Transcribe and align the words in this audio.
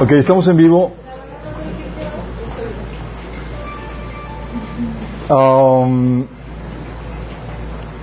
Ok, 0.00 0.12
estamos 0.12 0.48
en 0.48 0.56
vivo. 0.56 0.92
Um, 5.28 6.24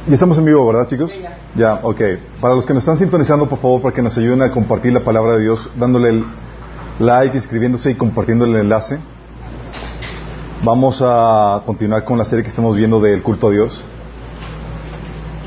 ya 0.08 0.14
estamos 0.14 0.38
en 0.38 0.46
vivo, 0.46 0.66
¿verdad, 0.68 0.88
chicos? 0.88 1.20
Ya, 1.56 1.80
ok. 1.82 2.02
Para 2.40 2.56
los 2.56 2.66
que 2.66 2.74
nos 2.74 2.84
están 2.84 2.98
sintonizando, 2.98 3.50
por 3.50 3.60
favor, 3.60 3.82
para 3.82 3.94
que 3.94 4.02
nos 4.02 4.18
ayuden 4.18 4.42
a 4.42 4.52
compartir 4.52 4.94
la 4.94 5.02
palabra 5.02 5.34
de 5.34 5.42
Dios, 5.42 5.70
dándole 5.76 6.10
el 6.10 6.26
like, 7.00 7.36
inscribiéndose 7.36 7.92
y 7.92 7.96
compartiendo 7.96 8.46
el 8.46 8.56
enlace. 8.56 9.00
Vamos 10.64 11.02
a 11.04 11.64
continuar 11.66 12.04
con 12.06 12.18
la 12.18 12.26
serie 12.26 12.44
que 12.44 12.50
estamos 12.50 12.78
viendo 12.78 13.00
del 13.00 13.22
culto 13.24 13.48
a 13.48 13.52
Dios. 13.52 13.84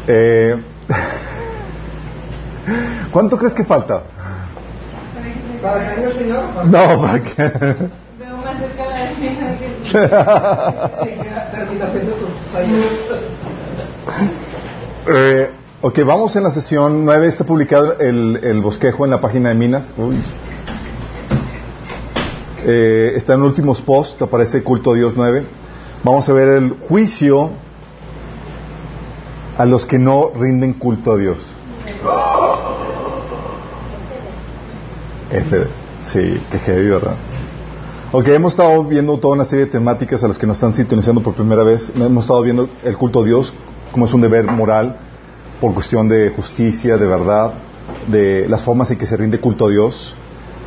Eh, 0.07 0.57
¿Cuánto 3.13 3.37
crees 3.37 3.55
que 3.55 3.65
falta? 3.65 4.03
¿Para 5.63 5.95
que 5.95 6.05
el 6.05 6.13
Señor? 6.15 6.45
No, 6.67 7.03
para 7.03 7.21
que... 7.21 7.43
Veo 8.19 8.37
más 8.37 8.59
cerca 8.59 8.87
la. 8.87 9.01
Eh, 15.13 15.51
ok, 15.83 15.99
vamos 16.05 16.37
en 16.37 16.45
la 16.45 16.51
sesión 16.51 17.05
9. 17.05 17.27
Está 17.27 17.45
publicado 17.45 17.99
el, 17.99 18.41
el 18.43 18.61
bosquejo 18.61 19.05
en 19.05 19.11
la 19.11 19.21
página 19.21 19.49
de 19.49 19.55
Minas. 19.55 19.93
Uy. 19.97 20.23
Eh, 22.65 23.13
está 23.17 23.35
en 23.35 23.43
últimos 23.43 23.81
posts, 23.81 24.21
aparece 24.23 24.63
culto 24.63 24.93
a 24.93 24.95
Dios 24.95 25.15
9. 25.17 25.45
Vamos 26.05 26.29
a 26.29 26.33
ver 26.33 26.49
el 26.49 26.71
juicio 26.89 27.51
a 29.57 29.65
los 29.65 29.87
que 29.87 29.99
no 29.99 30.31
rinden 30.35 30.75
culto 30.75 31.13
a 31.13 31.17
Dios. 31.17 31.55
F, 35.31 35.67
sí, 36.01 36.43
que 36.51 36.59
heavy, 36.59 36.89
¿verdad? 36.89 37.15
Ok, 38.13 38.27
hemos 38.29 38.55
estado 38.55 38.83
viendo 38.83 39.19
toda 39.19 39.35
una 39.35 39.45
serie 39.45 39.67
de 39.67 39.71
temáticas 39.71 40.25
a 40.25 40.29
los 40.29 40.37
que 40.37 40.47
nos 40.47 40.57
están 40.57 40.75
sintonizando 40.75 41.23
por 41.23 41.35
primera 41.35 41.63
vez. 41.63 41.93
Hemos 41.95 42.25
estado 42.25 42.43
viendo 42.43 42.69
el 42.83 42.97
culto 42.97 43.21
a 43.21 43.25
Dios 43.25 43.55
como 43.93 44.07
es 44.07 44.15
un 44.15 44.21
deber 44.21 44.51
moral 44.51 44.97
por 45.61 45.73
cuestión 45.75 46.09
de 46.09 46.31
justicia, 46.31 46.97
de 46.97 47.07
verdad, 47.07 47.53
de 48.09 48.49
las 48.49 48.63
formas 48.63 48.91
en 48.91 48.99
que 48.99 49.07
se 49.07 49.17
rinde 49.17 49.39
culto 49.39 49.67
a 49.67 49.71
Dios, 49.71 50.17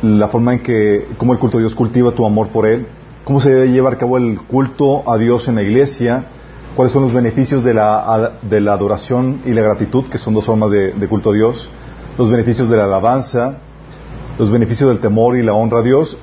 la 0.00 0.28
forma 0.28 0.54
en 0.54 0.60
que, 0.60 1.08
cómo 1.18 1.34
el 1.34 1.38
culto 1.38 1.58
a 1.58 1.60
Dios 1.60 1.74
cultiva 1.74 2.12
tu 2.12 2.24
amor 2.24 2.48
por 2.48 2.64
Él, 2.66 2.86
cómo 3.24 3.40
se 3.40 3.50
debe 3.50 3.70
llevar 3.70 3.94
a 3.94 3.98
cabo 3.98 4.16
el 4.16 4.40
culto 4.40 5.10
a 5.10 5.18
Dios 5.18 5.46
en 5.48 5.56
la 5.56 5.62
iglesia, 5.62 6.26
cuáles 6.74 6.92
son 6.94 7.02
los 7.02 7.12
beneficios 7.12 7.62
de 7.62 7.74
la, 7.74 8.32
de 8.40 8.60
la 8.62 8.72
adoración 8.72 9.42
y 9.44 9.50
la 9.50 9.60
gratitud, 9.60 10.04
que 10.04 10.16
son 10.16 10.32
dos 10.32 10.46
formas 10.46 10.70
de 10.70 11.08
culto 11.10 11.30
a 11.30 11.34
Dios, 11.34 11.68
los 12.16 12.30
beneficios 12.30 12.70
de 12.70 12.76
la 12.78 12.84
alabanza, 12.84 13.58
los 14.38 14.50
beneficios 14.50 14.88
del 14.88 14.98
temor 14.98 15.36
y 15.36 15.42
la 15.42 15.52
honra 15.52 15.78
a 15.78 15.82
Dios, 15.82 16.16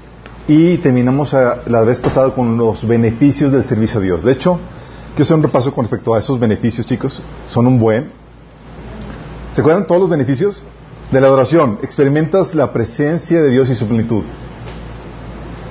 y 0.47 0.77
terminamos 0.79 1.33
a, 1.33 1.61
la 1.67 1.81
vez 1.81 1.99
pasada 1.99 2.33
con 2.33 2.57
los 2.57 2.85
beneficios 2.87 3.51
del 3.51 3.63
servicio 3.63 3.99
a 3.99 4.03
Dios. 4.03 4.23
De 4.23 4.31
hecho, 4.31 4.59
quiero 5.09 5.23
hacer 5.23 5.37
un 5.37 5.43
repaso 5.43 5.73
con 5.73 5.85
respecto 5.85 6.13
a 6.13 6.19
esos 6.19 6.39
beneficios, 6.39 6.85
chicos. 6.85 7.21
Son 7.45 7.67
un 7.67 7.79
buen. 7.79 8.11
¿Se 9.51 9.61
acuerdan 9.61 9.85
todos 9.85 10.01
los 10.01 10.09
beneficios? 10.09 10.63
De 11.11 11.19
la 11.19 11.27
adoración, 11.27 11.77
experimentas 11.83 12.55
la 12.55 12.71
presencia 12.71 13.41
de 13.41 13.49
Dios 13.49 13.69
y 13.69 13.75
su 13.75 13.85
plenitud. 13.85 14.23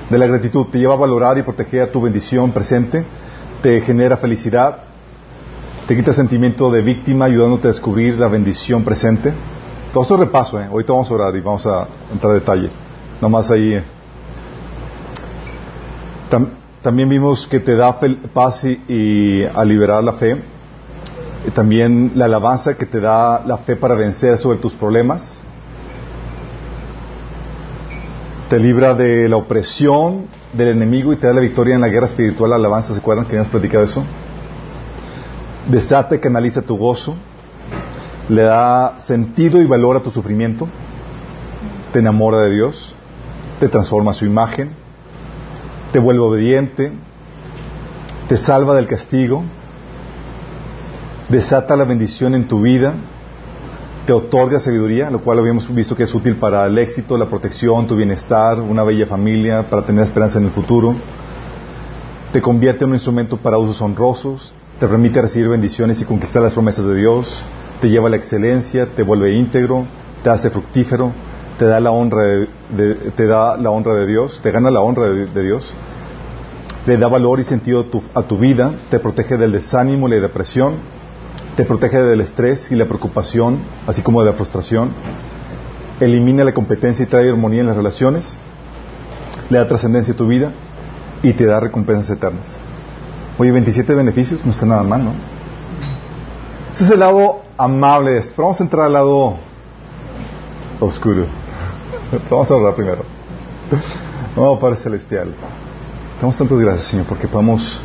De 0.09 0.17
la 0.17 0.27
gratitud, 0.27 0.67
te 0.71 0.77
lleva 0.77 0.93
a 0.93 0.97
valorar 0.97 1.37
y 1.37 1.41
proteger 1.41 1.91
tu 1.91 2.01
bendición 2.01 2.51
presente, 2.51 3.05
te 3.61 3.81
genera 3.81 4.17
felicidad, 4.17 4.83
te 5.87 5.95
quita 5.95 6.13
sentimiento 6.13 6.69
de 6.71 6.81
víctima, 6.81 7.25
ayudándote 7.25 7.67
a 7.67 7.71
descubrir 7.71 8.19
la 8.19 8.27
bendición 8.27 8.83
presente. 8.83 9.33
Todo 9.93 10.03
esto 10.03 10.13
es 10.15 10.19
repaso, 10.21 10.59
¿eh? 10.59 10.65
ahorita 10.71 10.93
vamos 10.93 11.11
a 11.11 11.13
orar 11.13 11.35
y 11.35 11.41
vamos 11.41 11.65
a 11.67 11.85
entrar 12.11 12.31
a 12.31 12.35
detalle. 12.35 12.69
Nomás 13.19 13.51
ahí. 13.51 13.73
eh. 13.73 13.83
Tam- 16.29 16.49
también 16.81 17.09
vimos 17.09 17.45
que 17.45 17.59
te 17.59 17.75
da 17.75 17.99
paz 18.33 18.63
y, 18.63 19.43
a 19.43 19.63
liberar 19.65 20.03
la 20.03 20.13
fe. 20.13 20.41
Y 21.45 21.51
también 21.51 22.13
la 22.15 22.25
alabanza 22.25 22.75
que 22.77 22.85
te 22.85 22.99
da 23.01 23.43
la 23.45 23.57
fe 23.57 23.75
para 23.75 23.95
vencer 23.95 24.37
sobre 24.37 24.59
tus 24.59 24.73
problemas. 24.73 25.41
Te 28.49 28.59
libra 28.59 28.93
de 28.93 29.27
la 29.27 29.37
opresión 29.37 30.25
del 30.53 30.69
enemigo 30.69 31.11
y 31.13 31.15
te 31.17 31.27
da 31.27 31.33
la 31.33 31.41
victoria 31.41 31.75
en 31.75 31.81
la 31.81 31.87
guerra 31.89 32.05
espiritual. 32.07 32.49
La 32.51 32.55
alabanza, 32.57 32.93
¿se 32.93 32.99
acuerdan 32.99 33.25
que 33.25 33.31
habíamos 33.31 33.49
platicado 33.51 33.83
eso? 33.83 34.03
Desata 35.67 36.15
y 36.15 36.19
canaliza 36.19 36.61
tu 36.61 36.77
gozo. 36.77 37.15
Le 38.29 38.43
da 38.43 38.99
sentido 38.99 39.61
y 39.61 39.65
valor 39.65 39.97
a 39.97 40.01
tu 40.01 40.11
sufrimiento. 40.11 40.67
Te 41.93 41.99
enamora 41.99 42.39
de 42.39 42.51
Dios. 42.51 42.95
Te 43.59 43.67
transforma 43.67 44.13
su 44.13 44.25
imagen. 44.25 44.71
Te 45.91 45.99
vuelve 45.99 46.21
obediente. 46.21 46.91
Te 48.27 48.37
salva 48.37 48.75
del 48.75 48.87
castigo 48.87 49.43
desata 51.31 51.77
la 51.77 51.85
bendición 51.85 52.35
en 52.35 52.47
tu 52.47 52.61
vida, 52.61 52.93
te 54.05 54.11
otorga 54.11 54.59
sabiduría, 54.59 55.09
lo 55.09 55.21
cual 55.21 55.39
habíamos 55.39 55.73
visto 55.73 55.95
que 55.95 56.03
es 56.03 56.13
útil 56.13 56.35
para 56.35 56.65
el 56.65 56.77
éxito, 56.77 57.17
la 57.17 57.27
protección, 57.27 57.87
tu 57.87 57.95
bienestar, 57.95 58.59
una 58.59 58.83
bella 58.83 59.05
familia, 59.05 59.69
para 59.69 59.85
tener 59.85 60.03
esperanza 60.03 60.39
en 60.39 60.45
el 60.45 60.51
futuro, 60.51 60.93
te 62.33 62.41
convierte 62.41 62.83
en 62.83 62.89
un 62.89 62.95
instrumento 62.95 63.37
para 63.37 63.57
usos 63.57 63.81
honrosos, 63.81 64.53
te 64.79 64.87
permite 64.87 65.21
recibir 65.21 65.47
bendiciones 65.47 66.01
y 66.01 66.05
conquistar 66.05 66.41
las 66.41 66.53
promesas 66.53 66.85
de 66.85 66.95
Dios, 66.95 67.43
te 67.81 67.89
lleva 67.89 68.07
a 68.07 68.11
la 68.11 68.17
excelencia, 68.17 68.85
te 68.95 69.03
vuelve 69.03 69.33
íntegro, 69.33 69.87
te 70.23 70.29
hace 70.29 70.51
fructífero, 70.51 71.11
te 71.57 71.65
da 71.65 71.79
la 71.79 71.91
honra 71.91 72.23
de, 72.23 72.95
te 73.15 73.25
da 73.25 73.57
la 73.57 73.71
honra 73.71 73.95
de 73.95 74.07
Dios, 74.07 74.39
te 74.41 74.51
gana 74.51 74.69
la 74.69 74.81
honra 74.81 75.09
de, 75.09 75.43
Dios, 75.43 75.73
le 76.85 76.97
da 76.97 77.07
valor 77.07 77.39
y 77.39 77.43
sentido 77.43 77.81
a 77.81 77.83
tu, 77.85 78.03
a 78.13 78.21
tu 78.21 78.37
vida, 78.37 78.73
te 78.89 78.99
protege 78.99 79.37
del 79.37 79.51
desánimo 79.51 80.07
y 80.07 80.11
la 80.11 80.19
depresión, 80.19 80.75
te 81.55 81.65
protege 81.65 82.01
del 82.01 82.21
estrés 82.21 82.71
y 82.71 82.75
la 82.75 82.85
preocupación, 82.85 83.59
así 83.87 84.03
como 84.03 84.23
de 84.23 84.29
la 84.29 84.37
frustración, 84.37 84.91
elimina 85.99 86.43
la 86.43 86.53
competencia 86.53 87.03
y 87.03 87.07
trae 87.07 87.29
armonía 87.29 87.61
en 87.61 87.67
las 87.67 87.75
relaciones, 87.75 88.37
le 89.49 89.57
da 89.57 89.67
trascendencia 89.67 90.13
a 90.13 90.17
tu 90.17 90.27
vida 90.27 90.51
y 91.23 91.33
te 91.33 91.45
da 91.45 91.59
recompensas 91.59 92.15
eternas. 92.15 92.59
Oye, 93.39 93.51
27 93.51 93.95
beneficios, 93.95 94.45
no 94.45 94.51
está 94.51 94.65
nada 94.67 94.83
mal, 94.83 95.03
¿no? 95.03 95.13
Ese 96.71 96.85
es 96.85 96.91
el 96.91 96.99
lado 96.99 97.40
amable 97.63 98.21
pero 98.35 98.47
vamos 98.47 98.59
a 98.59 98.63
entrar 98.63 98.85
al 98.87 98.93
lado 98.93 99.35
oscuro. 100.79 101.25
Vamos 102.29 102.49
a 102.49 102.55
orar 102.55 102.73
primero. 102.73 103.03
Oh, 104.35 104.57
Padre 104.57 104.77
Celestial, 104.77 105.33
damos 106.19 106.35
tantas 106.35 106.59
gracias, 106.59 106.87
Señor, 106.87 107.05
porque 107.05 107.27
podemos 107.27 107.81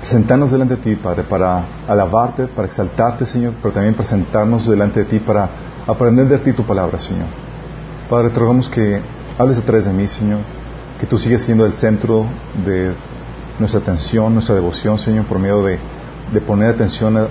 presentarnos 0.00 0.50
delante 0.50 0.76
de 0.76 0.82
ti, 0.82 0.96
Padre, 0.96 1.22
para 1.22 1.64
alabarte, 1.86 2.48
para 2.48 2.66
exaltarte, 2.66 3.24
Señor, 3.26 3.54
pero 3.62 3.72
también 3.72 3.94
presentarnos 3.94 4.66
delante 4.66 5.00
de 5.00 5.06
ti 5.06 5.18
para 5.20 5.48
aprender 5.86 6.26
de 6.28 6.38
ti 6.38 6.52
tu 6.52 6.64
palabra, 6.64 6.98
Señor. 6.98 7.28
Padre, 8.10 8.30
te 8.30 8.40
rogamos 8.40 8.68
que 8.68 9.00
hables 9.38 9.58
a 9.58 9.62
través 9.62 9.84
de 9.84 9.92
mí, 9.92 10.06
Señor, 10.06 10.40
que 10.98 11.06
tú 11.06 11.16
sigues 11.16 11.42
siendo 11.42 11.64
el 11.64 11.74
centro 11.74 12.26
de 12.64 12.92
nuestra 13.58 13.80
atención, 13.80 14.34
nuestra 14.34 14.54
devoción, 14.54 14.98
Señor, 14.98 15.26
por 15.26 15.38
medio 15.38 15.62
de, 15.62 15.78
de 16.32 16.40
poner 16.40 16.70
atención 16.70 17.16
a, 17.16 17.28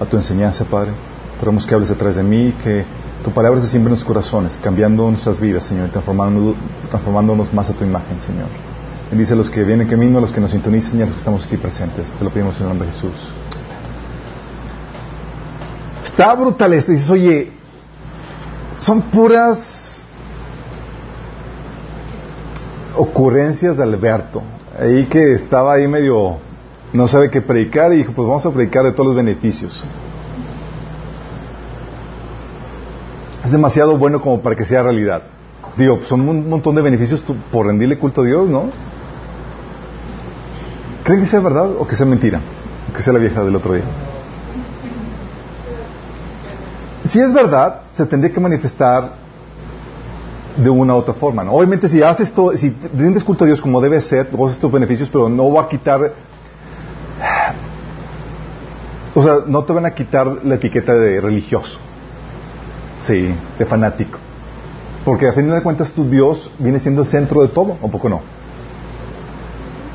a 0.00 0.04
tu 0.06 0.16
enseñanza, 0.16 0.64
Padre. 0.64 0.92
Te 1.38 1.44
rogamos 1.44 1.66
que 1.66 1.74
hables 1.74 1.90
través 1.96 2.16
de 2.16 2.22
mí, 2.22 2.54
que 2.62 2.84
tu 3.24 3.30
palabra 3.30 3.60
se 3.60 3.68
siembre 3.68 3.88
en 3.88 3.92
nuestros 3.92 4.08
corazones, 4.08 4.58
cambiando 4.62 5.08
nuestras 5.10 5.38
vidas, 5.38 5.64
Señor, 5.64 5.88
y 5.88 5.90
transformándonos, 5.90 7.52
más 7.52 7.70
a 7.70 7.72
tu 7.72 7.84
imagen, 7.84 8.20
Señor. 8.20 8.48
Bendice 9.10 9.32
a 9.32 9.36
los 9.36 9.50
que 9.50 9.64
vienen 9.64 9.86
en 9.86 9.90
camino, 9.90 10.18
a 10.18 10.20
los 10.20 10.32
que 10.32 10.40
nos 10.40 10.50
sintonizan 10.50 10.98
y 10.98 11.02
a 11.02 11.06
los 11.06 11.14
que 11.14 11.18
estamos 11.18 11.46
aquí 11.46 11.56
presentes. 11.56 12.12
Te 12.12 12.24
lo 12.24 12.30
pedimos 12.30 12.56
en 12.56 12.62
el 12.62 12.68
nombre 12.68 12.88
de 12.88 12.94
Jesús. 12.94 13.30
Está 16.04 16.34
brutal 16.34 16.72
esto. 16.74 16.92
Dices, 16.92 17.10
oye, 17.10 17.52
son 18.80 19.02
puras 19.02 20.04
ocurrencias 22.96 23.76
de 23.76 23.82
Alberto. 23.82 24.42
Ahí 24.78 25.06
que 25.06 25.34
estaba 25.34 25.74
ahí 25.74 25.88
medio, 25.88 26.38
no 26.92 27.06
sabe 27.06 27.30
qué 27.30 27.40
predicar 27.40 27.92
y 27.92 27.98
dijo, 27.98 28.12
pues 28.12 28.26
vamos 28.26 28.44
a 28.46 28.50
predicar 28.50 28.84
de 28.84 28.92
todos 28.92 29.08
los 29.08 29.16
beneficios. 29.16 29.84
Es 33.44 33.52
demasiado 33.52 33.96
bueno 33.96 34.20
como 34.20 34.40
para 34.40 34.56
que 34.56 34.64
sea 34.64 34.82
realidad. 34.82 35.22
Digo, 35.76 35.96
pues 35.96 36.08
son 36.08 36.28
un 36.28 36.48
montón 36.48 36.74
de 36.74 36.82
beneficios 36.82 37.22
por 37.52 37.66
rendirle 37.66 37.98
culto 37.98 38.22
a 38.22 38.24
Dios, 38.24 38.48
¿no? 38.48 38.70
¿Creen 41.04 41.20
que 41.20 41.26
sea 41.26 41.40
verdad 41.40 41.70
o 41.78 41.86
que 41.86 41.96
sea 41.96 42.04
mentira? 42.04 42.40
O 42.90 42.94
que 42.94 43.02
sea 43.02 43.12
la 43.12 43.18
vieja 43.18 43.42
del 43.42 43.54
otro 43.56 43.74
día. 43.74 43.84
Si 47.04 47.18
es 47.18 47.32
verdad, 47.32 47.82
se 47.92 48.04
tendría 48.04 48.32
que 48.32 48.40
manifestar 48.40 49.12
de 50.58 50.68
una 50.68 50.94
u 50.94 50.98
otra 50.98 51.14
forma. 51.14 51.44
¿no? 51.44 51.52
Obviamente, 51.52 51.88
si 51.88 52.02
haces 52.02 52.32
todo, 52.32 52.56
si 52.56 52.74
rindes 52.94 53.24
culto 53.24 53.44
a 53.44 53.46
Dios 53.46 53.60
como 53.60 53.80
debe 53.80 54.00
ser, 54.00 54.28
gozas 54.32 54.56
estos 54.56 54.70
beneficios, 54.70 55.08
pero 55.08 55.28
no 55.28 55.50
va 55.52 55.62
a 55.62 55.68
quitar. 55.68 56.12
O 59.18 59.22
sea, 59.24 59.38
no 59.48 59.64
te 59.64 59.72
van 59.72 59.84
a 59.84 59.90
quitar 59.90 60.44
la 60.44 60.54
etiqueta 60.54 60.94
de 60.94 61.20
religioso. 61.20 61.80
Sí, 63.00 63.34
de 63.58 63.66
fanático. 63.66 64.16
Porque 65.04 65.26
a 65.26 65.32
fin 65.32 65.50
de 65.50 65.60
cuentas 65.60 65.90
tu 65.90 66.08
Dios 66.08 66.48
viene 66.60 66.78
siendo 66.78 67.02
el 67.02 67.08
centro 67.08 67.42
de 67.42 67.48
todo, 67.48 67.78
¿o 67.82 67.90
poco 67.90 68.08
no? 68.08 68.20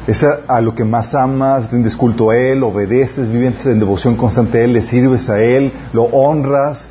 Es 0.07 0.25
a, 0.25 0.59
lo 0.59 0.75
que 0.75 0.83
más 0.83 1.15
amas, 1.15 1.71
rindes 1.71 1.95
culto 1.95 2.31
a 2.31 2.35
Él, 2.35 2.63
obedeces, 2.63 3.31
vives 3.31 3.65
en 3.65 3.79
devoción 3.79 4.17
constante 4.17 4.57
a 4.57 4.65
Él, 4.65 4.73
le 4.73 4.81
sirves 4.81 5.29
a 5.29 5.39
Él, 5.41 5.71
lo 5.93 6.03
honras. 6.03 6.89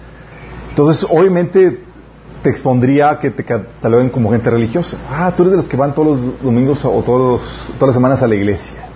Entonces, 0.70 1.06
obviamente, 1.10 1.80
te 2.42 2.48
expondría 2.48 3.10
a 3.10 3.20
que 3.20 3.30
te 3.30 3.44
cataloguen 3.44 4.08
como 4.08 4.30
gente 4.30 4.48
religiosa. 4.48 4.96
Ah, 5.10 5.34
tú 5.36 5.42
eres 5.42 5.50
de 5.50 5.56
los 5.58 5.68
que 5.68 5.76
van 5.76 5.94
todos 5.94 6.18
los 6.18 6.42
domingos 6.42 6.82
o 6.82 7.02
todos 7.02 7.42
todas 7.74 7.88
las 7.88 7.94
semanas 7.94 8.22
a 8.22 8.26
la 8.26 8.36
iglesia. 8.36 8.86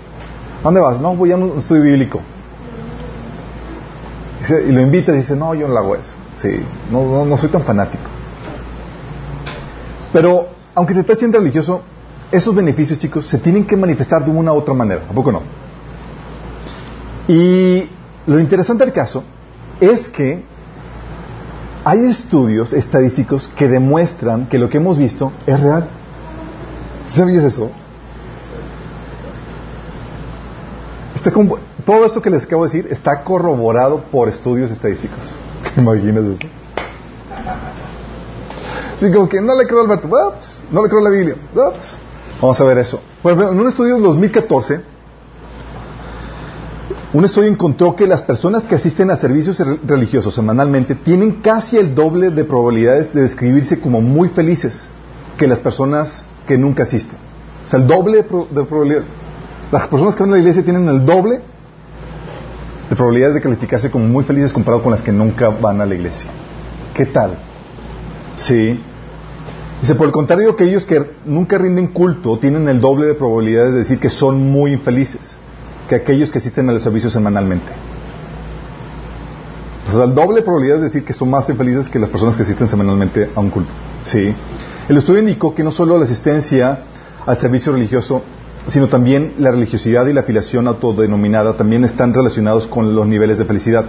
¿A 0.60 0.62
dónde 0.62 0.80
vas? 0.80 0.98
No, 0.98 1.14
voy 1.14 1.32
a 1.32 1.36
un 1.36 1.58
estudio 1.58 1.82
bíblico. 1.82 2.22
Y 4.42 4.72
lo 4.72 4.80
invita 4.80 5.12
y 5.12 5.16
dice, 5.16 5.34
no, 5.34 5.54
yo 5.54 5.66
no 5.68 5.76
hago 5.76 5.96
eso. 5.96 6.14
Sí, 6.36 6.60
no, 6.90 7.04
no, 7.04 7.24
no 7.24 7.36
soy 7.36 7.48
tan 7.48 7.62
fanático. 7.62 8.04
Pero, 10.12 10.48
aunque 10.74 10.94
te 10.94 11.02
tachen 11.02 11.32
religioso, 11.32 11.82
esos 12.30 12.54
beneficios, 12.54 12.98
chicos, 12.98 13.26
se 13.26 13.38
tienen 13.38 13.66
que 13.66 13.76
manifestar 13.76 14.24
de 14.24 14.30
una 14.30 14.52
u 14.52 14.56
otra 14.56 14.74
manera. 14.74 15.02
¿A 15.08 15.12
poco 15.12 15.32
no? 15.32 15.42
Y 17.28 17.88
lo 18.26 18.38
interesante 18.38 18.84
del 18.84 18.92
caso 18.92 19.24
es 19.80 20.08
que 20.08 20.44
hay 21.84 22.04
estudios 22.06 22.72
estadísticos 22.72 23.48
que 23.56 23.68
demuestran 23.68 24.46
que 24.46 24.58
lo 24.58 24.68
que 24.68 24.78
hemos 24.78 24.98
visto 24.98 25.32
es 25.46 25.60
real. 25.60 25.88
¿Sabías 27.08 27.44
eso? 27.44 27.70
Está 31.14 31.32
todo 31.86 32.04
esto 32.04 32.20
que 32.20 32.28
les 32.28 32.44
acabo 32.44 32.66
de 32.66 32.72
decir 32.72 32.92
está 32.92 33.22
corroborado 33.22 34.02
por 34.10 34.28
estudios 34.28 34.70
estadísticos. 34.72 35.18
¿Te 35.74 35.80
imaginas 35.80 36.24
eso? 36.24 36.48
Así 38.96 39.12
como 39.12 39.28
que 39.28 39.40
no 39.40 39.54
le 39.56 39.66
creo 39.66 39.80
a 39.80 39.84
Alberto, 39.84 40.08
Ups, 40.08 40.62
no 40.70 40.82
le 40.82 40.88
creo 40.88 41.00
a 41.00 41.04
la 41.04 41.10
Biblia. 41.10 41.36
Ups. 41.54 41.96
Vamos 42.42 42.60
a 42.60 42.64
ver 42.64 42.78
eso. 42.78 43.00
Bueno, 43.22 43.52
en 43.52 43.60
un 43.60 43.68
estudio 43.68 43.96
de 43.96 44.02
2014, 44.02 44.80
un 47.12 47.24
estudio 47.24 47.48
encontró 47.48 47.94
que 47.94 48.06
las 48.06 48.22
personas 48.22 48.66
que 48.66 48.74
asisten 48.74 49.10
a 49.10 49.16
servicios 49.16 49.62
religiosos 49.86 50.34
semanalmente 50.34 50.96
tienen 50.96 51.40
casi 51.40 51.76
el 51.76 51.94
doble 51.94 52.30
de 52.30 52.44
probabilidades 52.44 53.14
de 53.14 53.22
describirse 53.22 53.80
como 53.80 54.00
muy 54.00 54.28
felices 54.28 54.88
que 55.38 55.46
las 55.46 55.60
personas 55.60 56.24
que 56.48 56.58
nunca 56.58 56.82
asisten. 56.82 57.18
O 57.64 57.68
sea, 57.68 57.78
el 57.78 57.86
doble 57.86 58.18
de 58.18 58.64
probabilidades. 58.64 59.08
Las 59.70 59.86
personas 59.86 60.16
que 60.16 60.22
van 60.22 60.30
a 60.30 60.32
la 60.34 60.40
iglesia 60.40 60.64
tienen 60.64 60.88
el 60.88 61.06
doble 61.06 61.42
de 62.88 62.96
probabilidades 62.96 63.34
de 63.34 63.40
calificarse 63.40 63.90
como 63.90 64.06
muy 64.06 64.24
felices 64.24 64.52
comparado 64.52 64.82
con 64.82 64.92
las 64.92 65.02
que 65.02 65.12
nunca 65.12 65.48
van 65.48 65.80
a 65.80 65.86
la 65.86 65.94
iglesia. 65.94 66.30
¿Qué 66.94 67.06
tal? 67.06 67.38
Sí. 68.36 68.80
Dice, 69.80 69.94
por 69.94 70.06
el 70.06 70.12
contrario, 70.12 70.50
aquellos 70.52 70.86
que 70.86 71.04
nunca 71.24 71.58
rinden 71.58 71.88
culto 71.88 72.38
tienen 72.38 72.68
el 72.68 72.80
doble 72.80 73.06
de 73.06 73.14
probabilidades 73.14 73.72
de 73.72 73.78
decir 73.80 73.98
que 73.98 74.08
son 74.08 74.50
muy 74.50 74.72
infelices 74.72 75.36
que 75.88 75.94
aquellos 75.94 76.30
que 76.30 76.38
asisten 76.38 76.68
a 76.68 76.72
los 76.72 76.82
servicios 76.82 77.12
semanalmente. 77.12 77.72
O 79.88 79.92
sea, 79.92 80.04
el 80.04 80.14
doble 80.14 80.42
probabilidad 80.42 80.76
de 80.76 80.84
decir 80.84 81.04
que 81.04 81.12
son 81.12 81.30
más 81.30 81.48
infelices 81.48 81.88
que 81.88 81.98
las 81.98 82.10
personas 82.10 82.36
que 82.36 82.42
asisten 82.42 82.66
semanalmente 82.68 83.30
a 83.34 83.40
un 83.40 83.50
culto. 83.50 83.72
Sí. 84.02 84.34
El 84.88 84.96
estudio 84.96 85.20
indicó 85.20 85.54
que 85.54 85.62
no 85.62 85.70
solo 85.70 85.96
la 85.98 86.04
asistencia 86.04 86.80
al 87.24 87.38
servicio 87.38 87.72
religioso, 87.72 88.22
sino 88.66 88.88
también 88.88 89.34
la 89.38 89.50
religiosidad 89.50 90.06
y 90.06 90.12
la 90.12 90.20
afiliación 90.20 90.66
autodenominada 90.66 91.56
también 91.56 91.84
están 91.84 92.12
relacionados 92.12 92.66
con 92.66 92.94
los 92.94 93.06
niveles 93.06 93.38
de 93.38 93.44
felicidad. 93.44 93.84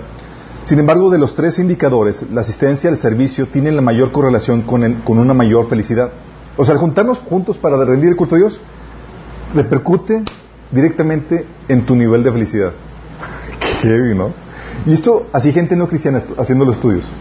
Sin 0.63 0.79
embargo, 0.79 1.09
de 1.09 1.17
los 1.17 1.33
tres 1.33 1.59
indicadores, 1.59 2.25
la 2.31 2.41
asistencia 2.41 2.89
al 2.89 2.97
servicio 2.97 3.47
tiene 3.47 3.71
la 3.71 3.81
mayor 3.81 4.11
correlación 4.11 4.63
con, 4.63 4.83
el, 4.83 5.03
con 5.03 5.17
una 5.17 5.33
mayor 5.33 5.69
felicidad. 5.69 6.11
O 6.57 6.65
sea, 6.65 6.73
al 6.73 6.79
juntarnos 6.79 7.19
juntos 7.19 7.57
para 7.57 7.83
rendir 7.85 8.09
el 8.09 8.15
culto 8.15 8.35
a 8.35 8.39
Dios, 8.39 8.59
repercute 9.55 10.23
directamente 10.71 11.47
en 11.67 11.85
tu 11.85 11.95
nivel 11.95 12.23
de 12.23 12.31
felicidad. 12.31 12.73
Qué 13.81 13.87
heavy, 13.87 14.13
¿no? 14.13 14.33
Y 14.85 14.93
esto, 14.93 15.27
así 15.33 15.51
gente 15.53 15.75
no 15.75 15.87
cristiana 15.87 16.21
haciendo 16.37 16.65
los 16.65 16.75
estudios. 16.75 17.11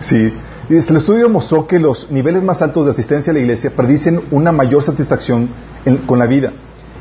Sí. 0.00 0.32
Y 0.68 0.76
este, 0.76 0.92
el 0.92 0.98
estudio 0.98 1.28
mostró 1.28 1.66
que 1.66 1.78
los 1.78 2.10
niveles 2.10 2.42
más 2.42 2.60
altos 2.62 2.86
de 2.86 2.90
asistencia 2.90 3.30
a 3.30 3.34
la 3.34 3.40
iglesia 3.40 3.70
predicen 3.70 4.22
una 4.30 4.52
mayor 4.52 4.82
satisfacción 4.82 5.48
en, 5.84 5.98
con 5.98 6.18
la 6.18 6.26
vida, 6.26 6.52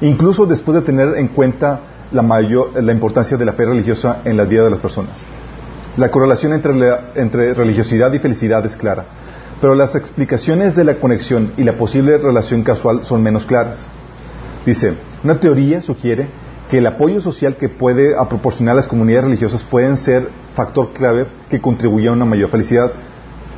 incluso 0.01 0.45
después 0.45 0.75
de 0.79 0.85
tener 0.85 1.15
en 1.17 1.29
cuenta 1.29 1.81
la, 2.11 2.21
mayor, 2.21 2.81
la 2.81 2.91
importancia 2.91 3.37
de 3.37 3.45
la 3.45 3.53
fe 3.53 3.65
religiosa 3.65 4.21
en 4.23 4.37
la 4.37 4.45
vida 4.45 4.63
de 4.63 4.69
las 4.69 4.79
personas. 4.79 5.23
La 5.97 6.11
correlación 6.11 6.53
entre, 6.53 6.75
la, 6.75 7.11
entre 7.15 7.53
religiosidad 7.53 8.13
y 8.13 8.19
felicidad 8.19 8.65
es 8.65 8.75
clara, 8.75 9.05
pero 9.59 9.73
las 9.73 9.95
explicaciones 9.95 10.75
de 10.75 10.83
la 10.83 10.99
conexión 10.99 11.53
y 11.57 11.63
la 11.63 11.77
posible 11.77 12.17
relación 12.17 12.63
casual 12.63 13.03
son 13.03 13.23
menos 13.23 13.45
claras. 13.45 13.87
Dice, 14.65 14.93
una 15.23 15.39
teoría 15.39 15.81
sugiere 15.81 16.27
que 16.69 16.79
el 16.79 16.85
apoyo 16.85 17.21
social 17.21 17.55
que 17.55 17.69
puede 17.69 18.13
proporcionar 18.29 18.75
las 18.75 18.87
comunidades 18.87 19.25
religiosas 19.25 19.63
pueden 19.63 19.97
ser 19.97 20.29
factor 20.53 20.91
clave 20.93 21.27
que 21.49 21.61
contribuye 21.61 22.09
a 22.09 22.11
una 22.11 22.25
mayor 22.25 22.49
felicidad. 22.49 22.91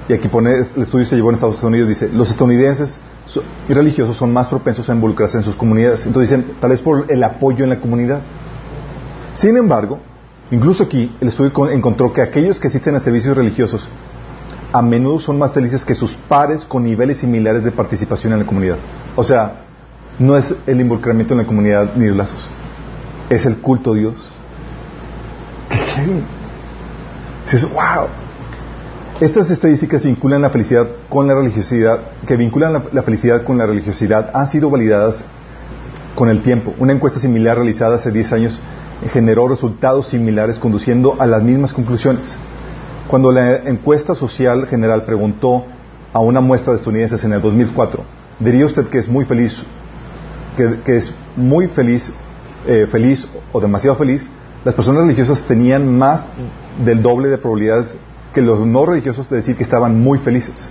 Y 0.07 0.13
aquí 0.13 0.27
pone, 0.27 0.53
el 0.53 0.83
estudio 0.83 1.05
se 1.05 1.15
llevó 1.15 1.29
en 1.29 1.35
Estados 1.35 1.61
Unidos, 1.63 1.89
dice, 1.89 2.09
los 2.09 2.29
estadounidenses 2.29 2.99
y 3.67 3.73
religiosos 3.73 4.17
son 4.17 4.33
más 4.33 4.47
propensos 4.47 4.89
a 4.89 4.93
involucrarse 4.93 5.37
en 5.37 5.43
sus 5.43 5.55
comunidades. 5.55 6.05
Entonces 6.05 6.29
dicen, 6.29 6.55
tal 6.59 6.71
vez 6.71 6.81
por 6.81 7.05
el 7.11 7.23
apoyo 7.23 7.63
en 7.63 7.69
la 7.69 7.79
comunidad. 7.79 8.21
Sin 9.33 9.55
embargo, 9.57 9.99
incluso 10.51 10.83
aquí 10.83 11.15
el 11.21 11.27
estudio 11.27 11.69
encontró 11.69 12.11
que 12.11 12.21
aquellos 12.21 12.59
que 12.59 12.67
asisten 12.67 12.95
a 12.95 12.99
servicios 12.99 13.37
religiosos 13.37 13.89
a 14.71 14.81
menudo 14.81 15.19
son 15.19 15.37
más 15.37 15.51
felices 15.51 15.85
que 15.85 15.95
sus 15.95 16.15
pares 16.15 16.65
con 16.65 16.83
niveles 16.83 17.19
similares 17.19 17.63
de 17.63 17.71
participación 17.71 18.33
en 18.33 18.39
la 18.39 18.45
comunidad. 18.45 18.77
O 19.15 19.23
sea, 19.23 19.61
no 20.19 20.37
es 20.37 20.53
el 20.67 20.81
involucramiento 20.81 21.33
en 21.33 21.39
la 21.39 21.45
comunidad 21.45 21.95
ni 21.95 22.07
los 22.07 22.17
lazos, 22.17 22.49
es 23.29 23.45
el 23.45 23.57
culto 23.57 23.93
a 23.93 23.95
Dios. 23.95 24.15
¿Qué 25.69 27.65
wow. 27.73 28.07
Estas 29.21 29.51
estadísticas 29.51 30.05
vinculan 30.05 30.41
la 30.41 30.49
felicidad 30.49 30.87
con 31.09 31.27
la 31.27 31.35
religiosidad, 31.35 31.99
que 32.25 32.37
vinculan 32.37 32.85
la, 32.93 33.03
felicidad 33.03 33.43
con 33.43 33.57
la 33.57 33.65
religiosidad, 33.65 34.31
han 34.33 34.49
sido 34.49 34.69
validadas 34.69 35.25
con 36.15 36.29
el 36.29 36.41
tiempo. 36.41 36.73
Una 36.79 36.93
encuesta 36.93 37.19
similar 37.19 37.57
realizada 37.57 37.95
hace 37.95 38.11
10 38.11 38.31
años 38.31 38.61
generó 39.11 39.49
resultados 39.49 40.07
similares 40.07 40.57
conduciendo 40.57 41.17
a 41.19 41.27
las 41.27 41.43
mismas 41.43 41.73
conclusiones. 41.73 42.37
Cuando 43.09 43.33
la 43.33 43.57
encuesta 43.57 44.15
social 44.15 44.67
general 44.67 45.03
preguntó 45.03 45.65
a 46.13 46.21
una 46.21 46.39
muestra 46.39 46.71
de 46.71 46.77
estadounidenses 46.77 47.21
en 47.25 47.33
el 47.33 47.41
2004, 47.41 48.01
¿diría 48.39 48.65
usted 48.65 48.87
que 48.87 48.99
es 48.99 49.09
muy 49.09 49.25
feliz 49.25 49.61
que, 50.55 50.79
que 50.85 50.95
es 50.95 51.13
muy 51.35 51.67
feliz, 51.67 52.13
eh, 52.65 52.87
feliz 52.89 53.27
o 53.51 53.59
demasiado 53.59 53.97
feliz, 53.97 54.29
las 54.63 54.75
personas 54.75 55.03
religiosas 55.03 55.43
tenían 55.43 55.97
más 55.97 56.25
del 56.85 57.01
doble 57.01 57.27
de 57.27 57.37
probabilidades 57.37 57.97
que 58.33 58.41
los 58.41 58.59
no 58.59 58.85
religiosos 58.85 59.29
de 59.29 59.37
decir 59.37 59.55
que 59.55 59.63
estaban 59.63 59.99
muy 59.99 60.19
felices. 60.19 60.69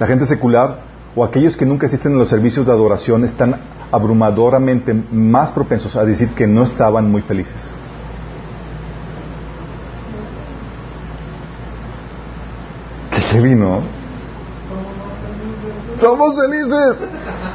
La 0.00 0.06
gente 0.06 0.26
secular 0.26 0.80
o 1.14 1.24
aquellos 1.24 1.56
que 1.56 1.66
nunca 1.66 1.86
asisten 1.86 2.14
a 2.14 2.16
los 2.16 2.28
servicios 2.28 2.66
de 2.66 2.72
adoración 2.72 3.24
están 3.24 3.60
abrumadoramente 3.90 4.94
más 4.94 5.52
propensos 5.52 5.94
a 5.96 6.04
decir 6.04 6.30
que 6.30 6.46
no 6.46 6.62
estaban 6.62 7.10
muy 7.10 7.22
felices. 7.22 7.72
Qué 13.10 13.20
heavy, 13.20 13.54
¿no? 13.54 13.80
Somos 16.00 16.34
felices. 16.34 17.08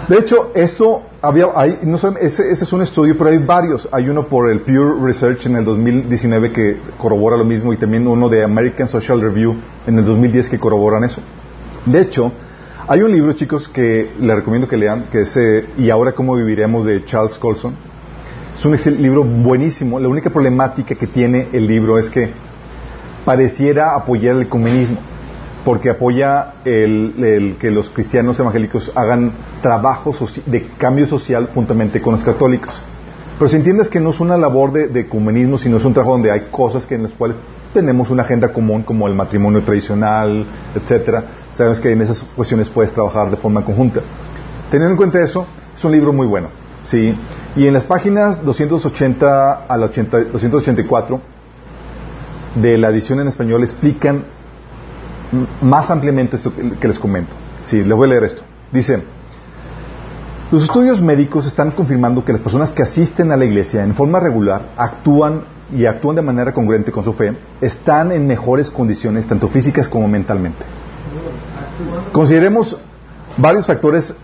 De 0.07 0.19
hecho, 0.19 0.51
esto 0.53 1.03
había, 1.27 1.47
hay, 1.55 1.79
no 1.83 1.97
sé, 1.97 2.09
ese, 2.21 2.49
ese, 2.49 2.63
es 2.63 2.73
un 2.73 2.81
estudio, 2.81 3.17
pero 3.17 3.29
hay 3.29 3.37
varios. 3.37 3.89
Hay 3.91 4.09
uno 4.09 4.27
por 4.27 4.49
el 4.49 4.61
Pure 4.61 5.01
Research 5.01 5.45
en 5.45 5.57
el 5.57 5.65
2019 5.65 6.51
que 6.51 6.77
corrobora 6.97 7.35
lo 7.35 7.43
mismo 7.43 7.73
y 7.73 7.77
también 7.77 8.07
uno 8.07 8.29
de 8.29 8.43
American 8.43 8.87
Social 8.87 9.19
Review 9.19 9.55
en 9.85 9.97
el 9.99 10.05
2010 10.05 10.49
que 10.49 10.59
corroboran 10.59 11.03
eso. 11.03 11.21
De 11.85 12.01
hecho, 12.01 12.31
hay 12.87 13.01
un 13.01 13.11
libro, 13.11 13.33
chicos, 13.33 13.67
que 13.67 14.11
les 14.19 14.35
recomiendo 14.35 14.67
que 14.67 14.77
lean, 14.77 15.07
que 15.11 15.21
es 15.21 15.35
eh, 15.35 15.65
Y 15.77 15.89
ahora 15.89 16.13
cómo 16.13 16.35
viviremos 16.35 16.85
de 16.85 17.03
Charles 17.03 17.37
Colson. 17.37 17.75
Es 18.53 18.65
un 18.65 18.75
libro 19.01 19.23
buenísimo. 19.23 19.99
La 19.99 20.07
única 20.07 20.29
problemática 20.29 20.95
que 20.95 21.07
tiene 21.07 21.49
el 21.51 21.67
libro 21.67 21.99
es 21.99 22.09
que 22.09 22.31
pareciera 23.25 23.95
apoyar 23.95 24.35
el 24.35 24.47
comunismo 24.47 24.97
porque 25.67 25.89
apoya 25.89 26.53
el, 26.63 27.13
el, 27.21 27.57
que 27.57 27.69
los 27.71 27.89
cristianos 27.89 28.39
evangélicos 28.39 28.89
hagan 28.95 29.33
trabajo 29.61 30.15
de 30.45 30.65
cambio 30.77 31.05
social 31.05 31.49
juntamente 31.53 32.01
con 32.01 32.13
los 32.13 32.23
católicos. 32.23 32.81
Pero 33.37 33.49
si 33.49 33.57
entiendes 33.57 33.89
que 33.89 33.99
no 33.99 34.11
es 34.11 34.21
una 34.21 34.37
labor 34.37 34.71
de, 34.71 34.87
de 34.87 35.01
ecumenismo, 35.01 35.57
sino 35.57 35.75
es 35.75 35.83
un 35.83 35.93
trabajo 35.93 36.13
donde 36.13 36.31
hay 36.31 36.47
cosas 36.51 36.85
que 36.85 36.95
en 36.95 37.03
las 37.03 37.11
cuales 37.11 37.35
tenemos 37.73 38.09
una 38.09 38.23
agenda 38.23 38.53
común, 38.53 38.83
como 38.83 39.09
el 39.09 39.13
matrimonio 39.13 39.61
tradicional, 39.61 40.45
etcétera, 40.73 41.25
sabes 41.51 41.81
que 41.81 41.91
en 41.91 42.01
esas 42.01 42.23
cuestiones 42.23 42.69
puedes 42.69 42.93
trabajar 42.93 43.29
de 43.29 43.35
forma 43.35 43.65
conjunta. 43.65 43.99
Teniendo 44.71 44.91
en 44.91 44.97
cuenta 44.97 45.21
eso, 45.21 45.45
es 45.75 45.83
un 45.83 45.91
libro 45.91 46.13
muy 46.13 46.27
bueno. 46.27 46.47
¿sí? 46.83 47.13
Y 47.57 47.67
en 47.67 47.73
las 47.73 47.83
páginas 47.83 48.41
280 48.41 49.65
al 49.67 49.83
80, 49.83 50.17
284 50.31 51.19
de 52.55 52.77
la 52.77 52.87
edición 52.87 53.19
en 53.19 53.27
español 53.27 53.63
explican 53.63 54.36
más 55.61 55.91
ampliamente 55.91 56.37
esto 56.37 56.51
que 56.79 56.87
les 56.87 56.99
comento. 56.99 57.35
Sí, 57.63 57.83
le 57.83 57.93
voy 57.93 58.07
a 58.07 58.11
leer 58.11 58.23
esto. 58.23 58.43
Dice, 58.71 59.03
los 60.51 60.63
estudios 60.63 61.01
médicos 61.01 61.45
están 61.45 61.71
confirmando 61.71 62.23
que 62.23 62.31
las 62.31 62.41
personas 62.41 62.71
que 62.71 62.83
asisten 62.83 63.31
a 63.31 63.37
la 63.37 63.45
iglesia 63.45 63.83
en 63.83 63.93
forma 63.93 64.19
regular 64.19 64.69
actúan 64.77 65.43
y 65.75 65.85
actúan 65.85 66.15
de 66.15 66.21
manera 66.21 66.53
congruente 66.53 66.91
con 66.91 67.03
su 67.03 67.13
fe, 67.13 67.35
están 67.59 68.11
en 68.11 68.25
mejores 68.25 68.69
condiciones, 68.69 69.27
tanto 69.27 69.49
físicas 69.49 69.89
como 69.89 70.07
mentalmente. 70.07 70.63
Consideremos 72.13 72.77
varios 73.35 73.67
factores 73.67 74.15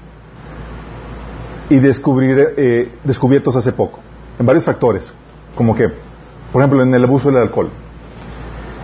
y 1.70 1.80
descubrir, 1.80 2.54
eh, 2.56 2.92
descubiertos 3.04 3.56
hace 3.56 3.74
poco, 3.74 4.00
en 4.40 4.46
varios 4.46 4.64
factores, 4.64 5.14
como 5.56 5.76
que, 5.76 5.90
por 6.52 6.62
ejemplo, 6.62 6.82
en 6.82 6.94
el 6.94 7.04
abuso 7.04 7.30
del 7.30 7.42
alcohol. 7.42 7.70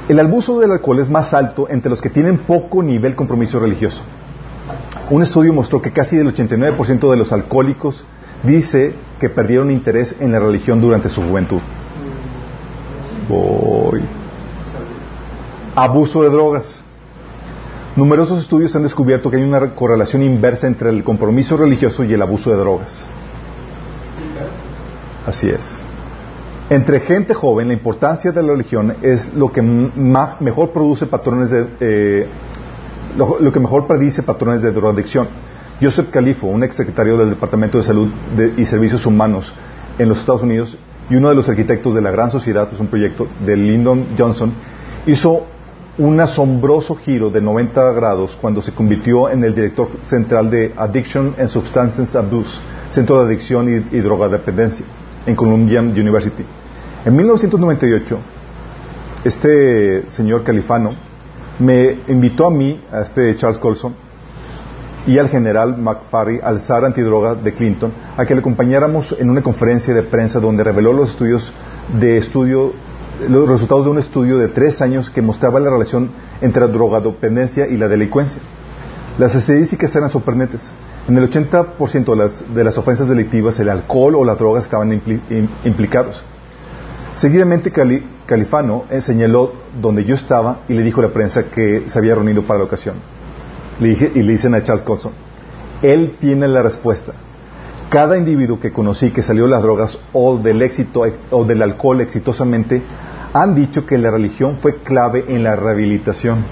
El 0.10 0.20
abuso 0.20 0.60
del 0.60 0.72
alcohol 0.72 0.98
es 1.00 1.08
más 1.08 1.36
alto 1.36 1.68
entre 1.70 1.92
los 1.92 2.02
que 2.02 2.10
tienen 2.10 2.40
poco 2.40 2.82
nivel 2.82 3.16
compromiso 3.16 3.60
religioso. 3.60 4.02
Un 5.12 5.22
estudio 5.22 5.54
mostró 5.54 5.84
que 5.84 5.92
casi 5.92 6.18
el 6.18 6.34
89% 6.34 7.12
de 7.12 7.16
los 7.16 7.32
alcohólicos 7.32 8.06
dice 8.42 8.96
que 9.20 9.30
perdieron 9.30 9.70
interés 9.70 10.16
en 10.20 10.32
la 10.32 10.40
religión 10.40 10.82
durante 10.82 11.12
su 11.12 11.22
juventud. 11.22 11.60
Abuso 15.76 16.24
de 16.24 16.30
drogas. 16.30 16.82
Numerosos 17.96 18.40
estudios 18.40 18.76
han 18.76 18.82
descubierto 18.82 19.30
que 19.30 19.38
hay 19.38 19.44
una 19.44 19.76
correlación 19.76 20.24
inversa 20.24 20.66
entre 20.66 20.90
el 20.90 21.04
compromiso 21.04 21.56
religioso 21.56 22.04
y 22.04 22.14
el 22.16 22.22
abuso 22.24 22.50
de 22.50 22.58
drogas. 22.58 23.08
Así 25.28 25.50
es. 25.50 25.84
Entre 26.70 27.00
gente 27.00 27.34
joven, 27.34 27.70
la 27.70 27.74
importancia 27.74 28.32
de 28.32 28.44
la 28.44 28.52
religión 28.52 28.96
es 29.02 29.34
lo 29.34 29.52
que 29.52 29.60
mejor 29.60 30.70
produce 30.72 31.08
patrones 31.08 31.50
de, 31.50 31.68
eh, 31.80 32.28
lo, 33.18 33.52
que 33.52 33.60
mejor 33.60 33.88
predice 33.88 34.22
patrones 34.22 34.62
de 34.62 34.72
drogadicción. 34.72 35.28
Joseph 35.82 36.12
Califo, 36.12 36.46
un 36.46 36.64
exsecretario 36.64 37.18
del 37.18 37.32
Departamento 37.32 37.80
de 37.80 37.84
Salud 37.84 38.10
y 38.56 38.66
Servicios 38.66 39.08
Humanos 39.08 39.52
en 39.98 40.10
los 40.10 40.20
Estados 40.20 40.44
Unidos 40.44 40.78
y 41.10 41.16
uno 41.16 41.30
de 41.30 41.36
los 41.36 41.50
arquitectos 41.50 41.96
de 41.96 42.02
la 42.02 42.12
Gran 42.12 42.30
Sociedad, 42.30 42.70
es 42.72 42.80
un 42.80 42.88
proyecto 42.88 43.28
de 43.44 43.58
Lyndon 43.58 44.06
Johnson, 44.16 44.54
hizo 45.08 45.48
un 45.98 46.20
asombroso 46.20 46.96
giro 46.98 47.32
de 47.32 47.42
90 47.42 47.94
grados 47.94 48.38
cuando 48.40 48.62
se 48.62 48.74
convirtió 48.74 49.32
en 49.32 49.44
el 49.44 49.56
director 49.56 49.90
central 50.04 50.52
de 50.52 50.72
Addiction 50.78 51.34
and 51.40 51.48
Substance 51.48 52.16
Abuse, 52.16 52.60
Centro 52.90 53.20
de 53.20 53.26
Adicción 53.26 53.88
y, 53.92 53.98
y 53.98 54.02
Drogadependencia, 54.02 54.86
en 55.26 55.36
Columbia 55.36 55.82
University. 55.82 56.46
En 57.06 57.16
1998, 57.16 58.20
este 59.24 60.10
señor 60.10 60.44
califano 60.44 60.90
me 61.58 62.00
invitó 62.10 62.46
a 62.46 62.52
mí, 62.52 62.84
a 62.92 63.04
este 63.04 63.34
Charles 63.38 63.58
Colson, 63.58 63.96
y 65.08 65.18
al 65.18 65.30
general 65.30 65.78
McFarry, 65.78 66.42
al 66.44 66.60
zar 66.60 66.84
antidroga 66.84 67.36
de 67.36 67.54
Clinton, 67.54 67.94
a 68.18 68.26
que 68.26 68.34
le 68.34 68.42
acompañáramos 68.42 69.16
en 69.18 69.30
una 69.30 69.42
conferencia 69.42 69.94
de 69.94 70.04
prensa 70.04 70.42
donde 70.42 70.62
reveló 70.62 70.92
los 70.92 71.12
estudios 71.12 71.54
de 71.98 72.18
estudio, 72.18 72.74
los 73.30 73.48
resultados 73.48 73.86
de 73.86 73.92
un 73.92 73.98
estudio 73.98 74.38
de 74.38 74.50
tres 74.50 74.82
años 74.82 75.10
que 75.10 75.22
mostraba 75.22 75.62
la 75.62 75.70
relación 75.70 76.12
entre 76.42 76.66
la 76.66 76.68
drogadependencia 76.68 77.66
y 77.66 77.78
la 77.78 77.88
delincuencia. 77.88 78.42
Las 79.18 79.36
estadísticas 79.36 79.96
eran 79.96 80.10
sorprendentes. 80.10 80.70
En 81.08 81.18
el 81.18 81.30
80% 81.30 82.04
de 82.04 82.16
las, 82.18 82.54
de 82.54 82.64
las 82.66 82.78
ofensas 82.78 83.08
delictivas, 83.08 83.58
el 83.62 83.70
alcohol 83.70 84.16
o 84.16 84.26
las 84.26 84.38
drogas 84.38 84.66
estaban 84.66 84.92
implicados. 85.64 86.26
Seguidamente 87.16 87.72
Califano 88.26 88.86
señaló 89.00 89.52
donde 89.82 90.06
yo 90.06 90.16
estaba 90.16 90.60
y 90.68 90.74
le 90.74 90.84
dijo 90.84 91.02
a 91.02 91.06
la 91.06 91.14
prensa 91.14 91.44
que 91.50 91.84
se 91.88 92.00
había 92.00 92.16
reunido 92.16 92.44
para 92.44 92.60
la 92.60 92.66
ocasión. 92.66 92.96
Le 93.80 93.90
dije, 93.90 94.12
y 94.16 94.22
le 94.22 94.34
dicen 94.34 94.54
a 94.56 94.64
Charles 94.64 94.84
Colson, 94.84 95.12
él 95.82 96.16
tiene 96.20 96.48
la 96.48 96.62
respuesta. 96.62 97.14
Cada 97.90 98.18
individuo 98.18 98.60
que 98.60 98.72
conocí 98.72 99.12
que 99.12 99.22
salió 99.22 99.46
de 99.46 99.50
las 99.50 99.64
drogas 99.64 100.00
o 100.14 100.38
del 100.38 100.62
éxito 100.62 101.04
o 101.32 101.46
del 101.46 101.62
alcohol 101.62 102.02
exitosamente 102.02 102.82
han 103.34 103.56
dicho 103.56 103.86
que 103.86 103.98
la 103.98 104.12
religión 104.12 104.58
fue 104.62 104.78
clave 104.84 105.26
en 105.28 105.44
la 105.44 105.56
rehabilitación. 105.56 106.44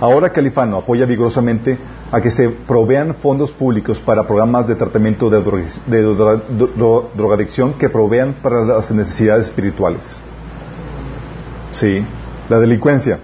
Ahora 0.00 0.30
Califano 0.30 0.78
apoya 0.78 1.06
vigorosamente 1.06 1.78
a 2.12 2.20
que 2.20 2.30
se 2.30 2.50
provean 2.50 3.14
fondos 3.14 3.52
públicos 3.52 3.98
para 3.98 4.26
programas 4.26 4.68
de 4.68 4.74
tratamiento 4.74 5.30
de, 5.30 5.40
drogadicción 7.16 7.72
que 7.72 7.88
provean 7.88 8.34
para 8.42 8.64
las 8.66 8.92
necesidades 8.92 9.46
espirituales. 9.46 10.20
Sí, 11.72 12.04
la 12.50 12.60
delincuencia. 12.60 13.18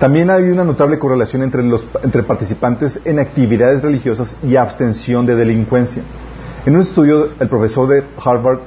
También 0.00 0.30
hay 0.30 0.44
una 0.44 0.64
notable 0.64 0.98
correlación 0.98 1.42
entre, 1.42 1.62
los, 1.62 1.84
entre 2.02 2.22
participantes 2.22 3.00
en 3.04 3.18
actividades 3.18 3.82
religiosas 3.82 4.34
y 4.42 4.56
abstención 4.56 5.26
de 5.26 5.34
delincuencia. 5.36 6.02
En 6.64 6.74
un 6.74 6.80
estudio, 6.80 7.32
el 7.38 7.48
profesor 7.48 7.86
de 7.88 8.02
Harvard, 8.24 8.60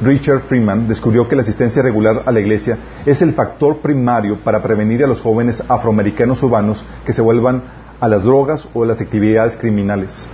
Richard 0.00 0.40
Freeman, 0.48 0.88
descubrió 0.88 1.28
que 1.28 1.36
la 1.36 1.42
asistencia 1.42 1.82
regular 1.82 2.22
a 2.24 2.32
la 2.32 2.40
iglesia 2.40 2.78
es 3.04 3.20
el 3.20 3.34
factor 3.34 3.80
primario 3.80 4.38
para 4.42 4.62
prevenir 4.62 5.04
a 5.04 5.08
los 5.08 5.20
jóvenes 5.20 5.62
afroamericanos 5.68 6.42
urbanos 6.42 6.84
que 7.04 7.12
se 7.12 7.20
vuelvan 7.20 7.83
a 8.00 8.08
las 8.08 8.24
drogas 8.24 8.68
o 8.74 8.84
a 8.84 8.86
las 8.86 9.00
actividades 9.00 9.56
criminales. 9.56 10.26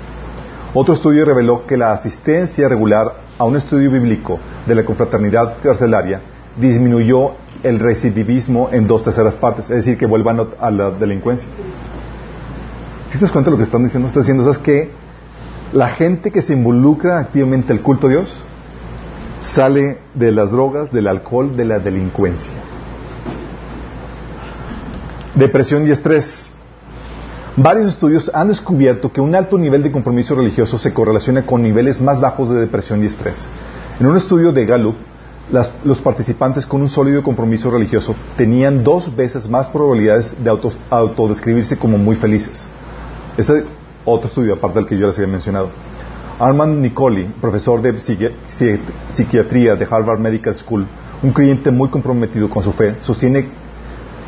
Otro 0.72 0.94
estudio 0.94 1.24
reveló 1.24 1.66
que 1.66 1.76
la 1.76 1.92
asistencia 1.92 2.68
regular 2.68 3.22
a 3.38 3.44
un 3.44 3.56
estudio 3.56 3.90
bíblico 3.90 4.38
de 4.66 4.74
la 4.74 4.84
confraternidad 4.84 5.56
carcelaria 5.62 6.20
disminuyó 6.60 7.32
el 7.62 7.78
recidivismo 7.78 8.68
en 8.72 8.86
dos 8.86 9.02
terceras 9.02 9.34
partes, 9.34 9.64
es 9.70 9.76
decir, 9.76 9.98
que 9.98 10.06
vuelvan 10.06 10.48
a 10.58 10.70
la 10.70 10.90
delincuencia. 10.90 11.48
Si 13.08 13.18
te 13.18 13.24
das 13.24 13.32
cuenta 13.32 13.50
de 13.50 13.52
lo 13.52 13.58
que 13.58 13.64
están 13.64 13.82
diciendo? 13.82 14.06
Están 14.06 14.22
diciendo, 14.22 14.44
¿sabes 14.44 14.58
que 14.58 14.92
La 15.72 15.88
gente 15.88 16.32
que 16.32 16.42
se 16.42 16.52
involucra 16.52 17.20
activamente 17.20 17.72
el 17.72 17.80
culto 17.80 18.08
a 18.08 18.10
Dios 18.10 18.44
sale 19.38 19.98
de 20.14 20.32
las 20.32 20.50
drogas, 20.50 20.90
del 20.90 21.06
alcohol, 21.06 21.56
de 21.56 21.64
la 21.64 21.78
delincuencia. 21.78 22.52
Depresión 25.34 25.86
y 25.86 25.90
estrés. 25.90 26.52
Varios 27.62 27.90
estudios 27.90 28.30
han 28.32 28.48
descubierto 28.48 29.12
que 29.12 29.20
un 29.20 29.34
alto 29.34 29.58
nivel 29.58 29.82
de 29.82 29.92
compromiso 29.92 30.34
religioso 30.34 30.78
se 30.78 30.94
correlaciona 30.94 31.44
con 31.44 31.60
niveles 31.60 32.00
más 32.00 32.18
bajos 32.18 32.48
de 32.48 32.58
depresión 32.58 33.02
y 33.02 33.06
estrés. 33.06 33.46
En 33.98 34.06
un 34.06 34.16
estudio 34.16 34.50
de 34.50 34.64
Gallup, 34.64 34.96
los 35.84 35.98
participantes 36.00 36.64
con 36.64 36.80
un 36.80 36.88
sólido 36.88 37.22
compromiso 37.22 37.70
religioso 37.70 38.14
tenían 38.34 38.82
dos 38.82 39.14
veces 39.14 39.46
más 39.46 39.68
probabilidades 39.68 40.34
de 40.42 40.58
autodescribirse 40.88 41.76
como 41.76 41.98
muy 41.98 42.16
felices. 42.16 42.66
Este 43.36 43.66
otro 44.06 44.28
estudio, 44.28 44.54
aparte 44.54 44.78
del 44.78 44.88
que 44.88 44.96
yo 44.96 45.08
les 45.08 45.18
había 45.18 45.30
mencionado. 45.30 45.68
Armand 46.38 46.80
Nicoli, 46.80 47.24
profesor 47.42 47.82
de 47.82 47.98
psiquiatría 49.10 49.76
de 49.76 49.84
Harvard 49.90 50.18
Medical 50.18 50.56
School, 50.56 50.86
un 51.22 51.32
cliente 51.32 51.70
muy 51.70 51.90
comprometido 51.90 52.48
con 52.48 52.62
su 52.62 52.72
fe, 52.72 52.96
sostiene 53.02 53.59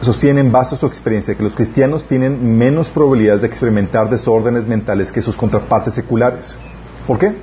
sostiene 0.03 0.41
en 0.41 0.51
base 0.51 0.75
a 0.75 0.79
su 0.79 0.87
experiencia 0.87 1.35
que 1.35 1.43
los 1.43 1.55
cristianos 1.55 2.05
tienen 2.05 2.59
menos 2.59 2.91
probabilidades 2.91 3.43
de 3.43 3.47
experimentar 3.47 4.11
desórdenes 4.11 4.67
mentales 4.67 5.13
que 5.13 5.23
sus 5.23 5.37
contrapartes 5.37 5.95
seculares. 5.95 6.57
¿Por 7.07 7.19
qué? 7.19 7.37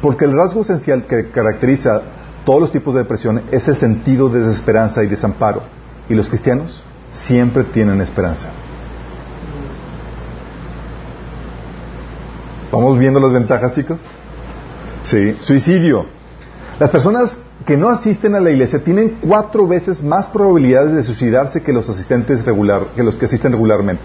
Porque 0.00 0.24
el 0.24 0.32
rasgo 0.32 0.62
esencial 0.62 1.02
que 1.02 1.30
caracteriza 1.30 2.02
todos 2.44 2.60
los 2.60 2.72
tipos 2.72 2.94
de 2.94 3.00
depresión 3.00 3.42
es 3.50 3.68
el 3.68 3.76
sentido 3.76 4.30
de 4.30 4.40
desesperanza 4.40 5.04
y 5.04 5.06
desamparo. 5.06 5.62
Y 6.08 6.14
los 6.14 6.28
cristianos 6.28 6.82
siempre 7.12 7.64
tienen 7.64 8.00
esperanza. 8.00 8.48
¿Vamos 12.72 12.98
viendo 12.98 13.20
las 13.20 13.32
ventajas, 13.32 13.74
chicos? 13.74 13.98
Sí. 15.02 15.36
Suicidio. 15.40 16.06
Las 16.78 16.90
personas 16.90 17.38
que 17.66 17.76
no 17.76 17.88
asisten 17.88 18.34
a 18.34 18.40
la 18.40 18.50
iglesia 18.50 18.82
tienen 18.82 19.18
cuatro 19.20 19.66
veces 19.66 20.02
más 20.02 20.28
probabilidades 20.28 20.92
de 20.94 21.02
suicidarse 21.02 21.62
que 21.62 21.72
los 21.72 21.88
asistentes 21.88 22.44
regular, 22.44 22.88
que 22.94 23.02
los 23.02 23.16
que 23.16 23.26
asisten 23.26 23.52
regularmente. 23.52 24.04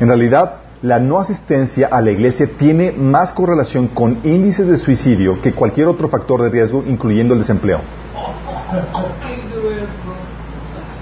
En 0.00 0.08
realidad, 0.08 0.56
la 0.82 0.98
no 0.98 1.18
asistencia 1.18 1.88
a 1.90 2.00
la 2.02 2.10
iglesia 2.10 2.50
tiene 2.58 2.92
más 2.92 3.32
correlación 3.32 3.88
con 3.88 4.18
índices 4.24 4.66
de 4.68 4.76
suicidio 4.76 5.40
que 5.40 5.52
cualquier 5.52 5.86
otro 5.88 6.08
factor 6.08 6.42
de 6.42 6.50
riesgo, 6.50 6.84
incluyendo 6.86 7.34
el 7.34 7.40
desempleo. 7.40 7.80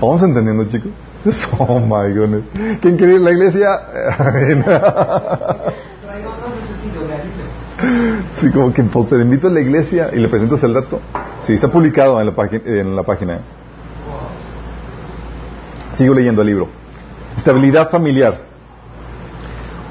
¿Vamos 0.01 0.23
entendiendo, 0.23 0.65
chicos? 0.67 0.93
Oh 1.59 1.79
my 1.79 2.13
goodness. 2.13 2.45
¿Quién 2.81 2.97
quiere 2.97 3.15
ir 3.15 3.21
a 3.21 3.25
la 3.25 3.31
iglesia? 3.31 3.69
Sí, 8.35 8.51
como 8.51 8.73
que 8.73 8.83
pues, 8.85 9.11
te 9.11 9.17
invito 9.17 9.49
a 9.49 9.51
la 9.51 9.61
iglesia 9.61 10.11
y 10.13 10.19
le 10.19 10.29
presentas 10.29 10.63
el 10.65 10.75
dato. 10.75 11.01
Sí, 11.43 11.55
está 11.55 11.69
publicado 11.69 12.21
en 12.21 12.27
la, 12.97 13.03
página. 13.03 13.41
Sigo 15.95 16.15
leyendo 16.15 16.43
el 16.43 16.49
libro. 16.49 16.69
Estabilidad 17.37 17.91
familiar. 17.91 18.35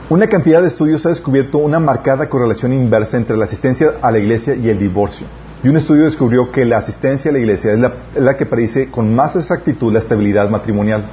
Una 0.09 0.27
cantidad 0.27 0.61
de 0.61 0.67
estudios 0.67 1.05
ha 1.05 1.09
descubierto 1.09 1.59
una 1.59 1.79
marcada 1.79 2.27
correlación 2.27 2.73
inversa 2.73 3.17
entre 3.17 3.37
la 3.37 3.45
asistencia 3.45 3.93
a 4.01 4.11
la 4.11 4.19
iglesia 4.19 4.55
y 4.55 4.69
el 4.69 4.77
divorcio. 4.77 5.27
Y 5.63 5.69
un 5.69 5.77
estudio 5.77 6.05
descubrió 6.05 6.51
que 6.51 6.65
la 6.65 6.77
asistencia 6.77 7.29
a 7.29 7.33
la 7.33 7.39
iglesia 7.39 7.73
es 7.73 7.79
la, 7.79 7.93
la 8.15 8.35
que 8.35 8.45
predice 8.45 8.89
con 8.89 9.13
más 9.13 9.35
exactitud 9.35 9.93
la 9.93 9.99
estabilidad 9.99 10.49
matrimonial. 10.49 11.05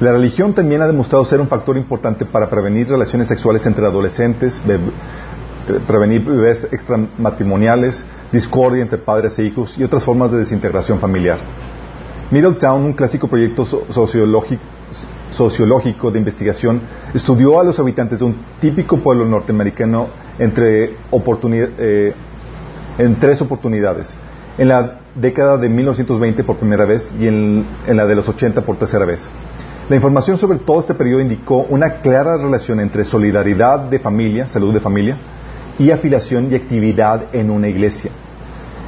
La 0.00 0.12
religión 0.12 0.54
también 0.54 0.80
ha 0.80 0.86
demostrado 0.86 1.24
ser 1.24 1.40
un 1.40 1.48
factor 1.48 1.76
importante 1.76 2.24
para 2.24 2.48
prevenir 2.48 2.88
relaciones 2.88 3.26
sexuales 3.26 3.66
entre 3.66 3.84
adolescentes, 3.84 4.60
eh, 4.68 4.78
prevenir 5.88 6.24
bebés 6.24 6.68
extramatrimoniales, 6.70 8.06
discordia 8.30 8.80
entre 8.82 8.98
padres 8.98 9.36
e 9.40 9.44
hijos 9.44 9.76
y 9.76 9.82
otras 9.82 10.04
formas 10.04 10.30
de 10.30 10.38
desintegración 10.38 11.00
familiar. 11.00 11.40
Middletown, 12.30 12.84
un 12.84 12.92
clásico 12.92 13.26
proyecto 13.26 13.64
sociológico, 15.32 16.10
de 16.12 16.18
investigación, 16.20 16.80
estudió 17.12 17.58
a 17.58 17.64
los 17.64 17.80
habitantes 17.80 18.20
de 18.20 18.24
un 18.26 18.36
típico 18.60 18.98
pueblo 18.98 19.24
norteamericano 19.24 20.10
entre 20.38 20.92
eh, 20.94 22.14
en 22.98 23.16
tres 23.18 23.42
oportunidades. 23.42 24.16
En 24.58 24.68
la 24.68 25.00
década 25.16 25.56
de 25.56 25.68
1920 25.68 26.44
por 26.44 26.56
primera 26.56 26.84
vez 26.84 27.12
y 27.18 27.26
en, 27.26 27.66
en 27.88 27.96
la 27.96 28.06
de 28.06 28.14
los 28.14 28.28
80 28.28 28.62
por 28.62 28.76
tercera 28.76 29.04
vez. 29.04 29.28
La 29.88 29.96
información 29.96 30.36
sobre 30.36 30.58
todo 30.58 30.80
este 30.80 30.92
periodo 30.92 31.22
indicó 31.22 31.64
una 31.70 32.02
clara 32.02 32.36
relación 32.36 32.78
entre 32.78 33.06
solidaridad 33.06 33.80
de 33.80 33.98
familia, 33.98 34.46
salud 34.46 34.74
de 34.74 34.80
familia, 34.80 35.16
y 35.78 35.90
afiliación 35.90 36.52
y 36.52 36.56
actividad 36.56 37.34
en 37.34 37.50
una 37.50 37.68
iglesia. 37.68 38.10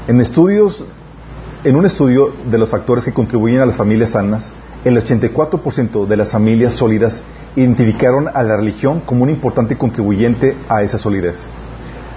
En 0.07 0.21
estudios 0.21 0.85
en 1.65 1.77
un 1.77 1.87
estudio 1.87 2.33
de 2.51 2.59
los 2.59 2.71
factores 2.71 3.05
que 3.05 3.13
contribuyen 3.13 3.61
a 3.61 3.67
las 3.67 3.77
familias 3.77 4.11
sanas, 4.11 4.53
el 4.85 4.97
84% 4.97 6.07
de 6.07 6.17
las 6.17 6.31
familias 6.31 6.75
sólidas 6.75 7.23
identificaron 7.57 8.29
a 8.33 8.43
la 8.43 8.57
religión 8.57 9.01
como 9.01 9.25
un 9.25 9.31
importante 9.31 9.77
contribuyente 9.77 10.57
a 10.69 10.83
esa 10.83 10.97
solidez. 10.97 11.47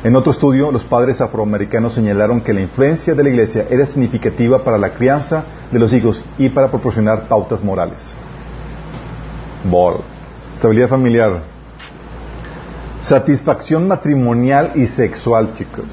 En 0.04 0.16
otro 0.16 0.32
estudio, 0.32 0.72
los 0.72 0.84
padres 0.84 1.22
afroamericanos 1.22 1.94
señalaron 1.94 2.42
que 2.42 2.54
la 2.54 2.62
influencia 2.62 3.16
de 3.16 3.24
la 3.24 3.30
iglesia 3.30 3.66
era 3.70 3.86
significativa 3.86 4.64
para 4.64 4.78
la 4.78 4.92
crianza 4.92 5.46
de 5.72 5.80
los 5.80 5.94
hijos 5.94 6.24
y 6.38 6.50
para 6.50 6.70
proporcionar 6.70 7.28
pautas 7.28 7.64
morales. 7.64 8.14
Bol. 9.64 10.02
Estabilidad 10.56 10.90
familiar. 10.90 11.44
Satisfacción 13.00 13.88
matrimonial 13.88 14.72
y 14.76 14.88
sexual, 14.88 15.54
chicos. 15.56 15.86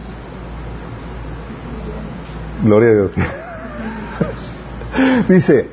Gloria 2.62 2.90
a 2.90 2.92
Dios. 2.92 3.14
Dice, 5.28 5.68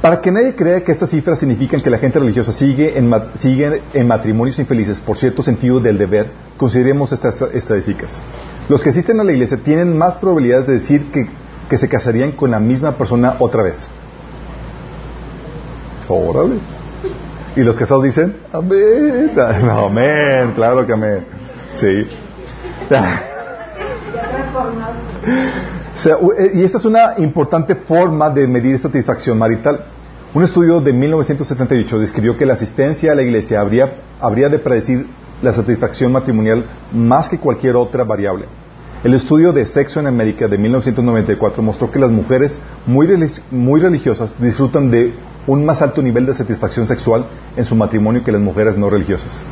para 0.00 0.20
que 0.20 0.30
nadie 0.30 0.54
crea 0.54 0.82
que 0.82 0.92
estas 0.92 1.10
cifras 1.10 1.38
significan 1.38 1.80
que 1.80 1.90
la 1.90 1.98
gente 1.98 2.18
religiosa 2.18 2.52
sigue 2.52 2.98
en, 2.98 3.12
sigue 3.34 3.82
matrimonios 4.04 4.58
infelices 4.58 5.00
por 5.00 5.16
cierto 5.16 5.42
sentido 5.42 5.80
del 5.80 5.98
deber, 5.98 6.30
consideremos 6.56 7.12
estas 7.12 7.40
estadísticas. 7.42 8.20
Los 8.68 8.82
que 8.82 8.90
asisten 8.90 9.18
a 9.20 9.24
la 9.24 9.32
iglesia 9.32 9.58
tienen 9.58 9.96
más 9.96 10.16
probabilidades 10.16 10.66
de 10.66 10.74
decir 10.74 11.10
que, 11.10 11.28
que 11.68 11.78
se 11.78 11.88
casarían 11.88 12.32
con 12.32 12.50
la 12.50 12.60
misma 12.60 12.96
persona 12.96 13.36
otra 13.38 13.64
vez. 13.64 13.88
Órale. 16.08 16.77
Y 17.58 17.64
los 17.64 17.76
casados 17.76 18.04
dicen, 18.04 18.36
amén. 18.52 19.32
amén, 19.36 20.52
claro 20.54 20.86
que 20.86 20.92
amén. 20.92 21.24
Sí. 21.74 22.06
Eh, 26.06 26.52
y 26.54 26.62
esta 26.62 26.78
es 26.78 26.84
una 26.84 27.18
importante 27.18 27.74
forma 27.74 28.30
de 28.30 28.46
medir 28.46 28.78
satisfacción 28.78 29.36
marital. 29.36 29.84
Un 30.32 30.44
estudio 30.44 30.80
de 30.80 30.92
1978 30.92 31.98
describió 31.98 32.36
que 32.36 32.46
la 32.46 32.54
asistencia 32.54 33.10
a 33.10 33.16
la 33.16 33.22
iglesia 33.22 33.60
habría, 33.60 33.94
habría 34.20 34.48
de 34.48 34.60
predecir 34.60 35.08
la 35.42 35.52
satisfacción 35.52 36.12
matrimonial 36.12 36.64
más 36.92 37.28
que 37.28 37.38
cualquier 37.38 37.74
otra 37.74 38.04
variable. 38.04 38.44
El 39.02 39.12
estudio 39.12 39.52
de 39.52 39.66
Sexo 39.66 39.98
en 39.98 40.06
América 40.06 40.46
de 40.46 40.56
1994 40.56 41.62
mostró 41.64 41.90
que 41.90 41.98
las 41.98 42.12
mujeres 42.12 42.60
muy, 42.86 43.08
muy 43.50 43.80
religiosas 43.80 44.36
disfrutan 44.38 44.92
de 44.92 45.14
un 45.48 45.64
más 45.64 45.82
alto 45.82 46.00
nivel 46.02 46.26
de 46.26 46.34
satisfacción 46.34 46.86
sexual 46.86 47.26
en 47.56 47.64
su 47.64 47.74
matrimonio 47.74 48.22
que 48.22 48.30
las 48.30 48.40
mujeres 48.40 48.76
no 48.76 48.88
religiosas. 48.90 49.42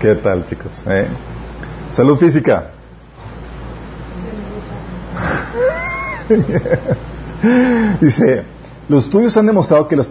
¿Qué 0.00 0.14
tal, 0.16 0.46
chicos? 0.46 0.72
¿Eh? 0.86 1.06
Salud 1.92 2.18
física. 2.18 2.70
Dice, 8.00 8.44
los 8.88 9.04
estudios 9.04 9.36
han 9.36 9.46
demostrado 9.46 9.86
que, 9.86 9.96
los 9.96 10.08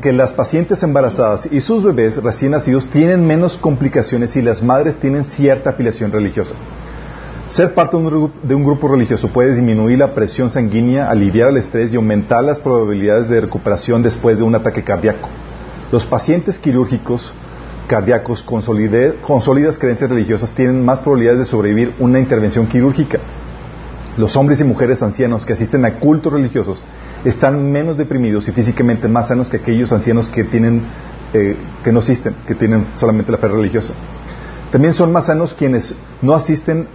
que 0.00 0.12
las 0.12 0.32
pacientes 0.32 0.82
embarazadas 0.82 1.48
y 1.52 1.60
sus 1.60 1.84
bebés 1.84 2.16
recién 2.22 2.52
nacidos 2.52 2.88
tienen 2.88 3.26
menos 3.26 3.58
complicaciones 3.58 4.30
si 4.30 4.40
las 4.40 4.62
madres 4.62 4.96
tienen 4.96 5.24
cierta 5.24 5.68
afiliación 5.70 6.10
religiosa. 6.10 6.54
Ser 7.50 7.74
parte 7.74 7.96
de 7.96 8.54
un, 8.54 8.64
grupo 8.64 8.86
religioso 8.86 9.26
puede 9.26 9.50
disminuir 9.50 9.98
la 9.98 10.14
presión 10.14 10.50
sanguínea, 10.50 11.10
aliviar 11.10 11.48
el 11.48 11.56
estrés 11.56 11.92
y 11.92 11.96
aumentar 11.96 12.44
las 12.44 12.60
probabilidades 12.60 13.28
de 13.28 13.40
recuperación 13.40 14.04
después 14.04 14.38
de 14.38 14.44
un 14.44 14.54
ataque 14.54 14.84
cardíaco. 14.84 15.28
Los 15.90 16.06
pacientes 16.06 16.60
quirúrgicos 16.60 17.32
cardíacos 17.88 18.44
con, 18.44 18.62
sólidas 18.62 19.78
creencias 19.78 20.08
religiosas 20.08 20.52
tienen 20.52 20.84
más 20.84 21.00
probabilidades 21.00 21.40
de 21.40 21.44
sobrevivir 21.46 21.92
una 21.98 22.20
intervención 22.20 22.68
quirúrgica. 22.68 23.18
Los 24.16 24.36
hombres 24.36 24.60
y 24.60 24.64
mujeres 24.64 25.02
ancianos 25.02 25.44
que 25.44 25.54
asisten 25.54 25.84
a 25.84 25.94
cultos 25.98 26.32
religiosos 26.32 26.84
están 27.24 27.72
menos 27.72 27.98
deprimidos 27.98 28.46
y 28.46 28.52
físicamente 28.52 29.08
más 29.08 29.26
sanos 29.26 29.48
que 29.48 29.56
aquellos 29.56 29.90
ancianos 29.90 30.28
que 30.28 30.44
tienen 30.44 30.84
eh, 31.32 31.56
que 31.82 31.90
no 31.90 31.98
asisten, 31.98 32.36
que 32.46 32.54
tienen 32.54 32.86
solamente 32.94 33.32
la 33.32 33.38
fe 33.38 33.48
religiosa. 33.48 33.92
También 34.70 34.94
son 34.94 35.10
más 35.10 35.26
sanos 35.26 35.52
quienes 35.52 35.96
no 36.22 36.34
asisten 36.36 36.86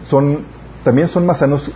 son, 0.00 0.44
también 0.82 1.08
son 1.08 1.26
más 1.26 1.38
sanos 1.38 1.70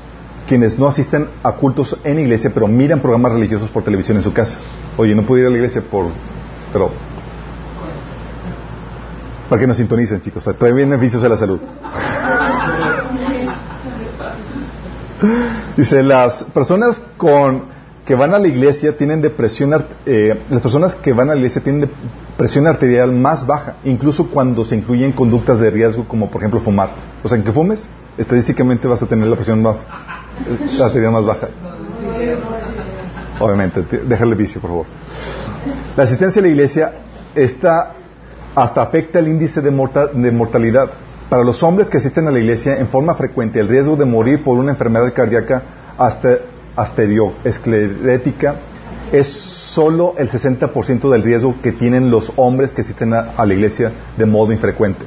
quienes 0.46 0.78
no 0.78 0.88
asisten 0.88 1.28
a 1.42 1.52
cultos 1.52 1.96
en 2.04 2.18
iglesia, 2.18 2.50
pero 2.52 2.66
miran 2.66 3.00
programas 3.00 3.32
religiosos 3.32 3.68
por 3.70 3.84
televisión 3.84 4.16
en 4.16 4.22
su 4.22 4.32
casa. 4.32 4.58
Oye, 4.96 5.14
no 5.14 5.22
puedo 5.22 5.42
ir 5.42 5.46
a 5.46 5.50
la 5.50 5.56
iglesia 5.56 5.82
por, 5.82 6.06
pero 6.72 6.90
para 9.48 9.60
que 9.60 9.66
nos 9.66 9.76
sintonicen, 9.76 10.20
chicos. 10.20 10.44
trae 10.58 10.72
beneficios 10.72 11.22
a 11.24 11.28
la 11.28 11.36
salud. 11.36 11.60
Dice, 15.76 16.02
las 16.02 16.44
personas 16.44 17.02
con 17.16 17.64
que 18.04 18.14
van 18.14 18.32
a 18.34 18.38
la 18.38 18.48
iglesia 18.48 18.96
tienen 18.96 19.20
depresión, 19.20 19.84
eh, 20.06 20.42
las 20.48 20.62
personas 20.62 20.96
que 20.96 21.12
van 21.12 21.28
a 21.28 21.32
la 21.32 21.38
iglesia 21.38 21.62
tienen 21.62 21.90
presión 22.38 22.66
arterial 22.68 23.12
más 23.12 23.44
baja, 23.44 23.74
incluso 23.84 24.30
cuando 24.30 24.64
se 24.64 24.76
incluyen 24.76 25.10
conductas 25.10 25.58
de 25.58 25.70
riesgo 25.70 26.06
como 26.06 26.30
por 26.30 26.40
ejemplo 26.40 26.60
fumar. 26.60 26.90
O 27.24 27.28
sea, 27.28 27.36
en 27.36 27.42
que 27.42 27.50
fumes, 27.50 27.90
estadísticamente 28.16 28.86
vas 28.86 29.02
a 29.02 29.06
tener 29.06 29.26
la 29.26 29.34
presión 29.34 29.60
más, 29.60 29.84
arterial 30.80 31.12
más 31.12 31.24
baja. 31.24 31.48
Obviamente, 33.40 33.82
déjale 34.06 34.36
vicio, 34.36 34.60
por 34.60 34.70
favor. 34.70 34.86
La 35.96 36.04
asistencia 36.04 36.38
a 36.40 36.44
la 36.44 36.48
iglesia 36.48 36.92
está, 37.34 37.94
hasta 38.54 38.82
afecta 38.82 39.18
el 39.18 39.26
índice 39.26 39.60
de, 39.60 39.72
mortalidad. 39.72 40.92
Para 41.28 41.42
los 41.42 41.60
hombres 41.64 41.90
que 41.90 41.98
asisten 41.98 42.28
a 42.28 42.30
la 42.30 42.38
iglesia 42.38 42.78
en 42.78 42.86
forma 42.86 43.14
frecuente, 43.16 43.58
el 43.58 43.66
riesgo 43.66 43.96
de 43.96 44.04
morir 44.04 44.44
por 44.44 44.58
una 44.58 44.70
enfermedad 44.70 45.12
cardíaca 45.12 45.62
hasta 45.98 46.38
asterioesclerética 46.76 48.54
es 49.12 49.26
solo 49.26 50.14
el 50.18 50.30
60% 50.30 51.10
del 51.10 51.22
riesgo 51.22 51.56
que 51.62 51.72
tienen 51.72 52.10
los 52.10 52.32
hombres 52.36 52.72
que 52.72 52.82
asisten 52.82 53.14
a, 53.14 53.44
la 53.44 53.54
iglesia 53.54 53.92
de 54.16 54.26
modo 54.26 54.52
infrecuente. 54.52 55.04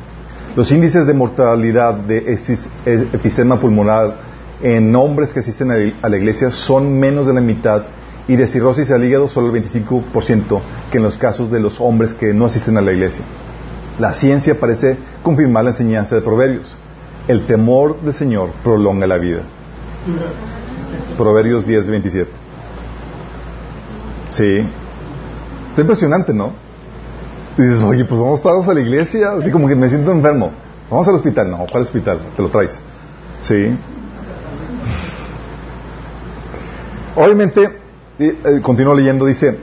Los 0.55 0.71
índices 0.71 1.07
de 1.07 1.13
mortalidad 1.13 1.95
de 1.95 2.37
efisema 2.85 3.59
pulmonar 3.59 4.15
en 4.61 4.95
hombres 4.95 5.33
que 5.33 5.39
asisten 5.39 5.71
a 6.01 6.09
la 6.09 6.17
iglesia 6.17 6.51
son 6.51 6.99
menos 6.99 7.25
de 7.25 7.33
la 7.33 7.41
mitad 7.41 7.83
y 8.27 8.35
de 8.35 8.47
cirrosis 8.47 8.91
al 8.91 9.03
hígado 9.03 9.27
solo 9.27 9.53
el 9.53 9.63
25% 9.63 10.61
que 10.91 10.97
en 10.97 11.03
los 11.03 11.17
casos 11.17 11.51
de 11.51 11.59
los 11.59 11.81
hombres 11.81 12.13
que 12.13 12.33
no 12.33 12.45
asisten 12.45 12.77
a 12.77 12.81
la 12.81 12.91
iglesia. 12.91 13.25
La 13.99 14.13
ciencia 14.13 14.59
parece 14.59 14.97
confirmar 15.23 15.63
la 15.63 15.71
enseñanza 15.71 16.15
de 16.15 16.21
Proverbios. 16.21 16.75
El 17.27 17.45
temor 17.45 17.99
del 18.01 18.13
Señor 18.13 18.51
prolonga 18.63 19.07
la 19.07 19.17
vida. 19.17 19.41
Proverbios 21.17 21.65
10, 21.65 21.87
27. 21.87 22.40
Sí. 24.31 24.65
Está 25.69 25.81
impresionante, 25.81 26.33
¿no? 26.33 26.53
dices, 27.57 27.81
oye, 27.83 28.05
pues 28.05 28.19
vamos 28.19 28.41
todos 28.41 28.67
a 28.67 28.73
la 28.73 28.79
iglesia, 28.79 29.33
así 29.33 29.51
como 29.51 29.67
que 29.67 29.75
me 29.75 29.89
siento 29.89 30.11
enfermo. 30.11 30.51
Vamos 30.89 31.07
al 31.07 31.15
hospital. 31.15 31.51
No, 31.51 31.65
¿cuál 31.69 31.83
hospital? 31.83 32.19
Te 32.35 32.41
lo 32.41 32.49
traes. 32.49 32.81
Sí. 33.41 33.77
Obviamente, 37.15 37.77
eh, 38.19 38.61
continúo 38.63 38.95
leyendo, 38.95 39.25
dice, 39.25 39.59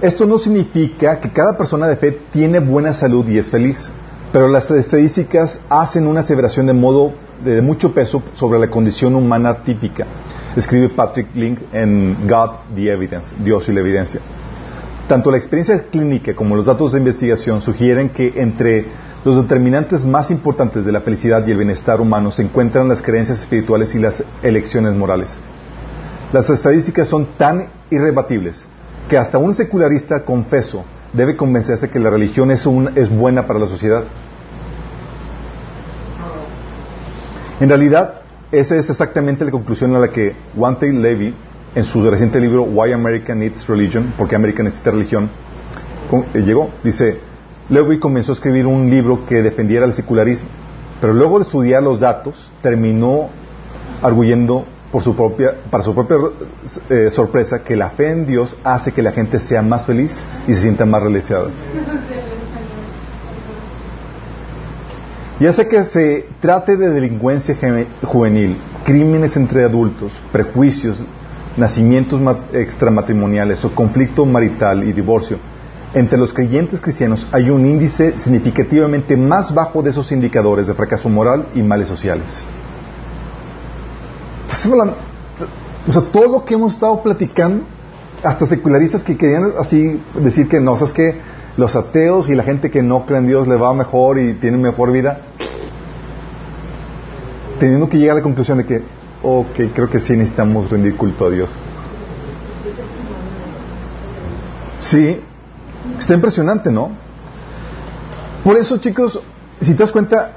esto 0.00 0.24
no 0.24 0.38
significa 0.38 1.20
que 1.20 1.30
cada 1.30 1.56
persona 1.56 1.86
de 1.86 1.96
fe 1.96 2.12
tiene 2.32 2.58
buena 2.58 2.94
salud 2.94 3.28
y 3.28 3.36
es 3.36 3.50
feliz, 3.50 3.90
pero 4.32 4.48
las 4.48 4.70
estadísticas 4.70 5.60
hacen 5.68 6.06
una 6.06 6.20
aseveración 6.20 6.66
de 6.66 6.72
modo 6.72 7.12
de 7.44 7.60
mucho 7.60 7.92
peso 7.92 8.22
sobre 8.32 8.58
la 8.58 8.68
condición 8.68 9.14
humana 9.14 9.62
típica 9.62 10.06
escribe 10.56 10.88
Patrick 10.88 11.34
Link 11.34 11.60
en 11.72 12.26
God 12.26 12.50
the 12.74 12.90
Evidence, 12.90 13.34
Dios 13.38 13.68
y 13.68 13.72
la 13.72 13.80
evidencia. 13.80 14.20
Tanto 15.06 15.30
la 15.30 15.36
experiencia 15.36 15.84
clínica 15.90 16.34
como 16.34 16.56
los 16.56 16.66
datos 16.66 16.92
de 16.92 16.98
investigación 16.98 17.60
sugieren 17.60 18.08
que 18.08 18.32
entre 18.36 18.86
los 19.24 19.36
determinantes 19.36 20.04
más 20.04 20.30
importantes 20.30 20.84
de 20.84 20.92
la 20.92 21.00
felicidad 21.00 21.46
y 21.46 21.50
el 21.50 21.56
bienestar 21.56 22.00
humano 22.00 22.30
se 22.30 22.42
encuentran 22.42 22.88
las 22.88 23.02
creencias 23.02 23.40
espirituales 23.40 23.94
y 23.94 23.98
las 23.98 24.22
elecciones 24.42 24.94
morales. 24.94 25.38
Las 26.32 26.50
estadísticas 26.50 27.06
son 27.06 27.26
tan 27.36 27.68
irrebatibles 27.90 28.64
que 29.08 29.16
hasta 29.16 29.38
un 29.38 29.54
secularista 29.54 30.24
confeso 30.24 30.84
debe 31.12 31.36
convencerse 31.36 31.88
que 31.88 32.00
la 32.00 32.10
religión 32.10 32.50
es, 32.50 32.66
un, 32.66 32.90
es 32.96 33.08
buena 33.08 33.46
para 33.46 33.60
la 33.60 33.66
sociedad. 33.66 34.04
En 37.60 37.68
realidad, 37.68 38.22
esa 38.52 38.76
es 38.76 38.88
exactamente 38.90 39.44
la 39.44 39.50
conclusión 39.50 39.94
a 39.96 39.98
la 39.98 40.08
que 40.08 40.34
Wante 40.54 40.92
Levy, 40.92 41.34
en 41.74 41.84
su 41.84 42.08
reciente 42.08 42.40
libro 42.40 42.62
Why 42.62 42.92
America 42.92 43.34
Needs 43.34 43.66
Religion, 43.66 44.14
porque 44.16 44.36
América 44.36 44.62
necesita 44.62 44.92
religión, 44.92 45.30
eh, 46.34 46.40
llegó. 46.40 46.70
Dice, 46.82 47.20
Levy 47.68 47.98
comenzó 47.98 48.32
a 48.32 48.34
escribir 48.34 48.66
un 48.66 48.88
libro 48.88 49.26
que 49.26 49.42
defendiera 49.42 49.84
el 49.84 49.94
secularismo, 49.94 50.48
pero 51.00 51.12
luego 51.12 51.38
de 51.38 51.44
estudiar 51.44 51.82
los 51.82 52.00
datos, 52.00 52.52
terminó 52.62 53.28
arguyendo 54.02 54.64
por 54.92 55.02
su 55.02 55.14
propia, 55.14 55.54
para 55.70 55.82
su 55.82 55.94
propia 55.94 56.16
eh, 56.88 57.10
sorpresa 57.10 57.62
que 57.64 57.76
la 57.76 57.90
fe 57.90 58.10
en 58.10 58.26
Dios 58.26 58.56
hace 58.62 58.92
que 58.92 59.02
la 59.02 59.12
gente 59.12 59.40
sea 59.40 59.60
más 59.60 59.84
feliz 59.84 60.24
y 60.46 60.54
se 60.54 60.62
sienta 60.62 60.86
más 60.86 61.02
realizada. 61.02 61.50
Ya 65.38 65.52
sea 65.52 65.68
que 65.68 65.84
se 65.84 66.26
trate 66.40 66.76
de 66.78 66.88
delincuencia 66.88 67.54
juvenil, 68.04 68.56
crímenes 68.84 69.36
entre 69.36 69.64
adultos, 69.64 70.18
prejuicios, 70.32 71.04
nacimientos 71.58 72.20
extramatrimoniales 72.54 73.62
o 73.64 73.74
conflicto 73.74 74.24
marital 74.24 74.88
y 74.88 74.92
divorcio, 74.94 75.38
entre 75.92 76.18
los 76.18 76.32
creyentes 76.32 76.80
cristianos 76.80 77.28
hay 77.32 77.50
un 77.50 77.66
índice 77.66 78.18
significativamente 78.18 79.16
más 79.16 79.54
bajo 79.54 79.82
de 79.82 79.90
esos 79.90 80.10
indicadores 80.10 80.66
de 80.66 80.74
fracaso 80.74 81.08
moral 81.08 81.48
y 81.54 81.62
males 81.62 81.88
sociales. 81.88 82.46
O 85.88 85.92
sea, 85.92 86.02
todo 86.12 86.32
lo 86.32 86.44
que 86.44 86.54
hemos 86.54 86.74
estado 86.74 87.02
platicando, 87.02 87.64
hasta 88.22 88.46
secularistas 88.46 89.04
que 89.04 89.16
querían 89.16 89.52
así 89.60 90.00
decir 90.14 90.48
que 90.48 90.60
no, 90.60 90.76
sabes 90.76 90.92
que 90.92 91.14
los 91.56 91.74
ateos 91.74 92.28
y 92.28 92.34
la 92.34 92.42
gente 92.42 92.70
que 92.70 92.82
no 92.82 93.06
cree 93.06 93.18
en 93.18 93.26
Dios 93.26 93.48
le 93.48 93.56
va 93.56 93.72
mejor 93.72 94.18
y 94.18 94.34
tiene 94.34 94.58
mejor 94.58 94.92
vida, 94.92 95.20
teniendo 97.58 97.88
que 97.88 97.98
llegar 97.98 98.16
a 98.16 98.18
la 98.18 98.22
conclusión 98.22 98.58
de 98.58 98.66
que, 98.66 98.82
ok, 99.22 99.72
creo 99.74 99.88
que 99.88 99.98
sí 99.98 100.14
necesitamos 100.14 100.70
rendir 100.70 100.96
culto 100.96 101.26
a 101.26 101.30
Dios. 101.30 101.50
Sí, 104.78 105.20
está 105.98 106.14
impresionante, 106.14 106.70
¿no? 106.70 106.90
Por 108.44 108.56
eso, 108.56 108.76
chicos, 108.78 109.18
si 109.60 109.72
te 109.72 109.78
das 109.78 109.90
cuenta, 109.90 110.32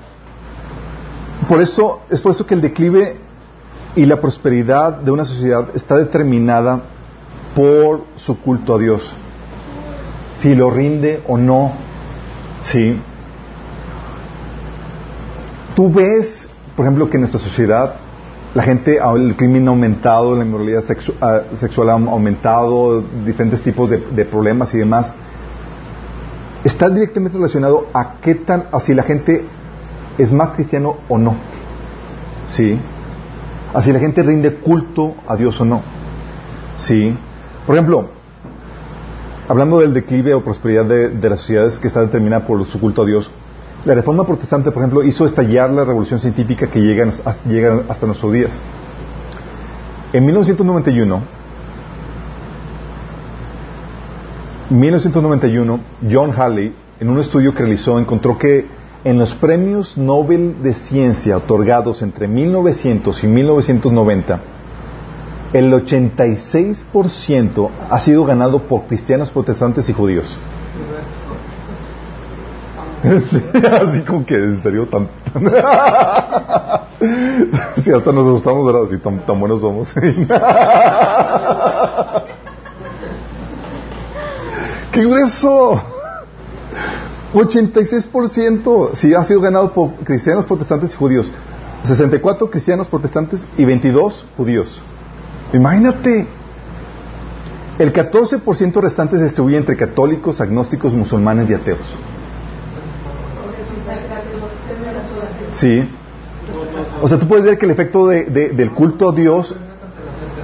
por 1.47 1.61
eso 1.61 2.01
es 2.09 2.21
por 2.21 2.31
eso 2.31 2.45
que 2.45 2.53
el 2.53 2.61
declive 2.61 3.17
y 3.95 4.05
la 4.05 4.21
prosperidad 4.21 4.97
de 4.97 5.11
una 5.11 5.25
sociedad 5.25 5.67
está 5.75 5.97
determinada 5.97 6.81
por 7.55 8.05
su 8.15 8.39
culto 8.39 8.75
a 8.75 8.79
Dios. 8.79 9.13
Si 10.39 10.55
lo 10.55 10.69
rinde 10.69 11.21
o 11.27 11.37
no. 11.37 11.71
Sí. 12.61 12.99
Tú 15.75 15.91
ves, 15.91 16.49
por 16.75 16.85
ejemplo, 16.85 17.09
que 17.09 17.17
en 17.17 17.21
nuestra 17.21 17.39
sociedad 17.39 17.95
la 18.53 18.63
gente, 18.63 18.97
el 18.97 19.35
crimen 19.35 19.67
ha 19.67 19.69
aumentado, 19.69 20.35
la 20.35 20.43
inmoralidad 20.43 20.83
ah, 21.21 21.41
sexual 21.53 21.89
ha 21.89 21.93
aumentado, 21.93 23.01
diferentes 23.25 23.61
tipos 23.61 23.89
de, 23.89 24.25
problemas 24.25 24.73
y 24.73 24.79
demás. 24.79 25.13
Está 26.63 26.89
directamente 26.89 27.37
relacionado 27.37 27.87
a 27.93 28.15
qué 28.21 28.35
tan, 28.35 28.65
a 28.71 28.79
si 28.79 28.93
la 28.93 29.03
gente 29.03 29.45
es 30.17 30.33
más 30.33 30.53
cristiano 30.53 30.97
o 31.07 31.17
no. 31.17 31.35
Sí 32.47 32.79
así 33.73 33.91
la 33.91 33.99
gente 33.99 34.23
rinde 34.23 34.55
culto 34.55 35.15
a 35.27 35.35
Dios 35.35 35.59
o 35.61 35.65
no. 35.65 35.81
Sí. 36.75 37.15
Por 37.65 37.75
ejemplo, 37.75 38.09
hablando 39.49 39.79
del 39.79 39.95
declive 39.95 40.35
o 40.35 40.43
prosperidad 40.43 40.85
de, 40.85 41.29
las 41.29 41.39
sociedades 41.39 41.79
que 41.79 41.87
está 41.87 42.01
determinada 42.01 42.45
por 42.45 42.63
su 42.65 42.79
culto 42.79 43.01
a 43.01 43.05
Dios, 43.05 43.31
la 43.83 43.95
reforma 43.95 44.23
protestante, 44.23 44.71
por 44.71 44.83
ejemplo, 44.83 45.03
hizo 45.03 45.25
estallar 45.25 45.71
la 45.71 45.83
revolución 45.83 46.19
científica 46.19 46.67
que 46.67 46.79
llega, 46.79 47.11
hasta 47.89 48.05
nuestros 48.05 48.31
días. 48.31 48.59
En 50.13 50.23
1991, 50.23 51.21
1991, 54.69 55.79
John 56.11 56.31
Halley, 56.37 56.75
en 56.99 57.09
un 57.09 57.19
estudio 57.19 57.51
que 57.51 57.63
realizó, 57.63 57.97
encontró 57.97 58.37
que 58.37 58.67
en 59.03 59.17
los 59.17 59.33
premios 59.33 59.97
Nobel 59.97 60.61
de 60.61 60.75
Ciencia 60.75 61.37
otorgados 61.37 62.03
entre 62.03 62.27
1900 62.27 63.23
y 63.23 63.27
1990, 63.27 64.39
el 65.53 65.73
86% 65.73 67.69
ha 67.89 67.99
sido 67.99 68.25
ganado 68.25 68.59
por 68.63 68.83
cristianos, 68.83 69.29
protestantes 69.31 69.89
y 69.89 69.93
judíos. 69.93 70.37
así 73.03 74.01
como 74.01 74.25
que 74.25 74.35
en 74.35 74.61
serio 74.61 74.85
tan, 74.87 75.07
si 77.81 77.91
hasta 77.95 78.11
nos 78.11 78.27
asustamos 78.27 78.65
verdad 78.65 78.87
si 78.89 78.97
tan, 78.97 79.19
tan 79.19 79.39
buenos 79.39 79.61
somos 79.61 79.93
qué 84.91 85.01
grueso 85.01 85.81
86% 87.33 88.89
sí 88.93 89.13
ha 89.13 89.23
sido 89.23 89.41
ganado 89.41 89.71
por 89.71 89.93
cristianos, 90.03 90.45
protestantes 90.45 90.93
y 90.93 90.97
judíos. 90.97 91.31
64 91.83 92.49
cristianos, 92.49 92.87
protestantes 92.87 93.45
y 93.57 93.65
22 93.65 94.25
judíos. 94.35 94.81
Imagínate. 95.53 96.27
El 97.77 97.93
14% 97.93 98.81
restante 98.81 99.17
se 99.17 99.23
distribuye 99.23 99.55
entre 99.55 99.77
católicos, 99.77 100.41
agnósticos, 100.41 100.93
musulmanes 100.93 101.49
y 101.49 101.53
ateos. 101.53 101.79
Sí. 105.53 105.89
O 107.01 107.07
sea, 107.07 107.17
tú 107.17 107.27
puedes 107.27 107.45
ver 107.45 107.57
que 107.57 107.65
el 107.65 107.71
efecto 107.71 108.07
del 108.07 108.71
culto 108.71 109.09
a 109.09 109.15
Dios 109.15 109.55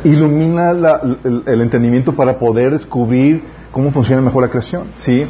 ilumina 0.06 0.72
el 0.72 1.62
entendimiento 1.62 2.15
para 2.15 2.38
poder 2.38 2.72
descubrir 2.72 3.44
cómo 3.72 3.91
funciona 3.91 4.22
mejor 4.22 4.44
la 4.44 4.50
creación. 4.50 4.88
¿sí? 4.96 5.26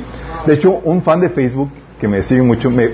De 0.46 0.54
hecho, 0.54 0.80
un 0.84 1.02
fan 1.02 1.22
de 1.22 1.30
Facebook 1.30 1.72
que 2.00 2.08
me 2.08 2.22
sigue 2.22 2.44
mucho 2.44 2.70
me, 2.70 2.90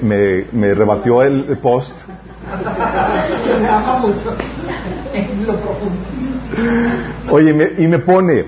me, 0.51 0.73
rebatió 0.73 1.21
el, 1.23 1.57
post. 1.57 1.91
Me. 6.61 7.31
Oye, 7.31 7.75
y 7.77 7.87
me 7.87 7.99
pone, 7.99 8.45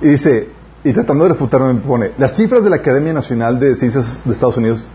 y 0.00 0.08
dice, 0.08 0.48
y 0.82 0.92
tratando 0.92 1.24
de 1.24 1.30
refutarme, 1.30 1.74
me 1.74 1.80
pone, 1.80 2.12
las 2.16 2.36
cifras 2.36 2.64
de 2.64 2.70
la 2.70 2.76
Academia 2.76 3.12
Nacional 3.12 3.60
de 3.60 3.74
Ciencias 3.74 4.20
de 4.24 4.32
Estados 4.32 4.56
Unidos 4.56 4.88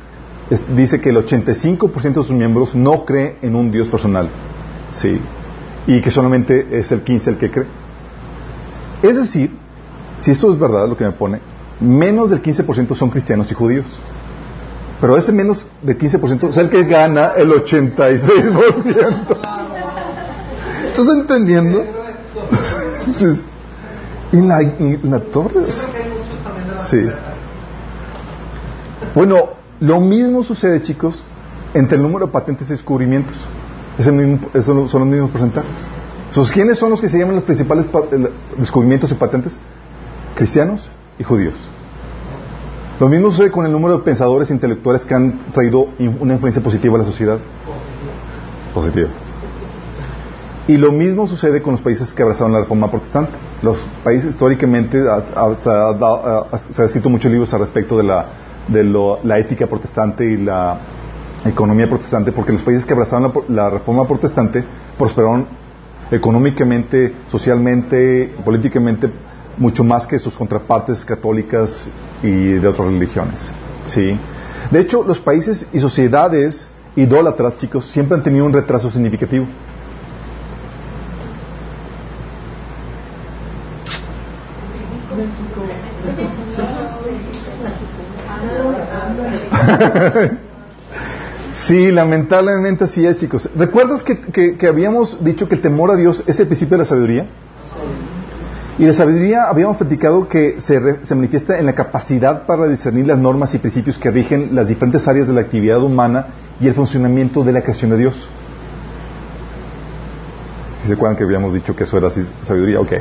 dice 0.76 1.00
que 1.02 1.10
el 1.10 1.18
85% 1.18 2.02
de 2.02 2.24
sus 2.24 2.32
miembros 2.32 2.76
no 2.76 3.06
cree 3.06 3.38
en 3.42 3.56
un 3.56 3.72
Dios 3.72 3.90
personal. 3.90 4.30
Sí. 4.92 5.20
Y 5.88 6.02
que 6.02 6.12
solamente 6.12 6.68
es 6.72 6.92
el 6.92 7.02
15 7.02 7.30
el 7.32 7.38
que 7.38 7.52
cree. 7.52 7.68
Es 9.04 9.16
decir, 9.16 9.56
si 10.18 10.32
esto 10.32 10.52
es 10.52 10.60
verdad 10.60 10.88
lo 10.88 10.98
que 10.98 11.04
me 11.04 11.12
pone, 11.12 11.40
menos 11.80 12.30
del 12.30 12.42
15% 12.42 12.96
son 12.96 13.10
cristianos 13.10 13.52
y 13.52 13.54
judíos. 13.54 13.86
Pero 15.02 15.18
ese 15.18 15.32
menos 15.32 15.68
del 15.82 15.98
15% 15.98 16.50
es 16.50 16.58
el 16.58 16.70
que 16.70 16.84
gana 16.84 17.34
el 17.36 17.50
86%. 17.52 19.38
¿Estás 20.86 21.08
entendiendo? 21.10 21.84
Y 24.32 24.42
la, 24.42 24.62
la 25.04 25.20
torre. 25.20 25.66
Sí. 26.80 27.08
Bueno, 29.14 29.50
lo 29.80 30.00
mismo 30.02 30.44
sucede, 30.44 30.82
chicos, 30.82 31.24
entre 31.74 31.98
el 31.98 32.04
número 32.04 32.28
de 32.28 32.32
patentes 32.32 32.68
y 32.70 32.72
descubrimientos. 32.72 33.36
Es 33.98 34.12
mismo, 34.12 34.50
son 34.64 34.78
los 34.78 35.08
mismos 35.08 35.32
porcentajes. 35.32 35.76
¿Quiénes 36.54 36.78
son 36.78 36.90
los 36.90 37.00
que 37.00 37.08
se 37.08 37.18
llaman 37.18 37.36
los 37.36 37.46
principales 37.46 37.86
descubrimientos 38.58 39.12
y 39.12 39.16
patentes? 39.16 39.58
cristianos 40.36 40.90
y 41.18 41.24
judíos. 41.24 41.56
Lo 43.00 43.10
mismo 43.10 43.32
sucede 43.32 43.52
con 43.52 43.66
el 43.66 43.72
número 43.72 43.98
de 43.98 44.04
pensadores 44.04 44.52
e 44.52 44.54
intelectuales 44.54 45.04
que 45.04 45.16
han 45.16 45.52
traído 45.52 45.88
una 46.20 46.34
influencia 46.34 46.62
positiva 46.62 46.96
a 46.96 47.00
la 47.00 47.06
sociedad. 47.06 47.40
Positiva. 48.74 49.10
Y 50.68 50.78
lo 50.78 50.92
mismo 50.92 51.28
sucede 51.28 51.62
con 51.62 51.74
los 51.74 51.82
países 51.82 52.12
que 52.14 52.24
abrazaron 52.24 52.52
la 52.52 52.60
reforma 52.60 52.90
protestante. 52.90 53.34
Los 53.62 53.78
países 54.04 54.32
históricamente 54.32 55.00
se, 55.00 56.82
ha, 56.82 56.86
escrito 56.86 57.10
muchos 57.10 57.32
libros 57.32 57.54
al 57.54 57.60
respecto 57.60 57.98
de, 57.98 58.04
la, 58.04 58.26
de 58.68 58.84
la 59.24 59.38
ética 59.38 59.68
protestante 59.68 60.26
y 60.26 60.38
la 60.38 60.80
economía 61.46 61.88
protestante, 61.88 62.32
porque 62.32 62.52
los 62.52 62.64
países 62.64 62.86
que 62.86 62.94
abrazaron 62.94 63.32
la, 63.48 63.64
la 63.64 63.70
reforma 63.70 64.08
protestante 64.08 64.64
prosperaron 64.98 65.48
económicamente, 66.10 67.14
socialmente, 67.28 68.34
políticamente 68.44 69.12
mucho 69.58 69.84
más 69.84 70.06
que 70.06 70.20
sus 70.20 70.36
contrapartes 70.36 71.06
católicas 71.06 71.90
y 72.24 72.54
de 72.54 72.68
otras 72.68 72.88
religiones. 72.88 73.52
¿sí? 73.84 74.18
De 74.72 74.80
hecho, 74.80 75.04
los 75.04 75.20
países 75.20 75.68
y 75.72 75.80
sociedades 75.80 76.68
idólatras, 76.96 77.58
chicos, 77.58 77.86
siempre 77.86 78.18
han 78.18 78.24
tenido 78.24 78.46
un 78.46 78.54
retraso 78.54 78.90
significativo. 78.90 79.46
Sí, 91.54 91.90
lamentablemente 91.90 92.84
así 92.84 93.06
es, 93.06 93.16
chicos. 93.16 93.50
¿Recuerdas 93.56 94.04
que, 94.04 94.20
que- 94.20 94.58
que 94.58 94.68
habíamos 94.68 95.24
dicho 95.24 95.48
que 95.48 95.56
el 95.56 95.62
temor 95.62 95.90
a 95.90 95.96
Dios 95.96 96.22
es 96.28 96.38
el 96.42 96.48
principio 96.48 96.76
de 96.78 96.84
la 96.84 96.86
sabiduría? 96.86 97.28
Y 98.78 98.86
la 98.86 98.92
sabiduría 98.92 99.46
habíamos 99.46 99.78
platicado 99.78 100.28
que 100.28 100.60
se, 100.60 100.78
re- 100.82 101.00
se 101.04 101.16
manifiesta 101.16 101.58
en 101.58 101.66
la 101.66 101.74
capacidad 101.74 102.46
para 102.46 102.68
discernir 102.68 103.08
las 103.08 103.18
normas 103.18 103.56
y 103.56 103.60
principios 103.60 103.98
que 103.98 104.12
rigen 104.12 104.50
las 104.52 104.68
diferentes 104.68 105.08
áreas 105.08 105.28
de 105.28 105.34
la 105.34 105.40
actividad 105.42 105.82
humana 105.82 106.28
y 106.60 106.68
el 106.68 106.74
funcionamiento 106.74 107.42
de 107.46 107.54
la 107.54 107.62
creación 107.62 107.90
de 107.92 107.98
Dios. 108.00 108.16
¿Sí 110.82 110.90
¿Se 110.90 110.94
acuerdan 110.94 111.16
que 111.18 111.24
habíamos 111.24 111.54
dicho 111.54 111.74
que 111.74 111.86
eso 111.86 111.98
era 111.98 112.08
así, 112.10 112.22
sabiduría? 112.42 112.82
Ok. 112.82 112.92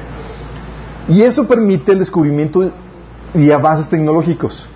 Y 1.09 1.23
eso 1.23 1.47
permite 1.47 1.93
el 1.93 1.99
descubrimiento 1.99 2.71
y 3.35 3.51
avances 3.51 3.89
tecnológicos. 3.91 4.69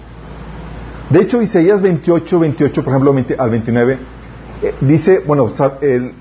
De 1.10 1.20
hecho, 1.20 1.40
Isaías 1.40 1.80
28, 1.80 2.38
28, 2.38 2.84
por 2.84 2.92
ejemplo, 2.92 3.14
20 3.14 3.36
al 3.38 3.50
29, 3.50 3.98
eh, 4.62 4.74
dice, 4.82 5.22
bueno, 5.26 5.50
el, 5.80 6.12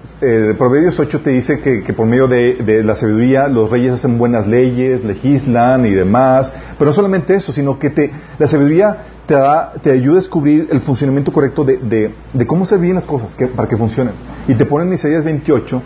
Proverbios 0.57 0.97
8 0.99 1.19
te 1.21 1.31
dice 1.31 1.59
que, 1.59 1.83
que 1.83 1.91
por 1.93 2.05
medio 2.05 2.27
de, 2.27 2.81
la 2.85 2.95
sabiduría 2.95 3.47
los 3.49 3.69
reyes 3.69 3.93
hacen 3.93 4.17
buenas 4.17 4.47
leyes, 4.47 5.03
legislan 5.03 5.85
y 5.85 5.91
demás, 5.91 6.53
pero 6.79 6.89
no 6.89 6.93
solamente 6.93 7.35
eso, 7.35 7.51
sino 7.51 7.77
que 7.77 7.89
te, 7.89 8.11
la 8.39 8.47
sabiduría 8.47 8.97
te, 9.25 9.33
da, 9.33 9.73
te 9.81 9.91
ayuda 9.91 10.13
a 10.13 10.17
descubrir 10.17 10.67
el 10.71 10.79
funcionamiento 10.79 11.33
correcto 11.33 11.65
de, 11.65 11.77
de, 11.77 12.15
de 12.33 12.47
cómo 12.47 12.65
se 12.65 12.77
bien 12.77 12.95
las 12.95 13.03
cosas 13.03 13.35
que- 13.35 13.47
para 13.47 13.67
que 13.67 13.75
funcionen. 13.75 14.13
Y 14.47 14.53
te 14.55 14.65
pone 14.65 14.85
en 14.85 14.93
Isaías 14.93 15.25
28 15.25 15.81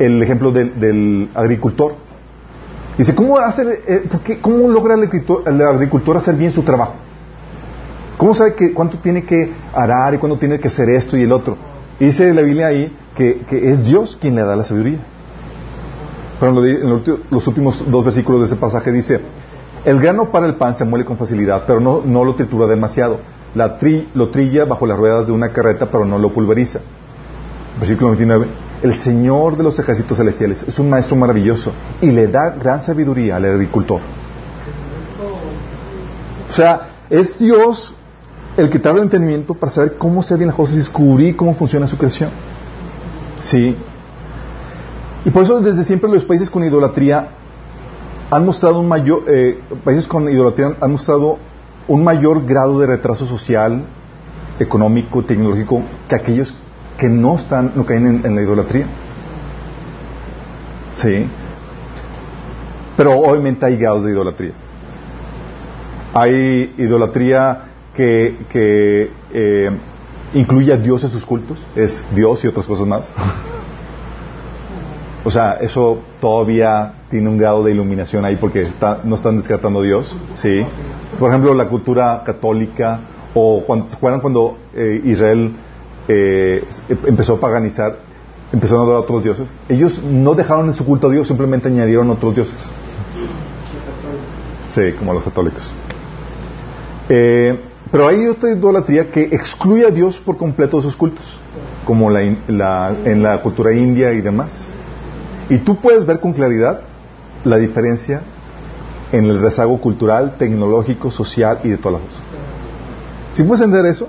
el 0.00 0.20
ejemplo 0.22 0.50
del, 0.50 0.80
del 0.80 1.28
agricultor. 1.34 1.94
Dice, 2.98 3.14
¿cómo, 3.14 3.38
hace, 3.38 3.62
eh, 3.86 4.38
¿cómo 4.42 4.68
logra 4.68 4.94
el 4.94 5.02
agricultor, 5.62 6.16
hacer 6.16 6.34
bien 6.34 6.52
su 6.52 6.62
trabajo? 6.62 6.94
¿Cómo 8.18 8.34
sabe 8.34 8.54
que, 8.54 8.74
cuánto 8.74 8.98
tiene 8.98 9.24
que 9.24 9.50
arar 9.72 10.14
y 10.14 10.18
cuándo 10.18 10.36
tiene 10.38 10.58
que 10.60 10.68
hacer 10.68 10.90
esto 10.90 11.16
y 11.16 11.22
el 11.22 11.32
otro? 11.32 11.56
Y 11.98 12.06
dice 12.06 12.32
la 12.34 12.42
Biblia 12.42 12.66
ahí 12.66 12.94
que, 13.14 13.40
que 13.48 13.70
es 13.70 13.86
Dios 13.86 14.18
quien 14.20 14.34
le 14.34 14.42
da 14.42 14.54
la 14.56 14.64
sabiduría. 14.64 14.98
Pero 16.38 16.64
en, 16.64 17.02
los 17.30 17.46
últimos 17.46 17.84
dos 17.90 18.04
versículos 18.04 18.40
de 18.42 18.46
ese 18.46 18.56
pasaje 18.56 18.92
dice, 18.92 19.20
el 19.84 19.98
grano 20.00 20.30
para 20.30 20.46
el 20.46 20.56
pan 20.56 20.74
se 20.74 20.84
muele 20.84 21.04
con 21.06 21.16
facilidad, 21.16 21.64
pero 21.66 21.80
no, 21.80 22.02
no 22.04 22.24
lo 22.24 22.34
tritura 22.34 22.66
demasiado. 22.66 23.20
La 23.54 23.78
tri- 23.78 24.06
lo 24.14 24.30
trilla 24.30 24.64
bajo 24.66 24.86
las 24.86 24.98
ruedas 24.98 25.26
de 25.26 25.32
una 25.32 25.50
carreta, 25.52 25.90
pero 25.90 26.04
no 26.04 26.18
lo 26.18 26.32
pulveriza. 26.32 26.80
Versículo 27.78 28.08
29. 28.10 28.46
El 28.82 28.94
Señor 28.94 29.56
de 29.56 29.62
los 29.62 29.78
ejércitos 29.78 30.16
celestiales 30.16 30.62
es 30.66 30.78
un 30.78 30.88
maestro 30.88 31.16
maravilloso 31.16 31.72
y 32.00 32.10
le 32.10 32.28
da 32.28 32.50
gran 32.50 32.80
sabiduría 32.80 33.36
al 33.36 33.44
agricultor. 33.44 34.00
O 36.48 36.52
sea, 36.52 36.88
es 37.10 37.38
Dios 37.38 37.94
el 38.56 38.70
que 38.70 38.78
te 38.78 38.88
abre 38.88 39.00
el 39.00 39.06
entendimiento 39.06 39.54
para 39.54 39.70
saber 39.70 39.96
cómo 39.96 40.22
se 40.22 40.34
bien 40.36 40.48
las 40.48 40.56
cosas 40.56 40.74
y 40.74 40.78
descubrir 40.78 41.36
cómo 41.36 41.54
funciona 41.54 41.86
su 41.86 41.96
creación. 41.96 42.30
Sí. 43.38 43.76
Y 45.24 45.30
por 45.30 45.44
eso 45.44 45.60
desde 45.60 45.84
siempre 45.84 46.10
los 46.10 46.24
países 46.24 46.48
con 46.48 46.64
idolatría 46.64 47.28
han 48.30 48.46
mostrado 48.46 48.80
un 48.80 48.88
mayor, 48.88 49.24
eh, 49.28 49.60
países 49.84 50.06
con 50.06 50.28
idolatría 50.28 50.76
han 50.80 50.92
mostrado 50.92 51.38
un 51.88 52.04
mayor 52.04 52.46
grado 52.46 52.78
de 52.78 52.86
retraso 52.86 53.26
social, 53.26 53.84
económico, 54.58 55.22
tecnológico 55.24 55.82
que 56.08 56.14
aquellos 56.14 56.54
que 57.00 57.08
no 57.08 57.36
están, 57.36 57.72
no 57.74 57.86
caen 57.86 58.20
en, 58.24 58.36
la 58.36 58.42
idolatría. 58.42 58.84
Sí. 60.94 61.26
Pero 62.96 63.18
obviamente 63.18 63.64
hay 63.64 63.76
grados 63.76 64.04
de 64.04 64.10
idolatría. 64.10 64.52
Hay 66.12 66.74
idolatría 66.76 67.62
que, 67.94 68.36
que 68.50 69.10
eh, 69.32 69.70
incluye 70.34 70.72
a 70.74 70.76
Dios 70.76 71.02
en 71.04 71.10
sus 71.10 71.24
cultos, 71.24 71.66
es 71.74 72.04
Dios 72.14 72.44
y 72.44 72.48
otras 72.48 72.66
cosas 72.66 72.86
más. 72.86 73.10
O 75.24 75.30
sea, 75.30 75.54
eso 75.60 76.00
todavía 76.20 76.92
tiene 77.10 77.28
un 77.30 77.38
grado 77.38 77.64
de 77.64 77.72
iluminación 77.72 78.24
ahí 78.24 78.36
porque 78.36 78.62
está- 78.62 79.00
no 79.04 79.14
están 79.16 79.38
descartando 79.38 79.80
a 79.80 79.82
Dios, 79.82 80.16
¿sí? 80.34 80.64
Por 81.18 81.30
ejemplo, 81.30 81.54
la 81.54 81.66
cultura 81.68 82.22
católica 82.24 83.00
o 83.34 83.62
cuando, 83.66 83.88
¿se 83.88 83.96
acuerdan 83.96 84.20
cuando 84.20 84.58
eh, 84.74 85.00
Israel 85.04 85.52
eh, 86.08 86.64
em- 86.88 86.98
empezó 87.06 87.34
a 87.34 87.40
paganizar, 87.40 87.98
empezaron 88.52 88.80
a 88.80 88.84
adorar 88.84 89.00
a 89.02 89.04
otros 89.04 89.22
dioses? 89.24 89.54
Ellos 89.68 90.02
no 90.02 90.34
dejaron 90.34 90.66
en 90.68 90.74
su 90.74 90.84
culto 90.84 91.08
a 91.08 91.10
Dios, 91.10 91.28
simplemente 91.28 91.68
añadieron 91.68 92.10
otros 92.10 92.34
dioses. 92.34 92.58
Sí, 94.74 94.92
como 94.98 95.12
los 95.14 95.24
católicos. 95.24 95.72
Eh, 97.08 97.58
pero 97.90 98.06
hay 98.06 98.26
otra 98.28 98.50
idolatría 98.52 99.10
que 99.10 99.22
excluye 99.24 99.84
a 99.86 99.90
Dios 99.90 100.20
por 100.20 100.36
completo 100.36 100.76
de 100.76 100.84
sus 100.84 100.96
cultos, 100.96 101.40
como 101.84 102.08
la 102.10 102.20
la- 102.46 102.94
en 103.04 103.22
la 103.22 103.42
cultura 103.42 103.72
india 103.72 104.12
y 104.12 104.20
demás. 104.20 104.68
Y 105.48 105.58
tú 105.58 105.80
puedes 105.80 106.06
ver 106.06 106.20
con 106.20 106.32
claridad 106.32 106.82
la 107.44 107.56
diferencia 107.56 108.22
en 109.10 109.24
el 109.24 109.40
rezago 109.40 109.80
cultural, 109.80 110.36
tecnológico, 110.38 111.10
social 111.10 111.58
y 111.64 111.70
de 111.70 111.78
todas 111.78 112.00
las 112.00 112.08
cosas. 112.10 112.22
¿Sí 113.32 113.42
puedes 113.42 113.62
entender 113.64 113.90
eso? 113.90 114.08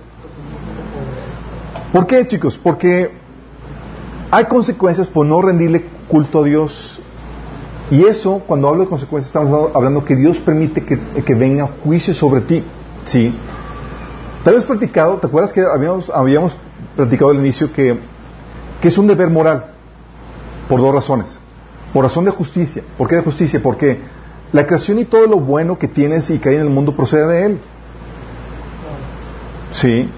¿Por 1.91 2.07
qué, 2.07 2.25
chicos? 2.25 2.57
Porque 2.57 3.11
hay 4.31 4.45
consecuencias 4.45 5.09
por 5.09 5.25
no 5.25 5.41
rendirle 5.41 5.85
culto 6.07 6.41
a 6.41 6.45
Dios. 6.45 7.01
Y 7.89 8.05
eso, 8.05 8.41
cuando 8.47 8.69
hablo 8.69 8.83
de 8.83 8.89
consecuencias, 8.89 9.27
estamos 9.27 9.71
hablando 9.75 10.05
que 10.05 10.15
Dios 10.15 10.39
permite 10.39 10.81
que, 10.83 11.35
venga 11.35 11.67
juicio 11.83 12.13
sobre 12.13 12.39
ti. 12.41 12.63
Sí. 13.03 13.35
Te 14.43 14.49
habías 14.49 14.63
platicado, 14.63 15.17
¿te 15.17 15.27
acuerdas 15.27 15.51
que 15.51 15.61
habíamos, 15.61 16.09
habíamos 16.09 16.57
platicado 16.95 17.31
al 17.31 17.37
inicio 17.37 17.73
que, 17.73 17.99
que 18.81 18.87
es 18.87 18.97
un 18.97 19.07
deber 19.07 19.29
moral? 19.29 19.73
Por 20.69 20.79
dos 20.79 20.93
razones. 20.93 21.37
Por 21.93 22.03
razón 22.03 22.23
de 22.23 22.31
justicia. 22.31 22.83
¿Por 22.97 23.09
qué 23.09 23.17
de 23.17 23.23
justicia? 23.23 23.59
Porque 23.61 23.99
la 24.53 24.65
creación 24.65 24.99
y 24.99 25.05
todo 25.05 25.27
lo 25.27 25.41
bueno 25.41 25.77
que 25.77 25.89
tienes 25.89 26.29
y 26.29 26.39
que 26.39 26.47
hay 26.47 26.55
en 26.55 26.61
el 26.61 26.69
mundo 26.69 26.95
procede 26.95 27.27
de 27.27 27.45
Él. 27.47 27.59
Sí. 29.71 30.09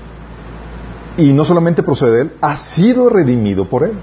Y 1.18 1.32
no 1.34 1.46
solamente 1.46 1.84
procede 1.84 2.12
de 2.12 2.22
Él, 2.22 2.34
ha 2.42 2.56
sido 2.56 3.10
redimido 3.10 3.70
por 3.70 3.84
Él. 3.84 3.94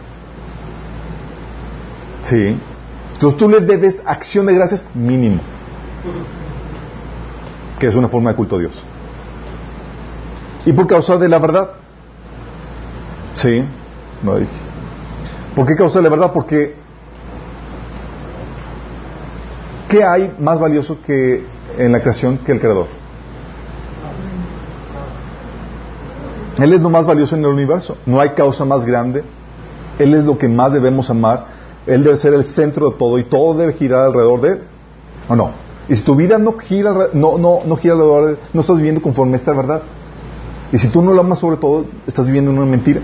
Sí. 2.22 2.56
Entonces 3.14 3.38
tú 3.38 3.48
le 3.48 3.60
debes 3.60 4.02
acción 4.04 4.46
de 4.46 4.54
gracias 4.54 4.84
mínimo. 4.94 5.40
Que 7.78 7.88
es 7.88 7.94
una 7.94 8.08
forma 8.08 8.30
de 8.30 8.36
culto 8.36 8.56
a 8.56 8.58
Dios. 8.60 8.84
Y 10.64 10.72
por 10.72 10.86
causa 10.86 11.16
de 11.16 11.28
la 11.28 11.38
verdad. 11.38 11.70
Sí. 13.34 13.64
No 14.22 14.36
dije. 14.36 14.50
¿Por 15.56 15.66
qué 15.66 15.74
causa 15.74 15.98
de 15.98 16.04
la 16.04 16.10
verdad? 16.10 16.32
Porque 16.32 16.76
¿qué 19.88 20.04
hay 20.04 20.32
más 20.38 20.58
valioso 20.60 21.02
que 21.02 21.44
en 21.76 21.92
la 21.92 22.00
creación 22.00 22.38
que 22.38 22.52
el 22.52 22.60
creador? 22.60 22.99
Él 26.62 26.72
es 26.72 26.80
lo 26.80 26.90
más 26.90 27.06
valioso 27.06 27.36
en 27.36 27.42
el 27.42 27.50
universo. 27.50 27.96
No 28.06 28.20
hay 28.20 28.30
causa 28.30 28.64
más 28.64 28.84
grande. 28.84 29.22
Él 29.98 30.14
es 30.14 30.24
lo 30.24 30.38
que 30.38 30.48
más 30.48 30.72
debemos 30.72 31.10
amar. 31.10 31.46
Él 31.86 32.04
debe 32.04 32.16
ser 32.16 32.34
el 32.34 32.44
centro 32.44 32.90
de 32.90 32.96
todo 32.96 33.18
y 33.18 33.24
todo 33.24 33.56
debe 33.56 33.74
girar 33.74 34.06
alrededor 34.06 34.40
de 34.40 34.48
él. 34.48 34.60
¿O 35.28 35.36
no? 35.36 35.50
Y 35.88 35.96
si 35.96 36.02
tu 36.02 36.14
vida 36.14 36.38
no 36.38 36.56
gira, 36.58 36.92
no, 37.12 37.38
no, 37.38 37.60
no 37.66 37.76
gira 37.76 37.94
alrededor 37.94 38.26
de 38.26 38.32
él, 38.32 38.38
no 38.52 38.60
estás 38.60 38.76
viviendo 38.76 39.02
conforme 39.02 39.34
a 39.34 39.36
esta 39.36 39.52
verdad. 39.52 39.82
Y 40.72 40.78
si 40.78 40.88
tú 40.88 41.02
no 41.02 41.12
lo 41.12 41.20
amas 41.20 41.38
sobre 41.38 41.56
todo, 41.56 41.86
estás 42.06 42.26
viviendo 42.26 42.50
en 42.50 42.58
una 42.58 42.66
mentira. 42.66 43.00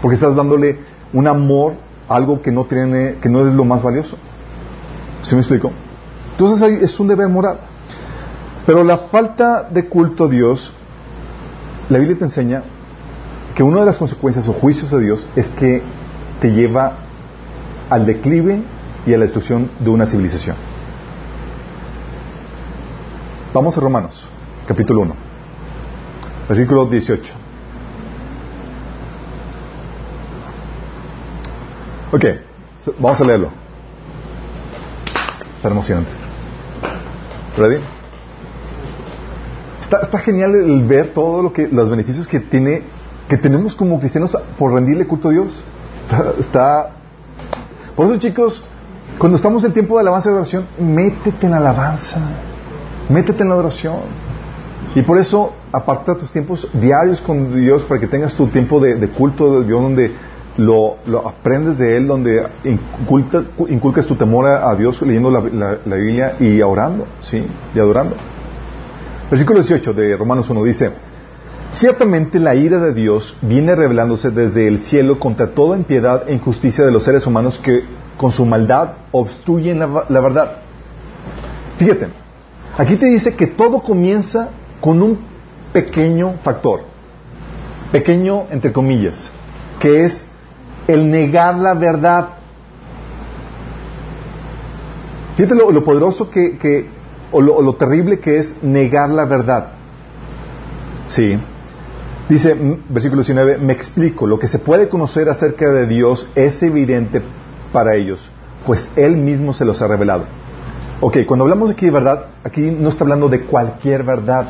Porque 0.00 0.14
estás 0.14 0.34
dándole 0.34 0.78
un 1.12 1.26
amor 1.26 1.74
a 2.08 2.16
algo 2.16 2.40
que 2.40 2.50
no 2.50 2.64
tiene, 2.64 3.16
que 3.20 3.28
no 3.28 3.46
es 3.46 3.54
lo 3.54 3.64
más 3.64 3.82
valioso. 3.82 4.16
¿Sí 5.22 5.34
me 5.34 5.42
explico? 5.42 5.70
Entonces 6.32 6.82
es 6.82 6.98
un 6.98 7.08
deber 7.08 7.28
moral. 7.28 7.60
Pero 8.64 8.84
la 8.84 8.96
falta 8.96 9.64
de 9.64 9.88
culto 9.88 10.24
a 10.24 10.28
Dios, 10.28 10.72
la 11.90 11.98
Biblia 11.98 12.16
te 12.16 12.24
enseña 12.24 12.62
que 13.54 13.62
una 13.64 13.80
de 13.80 13.86
las 13.86 13.98
consecuencias 13.98 14.48
o 14.48 14.52
juicios 14.52 14.90
de 14.92 15.00
Dios 15.00 15.26
es 15.34 15.48
que 15.48 15.82
te 16.40 16.52
lleva 16.52 16.94
al 17.90 18.06
declive 18.06 18.62
y 19.06 19.12
a 19.12 19.18
la 19.18 19.24
destrucción 19.24 19.70
de 19.80 19.90
una 19.90 20.06
civilización. 20.06 20.56
Vamos 23.52 23.76
a 23.76 23.80
Romanos, 23.80 24.28
capítulo 24.68 25.00
1, 25.00 25.14
versículo 26.48 26.86
18. 26.86 27.34
Ok, 32.12 32.24
vamos 33.00 33.20
a 33.20 33.24
leerlo. 33.24 33.50
Está 35.56 35.68
emocionante 35.68 36.12
esto. 36.12 36.26
¿Ready? 37.58 37.99
Está, 39.90 40.18
genial 40.18 40.54
el 40.54 40.84
ver 40.84 41.12
todo 41.12 41.42
lo 41.42 41.52
que 41.52 41.66
los 41.68 41.90
beneficios 41.90 42.28
que 42.28 42.40
tiene 42.40 42.82
que 43.28 43.36
tenemos 43.36 43.74
como 43.74 43.98
cristianos 44.00 44.36
por 44.58 44.72
rendirle 44.72 45.06
culto 45.06 45.28
a 45.28 45.32
Dios. 45.32 45.64
Está, 46.10 46.32
está- 46.38 46.90
por 47.96 48.06
eso 48.06 48.18
chicos, 48.18 48.64
Cuando 49.18 49.36
estamos 49.36 49.64
en 49.64 49.72
tiempo 49.72 49.96
de 49.96 50.00
alabanza 50.00 50.30
y 50.30 50.32
oración, 50.32 50.66
métete 50.78 51.46
en 51.46 51.52
alabanza, 51.52 52.20
métete 53.08 53.42
en 53.42 53.50
la 53.50 53.56
oración. 53.56 53.96
Y 54.94 55.02
por 55.02 55.18
eso, 55.18 55.52
aparta 55.72 56.16
tus 56.16 56.32
tiempos 56.32 56.68
diarios 56.72 57.20
con 57.20 57.54
Dios 57.54 57.82
para 57.84 58.00
que 58.00 58.06
tengas 58.06 58.34
tu 58.34 58.46
tiempo 58.46 58.80
de, 58.80 59.08
culto 59.08 59.60
de 59.60 59.66
Dios 59.66 59.82
donde 59.82 60.12
lo, 60.56 60.96
aprendes 61.26 61.78
de 61.78 61.96
Él, 61.96 62.06
donde 62.06 62.46
inculcas 63.68 64.06
tu 64.06 64.16
temor 64.16 64.46
a, 64.46 64.74
Dios 64.74 65.02
leyendo 65.02 65.30
la, 65.30 65.78
la, 65.84 65.96
Biblia 65.96 66.36
y 66.40 66.60
orando, 66.62 67.06
¿sí? 67.20 67.44
Y 67.74 67.78
adorando. 67.78 68.16
Versículo 69.30 69.60
18 69.60 69.92
de 69.94 70.16
Romanos 70.16 70.50
1 70.50 70.64
dice, 70.64 70.90
Ciertamente 71.70 72.40
la 72.40 72.56
ira 72.56 72.80
de 72.80 72.92
Dios 72.92 73.36
viene 73.42 73.76
revelándose 73.76 74.32
desde 74.32 74.66
el 74.66 74.82
cielo 74.82 75.20
contra 75.20 75.54
toda 75.54 75.76
impiedad 75.76 76.28
e 76.28 76.34
injusticia 76.34 76.84
de 76.84 76.90
los 76.90 77.04
seres 77.04 77.26
humanos 77.28 77.60
que 77.62 77.84
con 78.16 78.32
su 78.32 78.44
maldad 78.44 78.94
obstruyen 79.12 79.78
la, 79.78 80.20
verdad. 80.20 80.56
Fíjate, 81.78 82.08
aquí 82.76 82.96
te 82.96 83.06
dice 83.06 83.36
que 83.36 83.46
todo 83.46 83.80
comienza 83.82 84.48
con 84.80 85.00
un 85.00 85.20
pequeño 85.72 86.34
factor, 86.42 86.80
pequeño 87.92 88.46
entre 88.50 88.72
comillas, 88.72 89.30
que 89.78 90.04
es 90.04 90.26
el 90.88 91.08
negar 91.08 91.56
la 91.56 91.74
verdad. 91.74 92.30
Fíjate 95.36 95.54
lo, 95.54 95.84
poderoso 95.84 96.28
que, 96.28 96.90
o 97.32 97.40
lo, 97.40 97.72
terrible 97.74 98.18
que 98.18 98.38
es 98.38 98.54
negar 98.62 99.10
la 99.10 99.24
verdad. 99.24 99.68
Sí. 101.06 101.38
Dice, 102.28 102.56
versículo 102.88 103.22
19, 103.22 103.58
me 103.58 103.72
explico, 103.72 104.26
lo 104.26 104.38
que 104.38 104.46
se 104.46 104.58
puede 104.58 104.88
conocer 104.88 105.28
acerca 105.28 105.70
de 105.70 105.86
Dios 105.86 106.28
es 106.34 106.62
evidente 106.62 107.22
para 107.72 107.96
ellos, 107.96 108.30
pues 108.66 108.92
Él 108.96 109.16
mismo 109.16 109.52
se 109.52 109.64
los 109.64 109.82
ha 109.82 109.88
revelado. 109.88 110.24
Ok, 111.00 111.18
cuando 111.26 111.44
hablamos 111.44 111.70
aquí 111.70 111.86
de 111.86 111.92
verdad, 111.92 112.26
aquí 112.44 112.60
no 112.60 112.88
está 112.88 113.04
hablando 113.04 113.28
de 113.28 113.42
cualquier 113.42 114.04
verdad, 114.04 114.48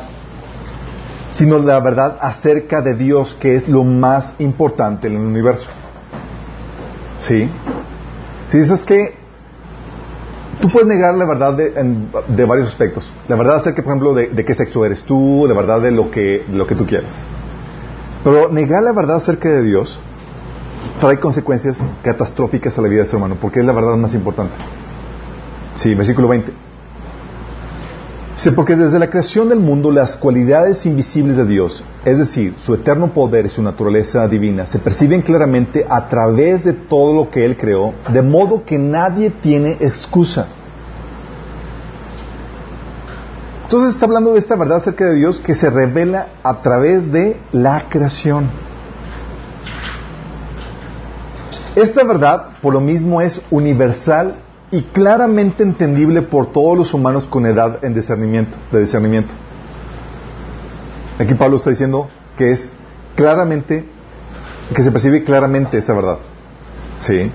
sino 1.31 1.59
de 1.59 1.65
la 1.65 1.79
verdad 1.79 2.17
acerca 2.19 2.81
de 2.81 2.95
Dios, 2.95 3.35
que 3.39 3.55
es 3.55 3.67
lo 3.67 3.83
más 3.83 4.35
importante 4.37 5.07
en 5.07 5.15
el 5.15 5.21
universo. 5.21 5.67
¿Sí? 7.17 7.49
Si 8.49 8.57
dices 8.57 8.83
que 8.83 9.20
tú 10.61 10.69
puedes 10.69 10.87
negar 10.87 11.15
la 11.15 11.25
verdad 11.25 11.53
de, 11.53 12.45
varios 12.45 12.67
aspectos. 12.67 13.11
La 13.27 13.35
verdad 13.35 13.57
acerca, 13.57 13.81
por 13.81 13.91
ejemplo, 13.91 14.13
de, 14.13 14.45
qué 14.45 14.53
sexo 14.53 14.85
eres 14.85 15.03
tú, 15.03 15.45
la 15.47 15.53
verdad 15.53 15.81
de 15.81 15.91
lo 15.91 16.09
que, 16.11 16.45
de 16.47 16.55
lo 16.55 16.65
que 16.67 16.75
tú 16.75 16.85
quieres. 16.85 17.11
Pero 18.23 18.49
negar 18.49 18.83
la 18.83 18.93
verdad 18.93 19.17
acerca 19.17 19.49
de 19.49 19.63
Dios 19.63 19.99
trae 20.99 21.19
consecuencias 21.19 21.89
catastróficas 22.03 22.77
a 22.77 22.81
la 22.81 22.87
vida 22.87 22.99
del 23.01 23.07
ser 23.07 23.17
humano, 23.17 23.37
porque 23.41 23.59
es 23.59 23.65
la 23.65 23.73
verdad 23.73 23.97
más 23.97 24.13
importante. 24.13 24.53
Sí, 25.73 25.95
versículo 25.95 26.27
20. 26.27 26.51
Dice, 28.41 28.53
porque 28.53 28.75
desde 28.75 28.97
la 28.97 29.07
creación 29.07 29.49
del 29.49 29.59
mundo 29.59 29.91
las 29.91 30.17
cualidades 30.17 30.83
invisibles 30.87 31.37
de 31.37 31.45
Dios, 31.45 31.83
es 32.03 32.17
decir, 32.17 32.55
su 32.57 32.73
eterno 32.73 33.13
poder 33.13 33.45
y 33.45 33.49
su 33.49 33.61
naturaleza 33.61 34.27
divina, 34.27 34.65
se 34.65 34.79
perciben 34.79 35.21
claramente 35.21 35.85
a 35.87 36.07
través 36.09 36.63
de 36.63 36.73
todo 36.73 37.13
lo 37.13 37.29
que 37.29 37.45
Él 37.45 37.55
creó, 37.55 37.93
de 38.11 38.23
modo 38.23 38.65
que 38.65 38.79
nadie 38.79 39.29
tiene 39.29 39.77
excusa. 39.79 40.47
Entonces 43.65 43.91
está 43.91 44.05
hablando 44.05 44.33
de 44.33 44.39
esta 44.39 44.55
verdad 44.55 44.77
acerca 44.77 45.05
de 45.05 45.17
Dios 45.17 45.39
que 45.39 45.53
se 45.53 45.69
revela 45.69 46.29
a 46.41 46.63
través 46.63 47.11
de 47.11 47.39
la 47.51 47.89
creación. 47.89 48.49
Esta 51.75 52.03
verdad, 52.03 52.47
por 52.59 52.73
lo 52.73 52.81
mismo, 52.81 53.21
es 53.21 53.39
universal 53.51 54.37
y 54.71 54.83
claramente 54.83 55.63
entendible 55.63 56.21
por 56.21 56.51
todos 56.51 56.77
los 56.77 56.93
humanos 56.93 57.27
con 57.27 57.45
edad 57.45 57.83
en 57.83 57.93
discernimiento, 57.93 58.57
de 58.71 58.79
discernimiento. 58.79 59.33
Aquí 61.19 61.33
Pablo 61.33 61.57
está 61.57 61.69
diciendo 61.69 62.07
que 62.37 62.51
es 62.51 62.69
claramente, 63.15 63.85
que 64.73 64.81
se 64.81 64.91
percibe 64.91 65.23
claramente 65.23 65.77
esa 65.77 65.93
verdad. 65.93 66.19
Sí. 66.97 67.31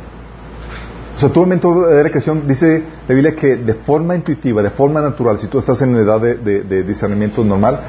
O 1.14 1.18
sea, 1.18 1.28
tu 1.30 1.40
momento 1.40 1.86
de 1.86 2.02
la 2.02 2.10
creación 2.10 2.46
dice 2.46 2.82
la 3.06 3.14
Biblia 3.14 3.34
que 3.34 3.56
de 3.56 3.74
forma 3.74 4.14
intuitiva, 4.14 4.62
de 4.62 4.70
forma 4.70 5.00
natural, 5.00 5.38
si 5.38 5.46
tú 5.46 5.58
estás 5.58 5.80
en 5.82 5.94
la 5.94 6.00
edad 6.00 6.20
de, 6.20 6.82
discernimiento 6.82 7.44
normal, 7.44 7.80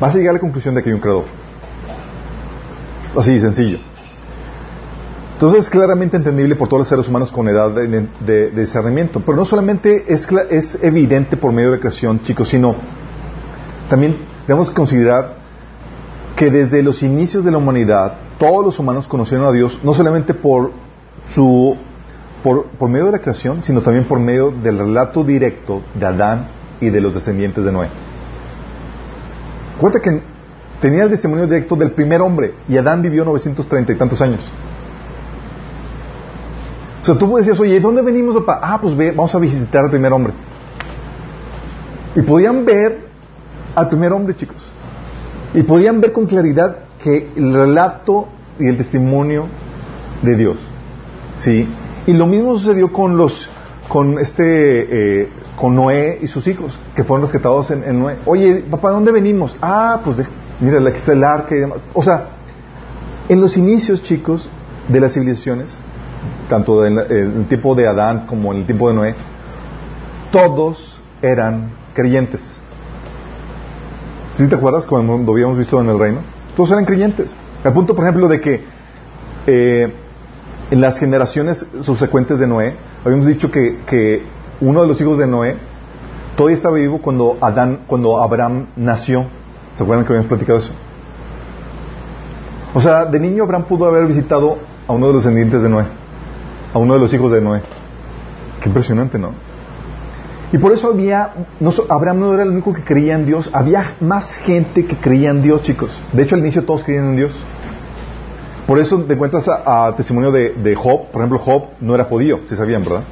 vas 0.00 0.14
a 0.14 0.18
llegar 0.18 0.30
a 0.30 0.34
la 0.34 0.40
conclusión 0.40 0.74
de 0.74 0.82
que 0.82 0.88
hay 0.90 0.94
un 0.94 1.00
creador. 1.00 1.24
Así, 3.16 3.38
sencillo. 3.38 3.78
Entonces 5.44 5.64
es 5.64 5.70
claramente 5.70 6.16
entendible 6.16 6.56
por 6.56 6.68
todos 6.68 6.80
los 6.80 6.88
seres 6.88 7.06
humanos 7.06 7.30
con 7.30 7.46
edad 7.46 7.70
de, 7.70 8.50
discernimiento. 8.52 9.20
Pero 9.20 9.36
no 9.36 9.44
solamente 9.44 10.06
es, 10.08 10.78
evidente 10.80 11.36
por 11.36 11.52
medio 11.52 11.70
de 11.70 11.78
creación, 11.78 12.22
chicos, 12.22 12.48
sino 12.48 12.74
también 13.90 14.16
debemos 14.46 14.70
considerar 14.70 15.34
que 16.34 16.50
desde 16.50 16.82
los 16.82 17.02
inicios 17.02 17.44
de 17.44 17.50
la 17.50 17.58
humanidad, 17.58 18.14
todos 18.38 18.64
los 18.64 18.78
humanos 18.78 19.06
conocieron 19.06 19.46
a 19.46 19.52
Dios 19.52 19.80
no 19.84 19.92
solamente 19.92 20.32
por 20.32 20.72
su 21.34 21.76
por, 22.42 22.88
medio 22.88 23.04
de 23.04 23.12
la 23.12 23.18
creación, 23.18 23.62
sino 23.62 23.82
también 23.82 24.06
por 24.06 24.18
medio 24.20 24.50
del 24.50 24.78
relato 24.78 25.24
directo 25.24 25.82
de 25.94 26.06
Adán 26.06 26.48
y 26.80 26.88
de 26.88 27.02
los 27.02 27.12
descendientes 27.12 27.62
de 27.62 27.70
Noé. 27.70 27.90
Recuerda 29.74 30.00
que 30.00 30.22
tenía 30.80 31.02
el 31.02 31.10
testimonio 31.10 31.46
directo 31.46 31.76
del 31.76 31.90
primer 31.90 32.22
hombre 32.22 32.54
y 32.66 32.78
Adán 32.78 33.02
vivió 33.02 33.26
930 33.26 33.92
y 33.92 33.96
tantos 33.96 34.22
años. 34.22 34.40
O 37.04 37.06
sea, 37.06 37.18
tú 37.18 37.36
decías, 37.36 37.60
oye, 37.60 37.78
¿dónde 37.80 38.00
venimos, 38.00 38.34
papá? 38.34 38.60
Ah, 38.62 38.78
pues 38.80 38.96
ve, 38.96 39.10
vamos 39.10 39.34
a 39.34 39.38
visitar 39.38 39.84
al 39.84 39.90
primer 39.90 40.10
hombre. 40.10 40.32
Y 42.16 42.22
podían 42.22 42.64
ver 42.64 43.08
al 43.74 43.88
primer 43.90 44.10
hombre, 44.10 44.34
chicos. 44.34 44.66
Y 45.52 45.64
podían 45.64 46.00
ver 46.00 46.12
con 46.12 46.24
claridad 46.24 46.78
que 47.02 47.28
el 47.36 47.52
relato 47.52 48.28
y 48.58 48.68
el 48.68 48.78
testimonio 48.78 49.48
de 50.22 50.34
Dios, 50.34 50.56
¿sí? 51.36 51.68
Y 52.06 52.14
lo 52.14 52.26
mismo 52.26 52.56
sucedió 52.56 52.90
con 52.90 53.18
los, 53.18 53.50
con 53.86 54.18
este, 54.18 55.24
eh, 55.24 55.28
con 55.60 55.74
Noé 55.74 56.20
y 56.22 56.26
sus 56.26 56.46
hijos, 56.46 56.78
que 56.96 57.04
fueron 57.04 57.26
rescatados 57.26 57.70
en, 57.70 57.98
Noé. 57.98 58.16
Oye, 58.24 58.64
papá, 58.70 58.92
¿dónde 58.92 59.12
venimos? 59.12 59.54
Ah, 59.60 60.00
pues 60.02 60.16
mira, 60.58 60.78
el 60.78 60.86
estelar 60.86 61.44
que 61.48 61.68
O 61.92 62.02
sea, 62.02 62.28
en 63.28 63.42
los 63.42 63.58
inicios, 63.58 64.02
chicos, 64.02 64.48
de 64.88 65.00
las 65.00 65.12
civilizaciones, 65.12 65.76
tanto 66.48 66.84
en, 66.84 66.98
el 66.98 67.46
tiempo 67.46 67.74
de 67.74 67.86
Adán 67.86 68.26
como 68.26 68.52
en 68.52 68.60
el 68.60 68.66
tiempo 68.66 68.88
de 68.88 68.94
Noé, 68.94 69.14
todos 70.32 71.00
eran 71.22 71.72
creyentes. 71.94 72.56
¿Sí 74.36 74.48
te 74.48 74.54
acuerdas 74.56 74.86
cuando 74.86 75.32
habíamos 75.32 75.56
visto 75.56 75.80
en 75.80 75.88
el 75.88 75.98
reino? 75.98 76.20
Todos 76.56 76.72
eran 76.72 76.84
creyentes. 76.84 77.34
Al 77.62 77.72
punto, 77.72 77.94
por 77.94 78.04
ejemplo, 78.04 78.28
de 78.28 78.40
que 78.40 78.64
eh, 79.46 79.94
en 80.70 80.80
las 80.80 80.98
generaciones 80.98 81.66
subsecuentes 81.80 82.38
de 82.38 82.46
Noé, 82.46 82.76
habíamos 83.04 83.26
dicho 83.26 83.50
que, 83.50 84.34
uno 84.60 84.82
de 84.82 84.88
los 84.88 85.00
hijos 85.00 85.18
de 85.18 85.26
Noé 85.26 85.56
todavía 86.36 86.56
estaba 86.56 86.76
vivo 86.76 87.00
cuando 87.02 87.36
Adán, 87.40 87.80
cuando 87.86 88.22
Abraham 88.22 88.68
nació. 88.76 89.26
¿Se 89.76 89.82
acuerdan 89.82 90.06
que 90.06 90.12
habíamos 90.12 90.28
platicado 90.28 90.58
eso? 90.58 90.72
O 92.74 92.80
sea, 92.80 93.04
de 93.04 93.20
niño 93.20 93.44
Abraham 93.44 93.64
pudo 93.64 93.86
haber 93.86 94.06
visitado 94.06 94.58
a 94.86 94.92
uno 94.92 95.08
de 95.08 95.12
los 95.12 95.24
descendientes 95.24 95.62
de 95.62 95.68
Noé, 95.68 95.86
a 96.74 96.78
uno 96.78 96.94
de 96.94 97.00
los 97.00 97.14
hijos 97.14 97.32
de 97.32 97.40
Noé. 97.40 97.62
Qué 98.60 98.68
impresionante, 98.68 99.18
¿no? 99.18 99.32
Y 100.52 100.58
por 100.58 100.72
eso 100.72 100.88
había, 100.88 101.32
no, 101.58 101.72
Abraham 101.88 102.20
no 102.20 102.34
era 102.34 102.42
el 102.42 102.50
único 102.50 102.72
que 102.72 102.84
creía 102.84 103.14
en 103.14 103.26
Dios, 103.26 103.50
había 103.52 103.96
más 104.00 104.36
gente 104.38 104.84
que 104.84 104.96
creía 104.96 105.30
en 105.30 105.42
Dios, 105.42 105.62
chicos. 105.62 105.98
De 106.12 106.22
hecho, 106.22 106.34
al 106.34 106.42
inicio 106.42 106.64
todos 106.64 106.84
creían 106.84 107.06
en 107.06 107.16
Dios. 107.16 107.32
Por 108.66 108.78
eso 108.78 108.98
te 109.02 109.14
encuentras 109.14 109.48
a, 109.48 109.92
testimonio 109.96 110.30
de, 110.30 110.74
Job. 110.76 111.08
Por 111.10 111.20
ejemplo, 111.20 111.38
Job 111.38 111.64
no 111.80 111.94
era 111.94 112.04
judío, 112.04 112.40
si 112.46 112.56
sabían, 112.56 112.82
¿verdad? 112.82 113.02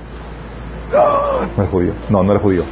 No 1.57 1.62
era 1.62 1.70
judío. 1.70 1.93
No, 2.09 2.22
no 2.22 2.32
era 2.32 2.41
judío. 2.41 2.62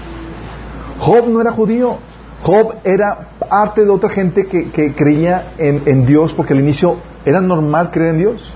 Job 0.99 1.29
no 1.29 1.41
era 1.41 1.53
judío. 1.53 1.97
Job 2.43 2.77
era 2.85 3.29
parte 3.49 3.85
de 3.85 3.91
otra 3.91 4.09
gente 4.09 4.47
que, 4.47 4.95
creía 4.95 5.53
en, 5.59 6.07
Dios 6.07 6.33
porque 6.33 6.55
al 6.55 6.61
inicio 6.61 6.97
era 7.25 7.41
normal 7.41 7.91
creer 7.91 8.11
en 8.11 8.19
Dios. 8.19 8.53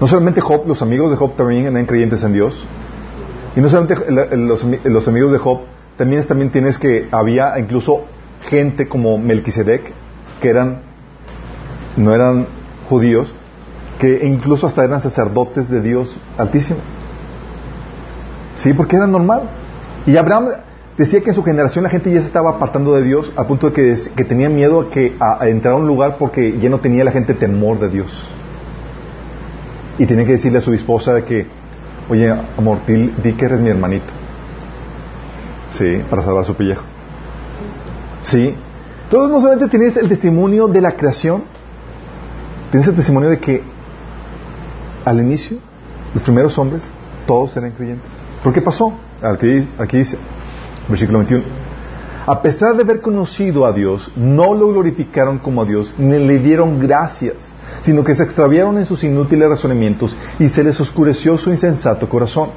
No 0.00 0.08
solamente 0.08 0.40
Job, 0.40 0.66
los 0.66 0.82
amigos 0.82 1.10
de 1.10 1.16
Job 1.16 1.36
también 1.36 1.66
eran 1.66 1.86
creyentes 1.86 2.22
en 2.22 2.32
Dios. 2.32 2.64
Y 3.56 3.60
no 3.60 3.68
solamente 3.68 4.36
los, 4.36 5.08
amigos 5.08 5.32
de 5.32 5.38
Job, 5.38 5.60
también, 5.96 6.24
también 6.26 6.50
tienes 6.50 6.78
que 6.78 7.08
había 7.12 7.58
incluso 7.58 8.04
gente 8.50 8.88
como 8.88 9.16
Melquisedec 9.18 9.92
que 10.40 10.48
eran 10.48 10.82
no 11.96 12.12
eran 12.12 12.46
judíos 12.88 13.34
que 13.98 14.26
incluso 14.26 14.66
hasta 14.66 14.84
eran 14.84 15.00
sacerdotes 15.00 15.70
de 15.70 15.80
Dios 15.80 16.16
Altísimo. 16.36 16.80
Sí, 18.56 18.72
porque 18.72 18.96
era 18.96 19.06
normal. 19.06 19.42
Y 20.06 20.16
Abraham 20.16 20.48
decía 20.96 21.20
que 21.20 21.30
en 21.30 21.34
su 21.34 21.42
generación 21.42 21.84
la 21.84 21.90
gente 21.90 22.12
ya 22.12 22.20
se 22.20 22.26
estaba 22.26 22.50
apartando 22.50 22.94
de 22.94 23.02
Dios 23.02 23.32
a 23.36 23.44
punto 23.46 23.70
de 23.70 23.72
que, 23.72 23.96
que 24.14 24.24
tenía 24.24 24.48
miedo 24.48 24.80
a, 24.80 24.90
que, 24.90 25.16
a, 25.18 25.48
entrar 25.48 25.74
a 25.74 25.76
un 25.76 25.86
lugar 25.86 26.16
porque 26.18 26.58
ya 26.58 26.68
no 26.68 26.78
tenía 26.80 27.04
la 27.04 27.12
gente 27.12 27.34
temor 27.34 27.78
de 27.78 27.88
Dios. 27.88 28.30
Y 29.98 30.06
tenía 30.06 30.24
que 30.24 30.32
decirle 30.32 30.58
a 30.58 30.60
su 30.60 30.72
esposa 30.72 31.14
de 31.14 31.24
que, 31.24 31.46
Oye, 32.08 32.30
amor, 32.58 32.84
di, 32.86 33.12
di 33.22 33.32
que 33.32 33.46
eres 33.46 33.60
mi 33.60 33.70
hermanito. 33.70 34.06
Sí, 35.70 36.02
para 36.10 36.22
salvar 36.22 36.44
su 36.44 36.54
pellejo. 36.54 36.84
Sí. 38.20 38.54
Entonces 39.04 39.30
no 39.30 39.40
solamente 39.40 39.68
tienes 39.68 39.96
el 39.96 40.08
testimonio 40.08 40.68
de 40.68 40.80
la 40.80 40.92
creación, 40.92 41.44
tienes 42.70 42.88
el 42.88 42.94
testimonio 42.94 43.30
de 43.30 43.38
que 43.38 43.62
al 45.04 45.20
inicio, 45.20 45.58
los 46.12 46.22
primeros 46.22 46.58
hombres, 46.58 46.90
todos 47.26 47.56
eran 47.56 47.72
creyentes. 47.72 48.10
¿Por 48.42 48.52
qué 48.52 48.60
pasó? 48.60 48.92
Aquí, 49.22 49.68
aquí 49.78 49.98
dice, 49.98 50.18
versículo 50.88 51.18
21. 51.18 51.44
A 52.26 52.40
pesar 52.40 52.74
de 52.74 52.82
haber 52.82 53.02
conocido 53.02 53.66
a 53.66 53.72
Dios, 53.72 54.10
no 54.16 54.54
lo 54.54 54.68
glorificaron 54.68 55.38
como 55.38 55.60
a 55.60 55.66
Dios, 55.66 55.94
ni 55.98 56.18
le 56.18 56.38
dieron 56.38 56.80
gracias, 56.80 57.52
sino 57.82 58.02
que 58.02 58.14
se 58.14 58.22
extraviaron 58.22 58.78
en 58.78 58.86
sus 58.86 59.04
inútiles 59.04 59.46
razonamientos 59.46 60.16
y 60.38 60.48
se 60.48 60.64
les 60.64 60.80
oscureció 60.80 61.36
su 61.36 61.50
insensato 61.50 62.08
corazón. 62.08 62.50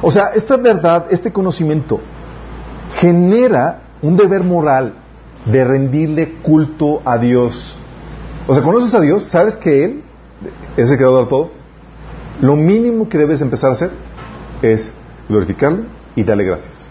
O 0.00 0.10
sea, 0.10 0.28
esta 0.34 0.56
verdad, 0.56 1.06
este 1.10 1.30
conocimiento, 1.30 2.00
genera 2.96 3.82
un 4.00 4.16
deber 4.16 4.42
moral 4.42 4.94
de 5.44 5.62
rendirle 5.62 6.36
culto 6.42 7.02
a 7.04 7.18
Dios. 7.18 7.76
O 8.46 8.54
sea, 8.54 8.62
conoces 8.62 8.94
a 8.94 9.00
Dios, 9.00 9.24
sabes 9.24 9.58
que 9.58 9.84
Él 9.84 10.02
es 10.78 10.90
el 10.90 10.96
creador 10.96 11.24
de 11.24 11.30
todo. 11.30 11.50
Lo 12.40 12.56
mínimo 12.56 13.06
que 13.06 13.18
debes 13.18 13.42
empezar 13.42 13.68
a 13.68 13.72
hacer 13.74 13.90
es 14.62 14.90
glorificarlo 15.28 15.84
y 16.16 16.24
darle 16.24 16.44
gracias. 16.44 16.89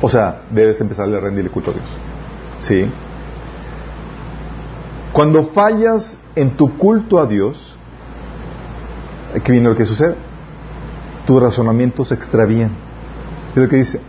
O 0.00 0.08
sea, 0.08 0.42
debes 0.50 0.80
empezar 0.80 1.08
a 1.08 1.20
rendirle 1.20 1.50
culto 1.50 1.70
a 1.70 1.74
Dios. 1.74 1.86
¿Sí? 2.58 2.90
Cuando 5.12 5.44
fallas 5.44 6.18
en 6.36 6.56
tu 6.56 6.76
culto 6.78 7.18
a 7.18 7.26
Dios, 7.26 7.76
aquí 9.34 9.52
viene 9.52 9.68
lo 9.68 9.76
que 9.76 9.84
sucede. 9.84 10.14
Tus 11.26 11.42
razonamientos 11.42 12.08
se 12.08 12.14
extravían. 12.14 12.70
Es 13.50 13.62
lo 13.62 13.68
que 13.68 13.76
dice. 13.76 14.00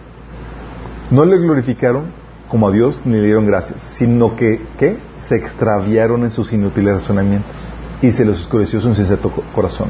No 1.09 1.25
le 1.25 1.37
glorificaron 1.37 2.13
como 2.47 2.67
a 2.67 2.71
Dios 2.71 3.01
ni 3.05 3.13
le 3.13 3.23
dieron 3.23 3.45
gracias, 3.45 3.81
sino 3.81 4.35
que 4.35 4.61
¿qué? 4.77 4.97
se 5.19 5.35
extraviaron 5.35 6.23
en 6.23 6.31
sus 6.31 6.51
inútiles 6.53 6.95
razonamientos 6.95 7.55
y 8.01 8.11
se 8.11 8.25
les 8.25 8.39
oscureció 8.39 8.79
su 8.79 8.89
insensato 8.89 9.31
corazón. 9.55 9.89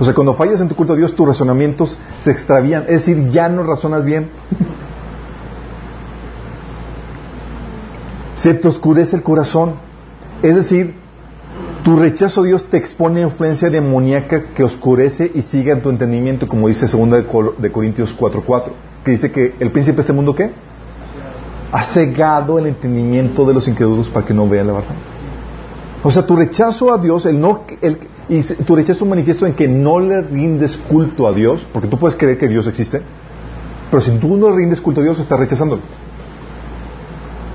O 0.00 0.04
sea, 0.04 0.14
cuando 0.14 0.34
fallas 0.34 0.60
en 0.60 0.68
tu 0.68 0.76
culto 0.76 0.92
a 0.92 0.96
Dios, 0.96 1.14
tus 1.14 1.26
razonamientos 1.26 1.98
se 2.20 2.30
extravían, 2.30 2.84
es 2.88 3.04
decir, 3.04 3.30
ya 3.30 3.48
no 3.48 3.64
razonas 3.64 4.04
bien. 4.04 4.30
Se 8.38 8.54
te 8.54 8.68
oscurece 8.68 9.16
el 9.16 9.22
corazón. 9.22 9.74
Es 10.42 10.54
decir, 10.54 10.94
tu 11.82 11.96
rechazo 11.96 12.42
a 12.42 12.44
Dios 12.44 12.66
te 12.66 12.76
expone 12.76 13.20
a 13.20 13.26
influencia 13.26 13.68
demoníaca 13.68 14.50
que 14.54 14.62
oscurece 14.62 15.30
y 15.34 15.42
sigue 15.42 15.72
en 15.72 15.82
tu 15.82 15.90
entendimiento, 15.90 16.46
como 16.46 16.68
dice 16.68 16.86
2 16.86 17.58
de 17.58 17.72
Corintios 17.72 18.16
4.4, 18.16 18.70
que 19.04 19.10
dice 19.10 19.32
que 19.32 19.54
el 19.58 19.72
príncipe 19.72 19.96
de 19.96 20.00
este 20.02 20.12
mundo, 20.12 20.34
¿qué? 20.34 20.52
Ha 21.72 21.82
cegado 21.82 22.58
el 22.58 22.66
entendimiento 22.66 23.44
de 23.44 23.54
los 23.54 23.66
incrédulos 23.66 24.08
para 24.08 24.24
que 24.24 24.32
no 24.32 24.48
vean 24.48 24.68
la 24.68 24.74
verdad. 24.74 24.94
O 26.04 26.10
sea, 26.10 26.24
tu 26.24 26.36
rechazo 26.36 26.94
a 26.94 26.98
Dios, 26.98 27.26
el 27.26 27.40
no, 27.40 27.64
el, 27.82 27.98
y 28.28 28.40
tu 28.64 28.76
rechazo 28.76 29.04
manifiesto 29.04 29.46
en 29.46 29.54
que 29.54 29.66
no 29.66 29.98
le 29.98 30.20
rindes 30.20 30.76
culto 30.76 31.26
a 31.26 31.32
Dios, 31.32 31.66
porque 31.72 31.88
tú 31.88 31.98
puedes 31.98 32.16
creer 32.16 32.38
que 32.38 32.46
Dios 32.46 32.68
existe, 32.68 33.02
pero 33.90 34.00
si 34.00 34.12
tú 34.12 34.36
no 34.36 34.52
rindes 34.52 34.80
culto 34.80 35.00
a 35.00 35.04
Dios, 35.04 35.18
estás 35.18 35.40
rechazándolo. 35.40 35.82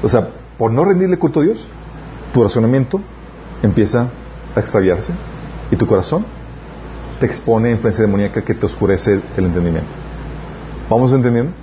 O 0.02 0.10
sea, 0.10 0.28
por 0.58 0.72
no 0.72 0.86
rendirle 0.86 1.18
culto 1.18 1.40
a 1.40 1.44
Dios, 1.44 1.68
tu 2.34 2.44
razonamiento 2.44 3.00
empieza 3.62 4.10
a 4.56 4.60
extraviarse 4.60 5.14
y 5.72 5.76
tu 5.76 5.88
corazón 5.88 6.26
te 7.20 7.26
expone 7.26 7.70
a 7.70 7.72
influencia 7.72 8.04
demoníaca 8.04 8.42
que 8.42 8.54
te 8.54 8.66
oscurece 8.66 9.22
el 9.38 9.46
entendimiento. 9.46 9.90
¿Vamos 10.90 11.14
entendiendo? 11.14 11.54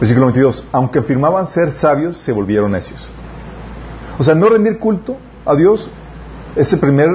Versículo 0.00 0.26
22. 0.26 0.64
Aunque 0.72 0.98
afirmaban 0.98 1.46
ser 1.46 1.72
sabios, 1.72 2.18
se 2.18 2.32
volvieron 2.32 2.72
necios. 2.72 3.08
O 4.18 4.22
sea, 4.22 4.34
no 4.34 4.48
rendir 4.48 4.78
culto 4.78 5.18
a 5.44 5.54
Dios 5.54 5.90
es 6.54 6.72
el 6.72 6.80
primer 6.80 7.08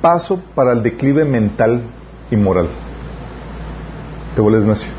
paso 0.00 0.40
para 0.54 0.72
el 0.72 0.82
declive 0.82 1.24
mental 1.24 1.82
y 2.30 2.36
moral. 2.36 2.68
Te 4.34 4.40
vuelves 4.40 4.64
necio. 4.64 4.90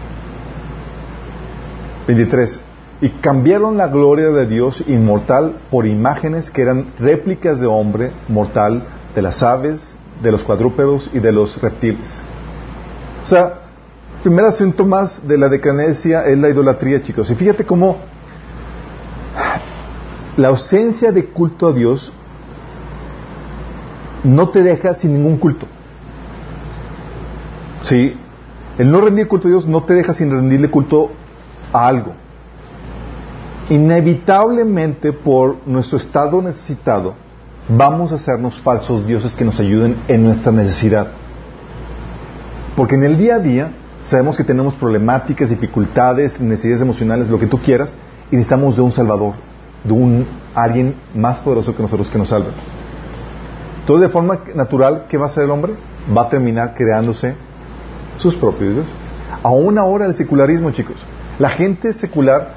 23. 2.07 2.63
Y 3.01 3.09
cambiaron 3.09 3.77
la 3.77 3.87
gloria 3.87 4.29
de 4.29 4.45
Dios 4.45 4.83
inmortal 4.87 5.59
por 5.71 5.85
imágenes 5.85 6.51
que 6.51 6.61
eran 6.61 6.87
réplicas 6.99 7.59
de 7.59 7.67
hombre 7.67 8.11
mortal, 8.27 8.85
de 9.15 9.21
las 9.21 9.41
aves, 9.41 9.95
de 10.21 10.31
los 10.31 10.43
cuadrúpedos 10.43 11.09
y 11.13 11.19
de 11.19 11.31
los 11.31 11.61
reptiles. 11.61 12.21
O 13.23 13.25
sea, 13.25 13.59
el 14.17 14.21
primer 14.23 14.51
síntomas 14.51 15.25
de 15.25 15.37
la 15.37 15.47
decadencia 15.47 16.25
es 16.25 16.37
la 16.37 16.49
idolatría, 16.49 17.01
chicos. 17.01 17.31
Y 17.31 17.35
fíjate 17.35 17.65
cómo 17.65 17.97
la 20.35 20.49
ausencia 20.49 21.11
de 21.11 21.25
culto 21.25 21.67
a 21.67 21.73
Dios 21.73 22.11
no 24.23 24.49
te 24.49 24.63
deja 24.63 24.95
sin 24.95 25.13
ningún 25.13 25.37
culto. 25.37 25.67
Sí, 27.81 28.17
el 28.77 28.91
no 28.91 28.99
rendir 29.01 29.27
culto 29.27 29.47
a 29.47 29.51
Dios 29.51 29.65
no 29.65 29.83
te 29.83 29.93
deja 29.93 30.13
sin 30.13 30.31
rendirle 30.31 30.69
culto 30.69 31.11
a 31.71 31.87
algo. 31.87 32.13
Inevitablemente 33.69 35.13
por 35.13 35.57
nuestro 35.67 35.97
estado 35.97 36.41
necesitado, 36.41 37.13
vamos 37.67 38.11
a 38.11 38.15
hacernos 38.15 38.59
falsos 38.59 39.05
dioses 39.05 39.35
que 39.35 39.45
nos 39.45 39.59
ayuden 39.59 39.95
en 40.07 40.23
nuestra 40.23 40.51
necesidad. 40.51 41.07
Porque 42.75 42.95
en 42.95 43.03
el 43.03 43.17
día 43.17 43.35
a 43.35 43.39
día 43.39 43.71
sabemos 44.03 44.37
que 44.37 44.43
tenemos 44.43 44.73
problemáticas, 44.73 45.49
dificultades, 45.49 46.39
necesidades 46.39 46.81
emocionales, 46.81 47.29
lo 47.29 47.37
que 47.37 47.45
tú 47.45 47.61
quieras, 47.61 47.95
y 48.31 48.35
necesitamos 48.35 48.75
de 48.75 48.81
un 48.81 48.91
Salvador, 48.91 49.33
de 49.83 49.93
un 49.93 50.27
alguien 50.55 50.95
más 51.13 51.39
poderoso 51.39 51.75
que 51.75 51.83
nosotros 51.83 52.09
que 52.09 52.17
nos 52.17 52.29
salve. 52.29 52.49
Entonces, 53.81 54.07
de 54.07 54.13
forma 54.13 54.39
natural, 54.55 55.05
¿qué 55.09 55.17
va 55.17 55.25
a 55.25 55.29
hacer 55.29 55.43
el 55.43 55.51
hombre? 55.51 55.73
Va 56.15 56.23
a 56.23 56.29
terminar 56.29 56.73
creándose 56.73 57.35
sus 58.17 58.35
propios 58.35 58.73
dioses. 58.73 58.93
Aún 59.43 59.77
ahora 59.77 60.05
el 60.05 60.15
secularismo, 60.15 60.71
chicos. 60.71 60.97
La 61.37 61.49
gente 61.49 61.93
secular, 61.93 62.55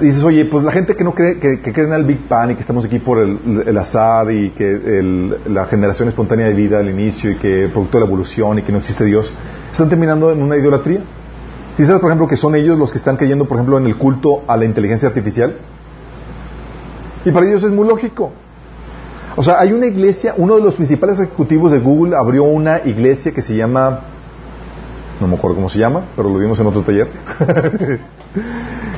dices, 0.00 0.22
oye, 0.22 0.44
pues 0.44 0.62
la 0.62 0.70
gente 0.70 0.94
que 0.94 1.02
no 1.02 1.14
cree, 1.14 1.38
que, 1.40 1.60
cree 1.60 1.86
en 1.86 1.92
el 1.92 2.04
Big 2.04 2.28
Bang 2.28 2.52
y 2.52 2.54
que 2.54 2.60
estamos 2.60 2.84
aquí 2.84 3.00
por 3.00 3.18
el, 3.18 3.76
azar 3.76 4.30
y 4.30 4.50
que 4.50 5.40
la 5.46 5.66
generación 5.66 6.08
espontánea 6.08 6.46
de 6.46 6.54
vida 6.54 6.78
al 6.78 6.88
inicio 6.88 7.32
y 7.32 7.36
que 7.36 7.68
producto 7.72 7.98
de 7.98 8.04
la 8.04 8.06
evolución 8.06 8.58
y 8.60 8.62
que 8.62 8.70
no 8.70 8.78
existe 8.78 9.04
Dios, 9.04 9.32
están 9.72 9.88
terminando 9.88 10.30
en 10.30 10.42
una 10.42 10.56
idolatría. 10.56 11.00
¿Sí 11.76 11.84
sabes, 11.84 12.00
por 12.00 12.10
ejemplo, 12.10 12.28
que 12.28 12.36
son 12.36 12.54
ellos 12.54 12.78
los 12.78 12.92
que 12.92 12.98
están 12.98 13.16
cayendo, 13.16 13.46
por 13.46 13.56
ejemplo, 13.56 13.76
en 13.76 13.86
el 13.86 13.96
culto 13.96 14.44
a 14.46 14.56
la 14.56 14.64
inteligencia 14.64 15.08
artificial? 15.08 15.56
Y 17.24 17.32
para 17.32 17.46
ellos 17.46 17.64
es 17.64 17.70
muy 17.70 17.88
lógico. 17.88 18.32
O 19.36 19.42
sea, 19.42 19.58
hay 19.58 19.72
una 19.72 19.86
iglesia, 19.86 20.34
uno 20.36 20.54
de 20.54 20.62
los 20.62 20.76
principales 20.76 21.18
ejecutivos 21.18 21.72
de 21.72 21.80
Google 21.80 22.16
abrió 22.16 22.44
una 22.44 22.82
iglesia 22.84 23.32
que 23.32 23.42
se 23.42 23.56
llama, 23.56 24.00
no 25.20 25.26
me 25.26 25.34
acuerdo 25.34 25.56
cómo 25.56 25.68
se 25.68 25.80
llama, 25.80 26.04
pero 26.14 26.28
lo 26.30 26.38
vimos 26.38 26.60
en 26.60 26.66
otro 26.68 26.82
taller, 26.82 27.08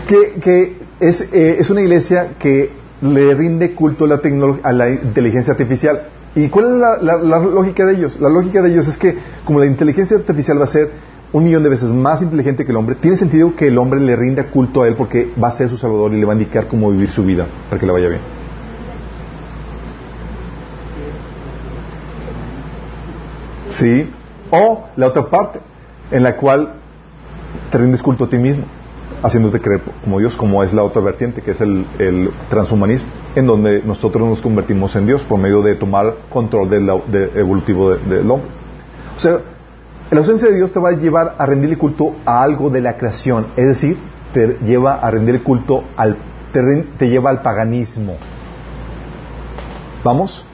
que, 0.07 0.77
es, 1.01 1.21
eh, 1.33 1.57
es, 1.59 1.71
una 1.71 1.83
iglesia 1.83 2.35
que 2.39 2.71
le 3.03 3.35
rinde 3.35 3.75
culto 3.75 4.05
a 4.05 4.09
la, 4.09 4.21
a 4.63 4.73
la 4.73 4.91
inteligencia 4.91 5.53
artificial. 5.53 6.03
¿Y 6.35 6.49
cuál 6.49 6.67
es 6.67 7.03
la, 7.03 7.17
lógica 7.39 7.87
de 7.87 7.95
ellos? 7.95 8.21
La 8.21 8.29
lógica 8.29 8.61
de 8.61 8.71
ellos 8.71 8.87
es 8.87 8.99
que 8.99 9.17
como 9.45 9.59
la 9.59 9.67
inteligencia 9.67 10.19
artificial 10.19 10.61
va 10.61 10.65
a 10.65 10.69
ser 10.69 10.91
un 11.33 11.45
millón 11.45 11.63
de 11.63 11.71
veces 11.71 11.91
más 11.91 12.23
inteligente 12.23 12.65
que 12.65 12.71
el 12.71 12.77
hombre, 12.77 12.95
tiene 12.95 13.17
sentido 13.17 13.57
que 13.57 13.69
el 13.69 13.79
hombre 13.79 14.01
le 14.01 14.15
rinda 14.17 14.45
culto 14.51 14.83
a 14.83 14.89
él 14.89 14.95
porque 14.97 15.33
va 15.43 15.49
a 15.49 15.51
ser 15.53 15.69
su 15.69 15.79
salvador 15.79 16.13
y 16.13 16.21
le 16.21 16.27
va 16.27 16.35
a 16.35 16.37
indicar 16.37 16.69
cómo 16.69 16.91
vivir 16.91 17.11
su 17.11 17.25
vida 17.25 17.47
para 17.69 17.81
que 17.81 17.87
le 17.87 17.93
vaya 17.93 18.09
bien. 18.09 18.21
¿Sí? 23.71 24.11
O 24.51 24.89
la 24.97 25.07
otra 25.07 25.29
parte, 25.29 25.61
en 26.11 26.23
la 26.23 26.37
cual 26.37 26.75
te 27.71 27.79
rindes 27.79 28.03
culto 28.03 28.25
a 28.25 28.29
ti 28.29 28.37
mismo, 28.37 28.65
haciéndote 29.23 29.61
creer 29.61 29.81
como 30.05 30.19
Dios, 30.19 30.37
como 30.37 30.63
es 30.63 30.73
la 30.73 30.83
otra 30.83 31.03
vertiente, 31.03 31.43
que 31.43 31.53
es 31.53 31.61
el, 31.61 32.31
transhumanismo, 32.49 33.09
en 33.35 33.47
donde 33.47 33.83
nosotros 33.83 34.29
nos 34.29 34.43
convertimos 34.43 34.95
en 34.97 35.07
Dios 35.07 35.25
por 35.25 35.39
medio 35.39 35.63
de 35.63 35.75
tomar 35.75 36.15
control 36.31 36.69
del 36.71 36.89
evolutivo 37.35 37.97
del 37.97 38.31
hombre. 38.31 38.49
O 39.17 39.19
sea, 39.19 39.41
la 40.11 40.19
ausencia 40.19 40.49
de 40.49 40.57
Dios 40.57 40.71
te 40.71 40.79
va 40.79 40.91
a 40.91 40.93
llevar 40.93 41.35
a 41.39 41.47
rendirle 41.47 41.77
culto 41.77 42.15
a 42.25 42.43
algo 42.43 42.71
de 42.71 42.81
la 42.81 42.97
creación, 42.97 43.49
es 43.57 43.67
decir, 43.67 43.99
te 44.33 44.59
lleva 44.65 44.95
a 44.95 45.11
rendir 45.11 45.43
culto 45.43 45.83
al, 45.97 46.17
te, 46.53 47.09
lleva 47.09 47.31
al 47.31 47.43
paganismo. 47.43 48.17
¿Vamos? 50.05 50.45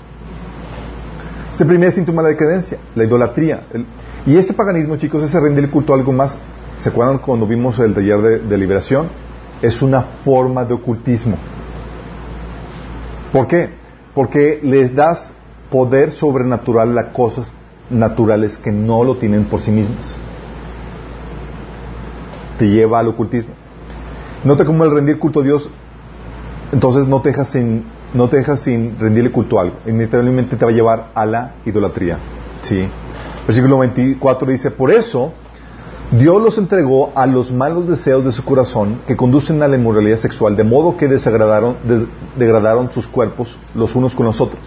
Es 1.52 1.60
el 1.60 1.66
primer 1.66 1.92
síntoma 1.92 2.22
de 2.22 2.28
la 2.28 2.30
decadencia, 2.30 2.78
la 2.94 3.04
idolatría. 3.04 3.64
y 4.24 4.36
este 4.36 4.54
paganismo, 4.54 4.96
chicos, 4.96 5.22
ese 5.22 5.38
rendir 5.38 5.68
culto 5.70 5.92
a 5.92 5.96
algo 5.96 6.12
más, 6.12 6.36
¿se 6.82 6.88
acuerdan 6.88 7.18
cuando 7.18 7.46
vimos 7.46 7.78
el 7.78 7.94
taller 7.94 8.40
de, 8.42 8.58
liberación? 8.58 9.08
Es 9.62 9.82
una 9.82 10.02
forma 10.02 10.64
de 10.64 10.74
ocultismo. 10.74 11.36
¿Por 13.32 13.46
qué? 13.46 13.70
Porque 14.14 14.58
les 14.64 14.92
das 14.92 15.32
poder 15.70 16.10
sobrenatural 16.10 16.98
a 16.98 17.12
cosas 17.12 17.54
naturales 17.88 18.56
que 18.56 18.72
no 18.72 19.04
lo 19.04 19.16
tienen 19.16 19.44
por 19.44 19.60
sí 19.60 19.70
mismas. 19.70 20.16
Te 22.58 22.68
lleva 22.68 22.98
al 22.98 23.08
ocultismo. 23.08 23.54
Nota 24.42 24.64
cómo 24.64 24.82
el 24.82 24.90
rendir 24.90 25.20
culto 25.20 25.40
a 25.40 25.44
Dios, 25.44 25.70
entonces 26.72 27.06
no 27.06 27.22
te 27.22 27.28
dejas 27.28 27.48
sin, 27.48 27.84
no 28.12 28.28
te 28.28 28.38
dejas 28.38 28.60
sin 28.60 28.98
rendirle 28.98 29.30
culto 29.30 29.58
a 29.58 29.62
algo. 29.62 29.76
Inevitablemente 29.86 30.56
te 30.56 30.64
va 30.64 30.72
a 30.72 30.74
llevar 30.74 31.10
a 31.14 31.24
la 31.26 31.54
idolatría. 31.64 32.18
¿Sí? 32.62 32.88
Versículo 33.46 33.78
24 33.78 34.50
dice, 34.50 34.72
por 34.72 34.90
eso 34.90 35.32
Dios 36.12 36.42
los 36.42 36.58
entregó 36.58 37.10
a 37.14 37.26
los 37.26 37.52
malos 37.52 37.88
deseos 37.88 38.22
de 38.22 38.32
su 38.32 38.44
corazón 38.44 39.00
que 39.06 39.16
conducen 39.16 39.62
a 39.62 39.68
la 39.68 39.76
inmoralidad 39.76 40.18
sexual, 40.18 40.56
de 40.56 40.62
modo 40.62 40.98
que 40.98 41.08
desagradaron, 41.08 41.76
degradaron 42.36 42.92
sus 42.92 43.08
cuerpos 43.08 43.58
los 43.74 43.94
unos 43.94 44.14
con 44.14 44.26
los 44.26 44.38
otros. 44.38 44.62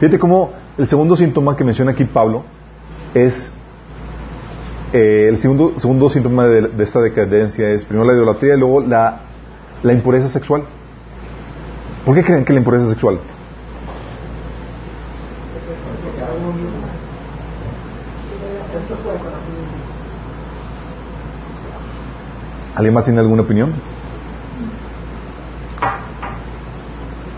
Fíjate 0.00 0.18
cómo 0.18 0.50
el 0.76 0.88
segundo 0.88 1.14
síntoma 1.14 1.56
que 1.56 1.62
menciona 1.62 1.92
aquí 1.92 2.04
Pablo 2.04 2.42
es 3.14 3.52
eh, 4.92 5.26
el 5.28 5.38
segundo, 5.38 5.74
segundo 5.76 6.08
síntoma 6.08 6.48
de, 6.48 6.82
esta 6.82 7.00
decadencia 7.00 7.70
es 7.70 7.84
primero 7.84 8.08
la 8.08 8.14
idolatría 8.14 8.56
y 8.56 8.58
luego 8.58 8.80
la, 8.80 9.20
la 9.84 9.92
impureza 9.92 10.26
sexual. 10.26 10.64
¿Por 12.04 12.16
qué 12.16 12.24
creen 12.24 12.44
que 12.44 12.52
la 12.52 12.58
impureza 12.58 12.88
sexual? 12.88 13.20
¿Alguien 22.78 22.94
más 22.94 23.06
tiene 23.06 23.18
alguna 23.18 23.42
opinión? 23.42 23.72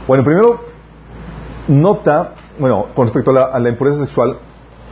Bueno, 0.07 0.23
primero, 0.23 0.61
nota, 1.67 2.35
bueno, 2.59 2.89
con 2.95 3.07
respecto 3.07 3.31
a 3.31 3.59
la, 3.59 3.69
impureza 3.71 4.03
sexual, 4.05 4.37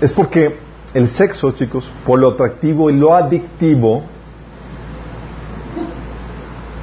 es 0.00 0.10
porque 0.10 0.58
el 0.94 1.10
sexo, 1.10 1.50
chicos, 1.50 1.92
por 2.06 2.18
lo 2.18 2.28
atractivo 2.28 2.88
y 2.88 2.94
lo 2.94 3.14
adictivo, 3.14 4.04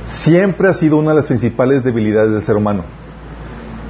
siempre 0.05 0.67
ha 0.67 0.73
sido 0.73 0.97
una 0.97 1.09
de 1.09 1.15
las 1.15 1.25
principales 1.25 1.83
debilidades 1.83 2.33
del 2.33 2.43
ser 2.43 2.57
humano. 2.57 2.83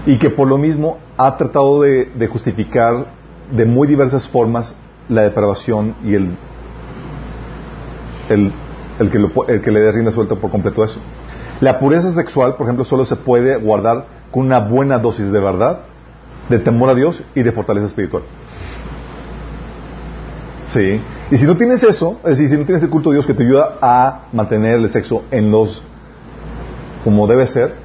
Y 0.05 0.17
que 0.17 0.29
por 0.29 0.47
lo 0.47 0.57
mismo 0.57 0.99
ha 1.17 1.35
tratado 1.35 1.81
de, 1.81 2.05
de 2.15 2.27
justificar 2.27 3.07
de 3.51 3.65
muy 3.65 3.89
diversas 3.89 4.25
formas 4.25 4.73
la 5.09 5.23
depravación 5.23 5.95
y 6.01 6.13
el, 6.13 6.37
el 8.29 8.53
el 8.99 9.09
que, 9.09 9.17
el 9.47 9.61
que 9.61 9.71
le 9.71 9.79
dé 9.81 9.91
rienda 9.91 10.11
suelta 10.11 10.35
por 10.35 10.51
completo 10.51 10.83
eso. 10.83 10.99
La 11.61 11.79
pureza 11.79 12.09
sexual, 12.11 12.55
por 12.55 12.65
ejemplo, 12.65 12.85
solo 12.85 13.05
se 13.05 13.15
puede 13.15 13.57
guardar 13.57 14.05
con 14.31 14.45
una 14.45 14.59
buena 14.59 14.99
dosis 14.99 15.31
de 15.31 15.39
verdad, 15.39 15.81
de 16.49 16.59
temor 16.59 16.89
a 16.89 16.95
Dios 16.95 17.23
y 17.33 17.43
de 17.43 17.51
fortaleza 17.51 17.87
espiritual. 17.87 18.23
Sí. 20.71 21.01
Y 21.31 21.37
si 21.37 21.45
no 21.45 21.55
tienes 21.55 21.83
eso, 21.83 22.19
es 22.23 22.31
decir, 22.31 22.49
si 22.49 22.57
no 22.57 22.65
tienes 22.65 22.83
el 22.83 22.89
culto 22.89 23.09
de 23.09 23.15
Dios 23.15 23.25
que 23.25 23.33
te 23.33 23.43
ayuda 23.43 23.77
a 23.81 24.25
mantener 24.33 24.79
el 24.79 24.89
sexo 24.89 25.23
en 25.31 25.51
los 25.51 25.81
como 27.03 27.27
debe 27.27 27.47
ser, 27.47 27.75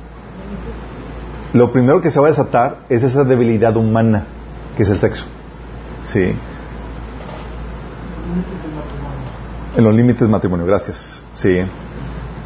lo 1.53 1.73
primero 1.73 2.01
que 2.01 2.11
se 2.11 2.19
va 2.19 2.27
a 2.27 2.31
desatar 2.31 2.79
es 2.89 3.03
esa 3.03 3.25
debilidad 3.25 3.77
humana 3.77 4.25
que 4.77 4.83
es 4.83 4.89
el 4.89 4.99
sexo. 4.99 5.27
Sí. 6.03 6.35
En 9.81 9.85
los 9.85 9.95
límites 9.95 10.29
matrimonio, 10.29 10.67
gracias. 10.67 11.23
Sí. 11.33 11.59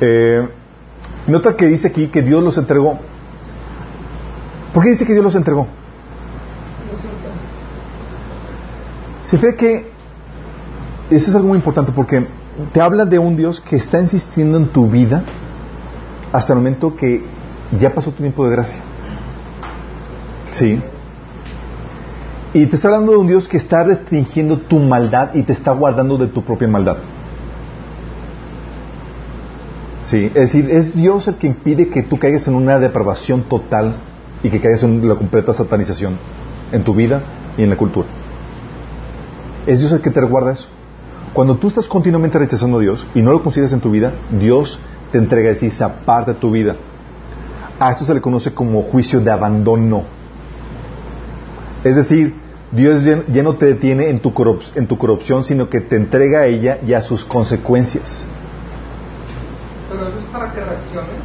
Eh, 0.00 0.48
nota 1.26 1.56
que 1.56 1.66
dice 1.66 1.88
aquí 1.88 2.06
que 2.06 2.22
Dios 2.22 2.40
los 2.40 2.56
entregó. 2.58 3.00
¿Por 4.72 4.84
qué 4.84 4.90
dice 4.90 5.04
que 5.04 5.14
Dios 5.14 5.24
los 5.24 5.34
entregó? 5.34 5.66
Se 9.24 9.36
ve 9.36 9.56
que 9.56 9.90
eso 11.10 11.30
es 11.30 11.34
algo 11.34 11.48
muy 11.48 11.56
importante 11.56 11.90
porque 11.90 12.24
te 12.72 12.80
habla 12.80 13.04
de 13.04 13.18
un 13.18 13.36
Dios 13.36 13.60
que 13.60 13.74
está 13.74 14.00
insistiendo 14.00 14.56
en 14.56 14.68
tu 14.68 14.88
vida 14.88 15.24
hasta 16.32 16.52
el 16.52 16.60
momento 16.60 16.94
que 16.94 17.24
ya 17.80 17.92
pasó 17.92 18.12
tu 18.12 18.18
tiempo 18.18 18.44
de 18.44 18.52
gracia. 18.52 18.80
Sí. 20.52 20.80
Y 22.52 22.66
te 22.66 22.76
está 22.76 22.86
hablando 22.86 23.10
de 23.10 23.18
un 23.18 23.26
Dios 23.26 23.48
que 23.48 23.56
está 23.56 23.82
restringiendo 23.82 24.58
tu 24.58 24.78
maldad 24.78 25.34
y 25.34 25.42
te 25.42 25.52
está 25.52 25.72
guardando 25.72 26.16
de 26.16 26.28
tu 26.28 26.44
propia 26.44 26.68
maldad. 26.68 26.98
Sí, 30.04 30.26
es 30.26 30.52
decir, 30.52 30.70
es 30.70 30.94
Dios 30.94 31.26
el 31.28 31.36
que 31.36 31.46
impide 31.46 31.88
que 31.88 32.02
tú 32.02 32.18
caigas 32.18 32.46
en 32.46 32.54
una 32.54 32.78
depravación 32.78 33.42
total 33.44 33.94
y 34.42 34.50
que 34.50 34.60
caigas 34.60 34.82
en 34.82 35.06
la 35.08 35.14
completa 35.14 35.54
satanización 35.54 36.18
en 36.72 36.84
tu 36.84 36.94
vida 36.94 37.22
y 37.56 37.62
en 37.62 37.70
la 37.70 37.76
cultura. 37.76 38.06
Es 39.66 39.80
Dios 39.80 39.92
el 39.92 40.02
que 40.02 40.10
te 40.10 40.20
reguarda 40.20 40.52
eso. 40.52 40.68
Cuando 41.32 41.56
tú 41.56 41.68
estás 41.68 41.88
continuamente 41.88 42.38
rechazando 42.38 42.76
a 42.76 42.80
Dios 42.80 43.06
y 43.14 43.22
no 43.22 43.32
lo 43.32 43.42
consideras 43.42 43.72
en 43.72 43.80
tu 43.80 43.90
vida, 43.90 44.12
Dios 44.30 44.78
te 45.10 45.16
entrega 45.16 45.50
esa 45.50 46.04
parte 46.04 46.34
de 46.34 46.38
tu 46.38 46.50
vida. 46.50 46.76
A 47.80 47.90
esto 47.92 48.04
se 48.04 48.12
le 48.12 48.20
conoce 48.20 48.52
como 48.52 48.82
juicio 48.82 49.20
de 49.20 49.30
abandono. 49.30 50.04
Es 51.82 51.96
decir, 51.96 52.34
Dios 52.72 53.02
ya 53.04 53.42
no 53.42 53.56
te 53.56 53.66
detiene 53.66 54.10
en 54.10 54.20
tu 54.20 54.32
corrupción, 54.34 55.44
sino 55.44 55.70
que 55.70 55.80
te 55.80 55.96
entrega 55.96 56.40
a 56.40 56.46
ella 56.46 56.78
y 56.86 56.92
a 56.92 57.00
sus 57.00 57.24
consecuencias. 57.24 58.26
Pero 59.94 60.08
eso 60.08 60.18
es 60.18 60.24
para 60.26 60.52
que 60.52 60.60
reacciones. 60.60 61.22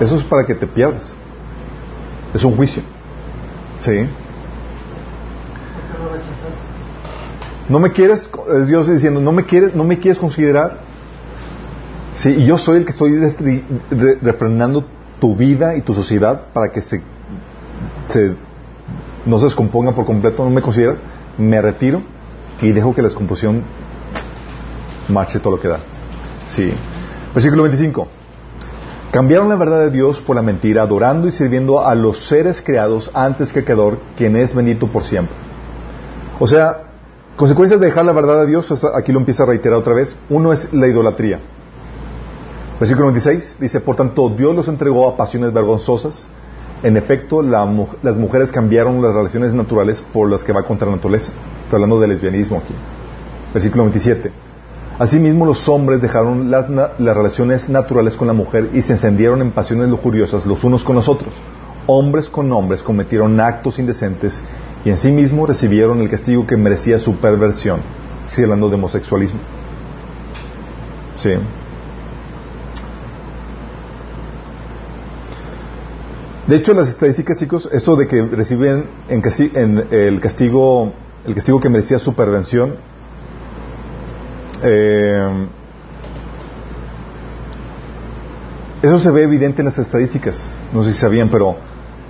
Eso 0.00 0.16
es 0.16 0.24
para 0.24 0.46
que 0.46 0.54
te 0.54 0.66
pierdas. 0.66 1.14
Es 2.32 2.44
un 2.44 2.56
juicio. 2.56 2.82
¿Sí? 3.80 4.08
No 7.68 7.78
me 7.78 7.90
quieres, 7.92 8.28
es 8.60 8.66
Dios 8.66 8.86
diciendo, 8.88 9.20
no 9.20 9.32
me 9.32 9.44
quieres, 9.44 9.74
no 9.74 9.84
me 9.84 9.98
quieres 9.98 10.18
considerar. 10.18 10.80
Sí, 12.16 12.30
y 12.30 12.46
yo 12.46 12.58
soy 12.58 12.78
el 12.78 12.84
que 12.84 12.92
estoy 12.92 13.64
refrenando 14.22 14.84
tu 15.20 15.34
vida 15.34 15.74
y 15.76 15.82
tu 15.82 15.94
sociedad 15.94 16.52
para 16.52 16.70
que 16.70 16.82
se, 16.82 17.02
se 18.08 18.36
no 19.24 19.38
se 19.38 19.46
descomponga 19.46 19.94
por 19.94 20.04
completo, 20.04 20.44
no 20.44 20.50
me 20.50 20.60
consideras, 20.60 21.00
me 21.38 21.60
retiro 21.60 22.02
y 22.60 22.70
dejo 22.72 22.94
que 22.94 23.02
la 23.02 23.08
descomposición 23.08 23.64
marche 25.08 25.40
todo 25.40 25.56
lo 25.56 25.60
que 25.60 25.68
da. 25.68 25.80
Sí. 26.48 26.72
Versículo 27.34 27.64
25. 27.64 28.08
Cambiaron 29.10 29.48
la 29.48 29.56
verdad 29.56 29.80
de 29.80 29.90
Dios 29.90 30.20
por 30.20 30.36
la 30.36 30.42
mentira, 30.42 30.82
adorando 30.82 31.28
y 31.28 31.32
sirviendo 31.32 31.84
a 31.84 31.94
los 31.94 32.26
seres 32.26 32.62
creados 32.62 33.10
antes 33.14 33.52
que 33.52 33.64
Creador, 33.64 33.98
quien 34.16 34.36
es 34.36 34.54
bendito 34.54 34.86
por 34.86 35.04
siempre. 35.04 35.36
O 36.40 36.46
sea, 36.46 36.84
consecuencias 37.36 37.78
de 37.80 37.86
dejar 37.86 38.04
la 38.04 38.12
verdad 38.12 38.40
de 38.40 38.46
Dios, 38.46 38.72
aquí 38.94 39.12
lo 39.12 39.18
empieza 39.18 39.42
a 39.42 39.46
reiterar 39.46 39.78
otra 39.78 39.94
vez. 39.94 40.16
Uno 40.30 40.52
es 40.52 40.72
la 40.72 40.88
idolatría. 40.88 41.40
Versículo 42.80 43.06
26 43.06 43.56
dice, 43.60 43.80
por 43.80 43.94
tanto, 43.94 44.30
Dios 44.30 44.54
los 44.54 44.66
entregó 44.66 45.08
a 45.08 45.16
pasiones 45.16 45.52
vergonzosas 45.52 46.28
en 46.82 46.98
efecto, 46.98 47.40
las 47.40 48.16
mujeres 48.18 48.52
cambiaron 48.52 49.00
las 49.00 49.14
relaciones 49.14 49.54
naturales 49.54 50.02
por 50.02 50.28
las 50.30 50.44
que 50.44 50.52
va 50.52 50.64
contra 50.64 50.86
la 50.86 50.96
naturaleza. 50.96 51.32
Estoy 51.62 51.76
hablando 51.76 51.98
del 51.98 52.10
lesbianismo 52.10 52.58
aquí. 52.58 52.74
Versículo 53.54 53.84
27. 53.84 54.30
Asimismo, 54.98 55.44
los 55.44 55.68
hombres 55.68 56.00
dejaron 56.00 56.50
las, 56.50 56.68
relaciones 56.98 57.68
naturales 57.68 58.14
con 58.14 58.28
la 58.28 58.32
mujer 58.32 58.70
y 58.74 58.82
se 58.82 58.92
encendieron 58.92 59.40
en 59.40 59.50
pasiones 59.50 59.88
lujuriosas 59.88 60.46
los 60.46 60.62
unos 60.62 60.84
con 60.84 60.94
los 60.94 61.08
otros. 61.08 61.34
Hombres 61.86 62.28
con 62.28 62.50
hombres 62.52 62.82
cometieron 62.82 63.38
actos 63.40 63.78
indecentes 63.78 64.40
y 64.84 64.90
en 64.90 64.98
sí 64.98 65.10
mismos 65.10 65.48
recibieron 65.48 66.00
el 66.00 66.08
castigo 66.08 66.46
que 66.46 66.56
merecía 66.56 66.98
su 66.98 67.16
perversión. 67.16 67.80
Hablando 68.38 68.68
de 68.68 68.76
homosexualismo. 68.76 69.40
Sí. 71.16 71.30
De 76.46 76.56
hecho, 76.56 76.74
las 76.74 76.88
estadísticas, 76.88 77.36
chicos, 77.38 77.68
esto 77.72 77.96
de 77.96 78.06
que 78.06 78.22
reciben 78.22 78.84
en, 79.08 79.86
el 79.90 80.20
castigo 80.20 80.92
el 81.26 81.34
castigo 81.34 81.58
que 81.58 81.70
merecía 81.70 81.98
su 81.98 82.14
pervención, 82.14 82.76
eh, 84.64 85.46
eso 88.82 88.98
se 88.98 89.10
ve 89.10 89.22
evidente 89.22 89.62
en 89.62 89.66
las 89.66 89.78
estadísticas. 89.78 90.58
No 90.72 90.82
sé 90.82 90.92
si 90.92 90.98
sabían, 90.98 91.30
pero 91.30 91.56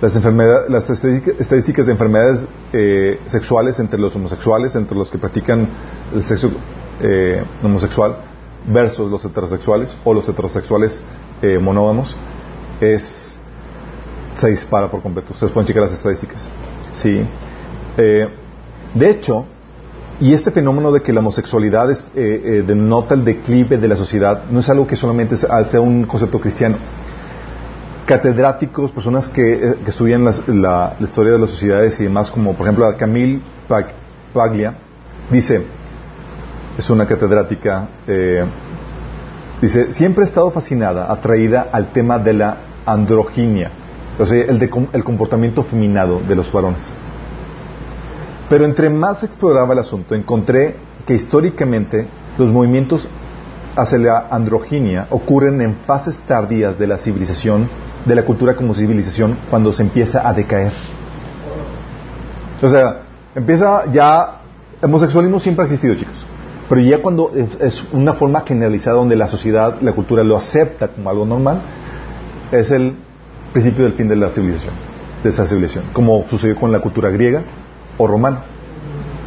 las, 0.01 0.15
las 0.69 0.89
estadísticas 0.89 1.85
de 1.85 1.91
enfermedades 1.91 2.43
eh, 2.73 3.19
sexuales 3.25 3.79
entre 3.79 3.99
los 3.99 4.15
homosexuales, 4.15 4.75
entre 4.75 4.97
los 4.97 5.11
que 5.11 5.17
practican 5.17 5.69
el 6.13 6.23
sexo 6.23 6.51
eh, 7.01 7.43
homosexual, 7.63 8.17
versus 8.67 9.11
los 9.11 9.23
heterosexuales 9.23 9.95
o 10.03 10.13
los 10.13 10.27
heterosexuales 10.27 11.01
monógamos, 11.61 12.15
es 12.81 13.37
se 14.35 14.49
dispara 14.49 14.89
por 14.89 15.01
completo. 15.01 15.33
Ustedes 15.33 15.51
pueden 15.51 15.67
checar 15.67 15.83
las 15.83 15.93
estadísticas. 15.93 16.47
Sí. 16.91 17.25
Eh, 17.97 18.27
de 18.93 19.09
hecho, 19.09 19.45
y 20.19 20.33
este 20.33 20.51
fenómeno 20.51 20.91
de 20.91 21.01
que 21.01 21.11
la 21.11 21.19
homosexualidad 21.19 21.91
es, 21.91 22.01
eh, 22.15 22.41
eh, 22.43 22.63
denota 22.65 23.15
el 23.15 23.25
declive 23.25 23.77
de 23.77 23.87
la 23.87 23.95
sociedad 23.95 24.43
no 24.49 24.61
es 24.61 24.69
algo 24.69 24.87
que 24.87 24.95
solamente 24.95 25.35
sea 25.35 25.81
un 25.81 26.05
concepto 26.05 26.39
cristiano. 26.39 26.77
Catedráticos, 28.05 28.91
personas 28.91 29.27
que, 29.27 29.75
estudian 29.85 30.23
la, 30.23 30.95
historia 30.99 31.33
de 31.33 31.39
las 31.39 31.49
sociedades 31.49 31.99
y 31.99 32.03
demás, 32.03 32.31
como 32.31 32.53
por 32.53 32.67
ejemplo 32.67 32.95
Camille 32.97 33.41
Paglia, 34.33 34.75
dice, 35.31 35.63
es 36.77 36.89
una 36.89 37.07
catedrática, 37.07 37.89
eh, 38.07 38.45
dice, 39.61 39.91
siempre 39.91 40.23
he 40.23 40.27
estado 40.27 40.51
fascinada, 40.51 41.11
atraída 41.11 41.67
al 41.71 41.91
tema 41.91 42.19
de 42.19 42.33
la 42.33 42.57
androginia, 42.85 43.71
o 44.19 44.25
sea, 44.25 44.43
el, 44.43 44.59
de, 44.59 44.69
el 44.93 45.03
comportamiento 45.03 45.63
feminado 45.63 46.21
de 46.25 46.35
los 46.35 46.51
varones. 46.51 46.93
Pero 48.49 48.65
entre 48.65 48.89
más 48.89 49.23
exploraba 49.23 49.73
el 49.73 49.79
asunto, 49.79 50.13
encontré 50.13 50.75
que 51.05 51.15
históricamente 51.15 52.07
los 52.37 52.51
movimientos 52.51 53.07
hacia 53.75 53.97
la 53.97 54.27
androginia 54.29 55.07
ocurren 55.09 55.61
en 55.61 55.75
fases 55.85 56.19
tardías 56.27 56.77
de 56.77 56.87
la 56.87 56.97
civilización, 56.97 57.69
de 58.05 58.15
la 58.15 58.23
cultura 58.23 58.55
como 58.55 58.73
civilización, 58.73 59.37
cuando 59.49 59.73
se 59.73 59.83
empieza 59.83 60.27
a 60.27 60.33
decaer. 60.33 60.73
O 62.61 62.69
sea, 62.69 63.01
empieza 63.33 63.91
ya, 63.91 64.41
el 64.81 64.85
homosexualismo 64.85 65.39
siempre 65.39 65.63
ha 65.63 65.65
existido, 65.65 65.95
chicos, 65.95 66.25
pero 66.69 66.81
ya 66.81 67.01
cuando 67.01 67.31
es, 67.59 67.83
una 67.91 68.13
forma 68.13 68.41
generalizada 68.41 68.95
donde 68.95 69.15
la 69.15 69.27
sociedad, 69.27 69.81
la 69.81 69.91
cultura 69.93 70.23
lo 70.23 70.37
acepta 70.37 70.87
como 70.89 71.09
algo 71.09 71.25
normal, 71.25 71.61
es 72.51 72.71
el 72.71 72.95
principio 73.51 73.85
del 73.85 73.93
fin 73.93 74.07
de 74.07 74.15
la 74.15 74.29
civilización, 74.29 74.73
de 75.23 75.29
esa 75.29 75.47
civilización, 75.47 75.85
como 75.93 76.25
sucedió 76.29 76.55
con 76.55 76.71
la 76.71 76.79
cultura 76.79 77.09
griega 77.09 77.43
o 77.97 78.07
romana. 78.07 78.43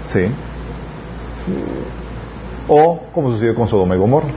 ¿Sí? 0.05 0.27
O 2.69 3.01
como 3.13 3.33
sucedió 3.33 3.55
con 3.55 3.69
Sodoma 3.69 3.95
y 3.95 3.99
Gomorra. 3.99 4.29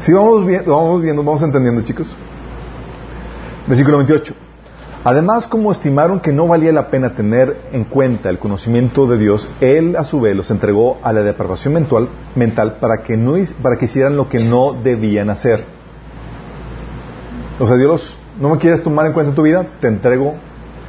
Si 0.00 0.12
vamos 0.12 0.46
viendo, 0.46 0.76
vamos 0.76 1.02
viendo, 1.02 1.22
vamos 1.22 1.42
entendiendo, 1.42 1.82
chicos. 1.82 2.16
Versículo 3.66 3.98
28. 3.98 4.34
Además, 5.02 5.46
como 5.46 5.72
estimaron 5.72 6.20
que 6.20 6.32
no 6.32 6.46
valía 6.46 6.72
la 6.72 6.90
pena 6.90 7.14
tener 7.14 7.56
en 7.72 7.84
cuenta 7.84 8.28
el 8.28 8.38
conocimiento 8.38 9.06
de 9.06 9.16
Dios, 9.16 9.48
Él 9.60 9.96
a 9.96 10.04
su 10.04 10.20
vez 10.20 10.36
los 10.36 10.50
entregó 10.50 10.98
a 11.02 11.12
la 11.12 11.22
depravación 11.22 11.72
mental, 11.74 12.08
mental 12.34 12.78
para, 12.80 13.02
que 13.02 13.16
no, 13.16 13.34
para 13.62 13.76
que 13.76 13.86
hicieran 13.86 14.16
lo 14.16 14.28
que 14.28 14.40
no 14.40 14.74
debían 14.74 15.30
hacer. 15.30 15.64
O 17.58 17.66
sea, 17.66 17.76
Dios, 17.76 18.18
no 18.38 18.50
me 18.50 18.58
quieres 18.58 18.82
tomar 18.82 19.06
en 19.06 19.12
cuenta 19.12 19.30
en 19.30 19.36
tu 19.36 19.42
vida, 19.42 19.66
te 19.80 19.88
entrego 19.88 20.34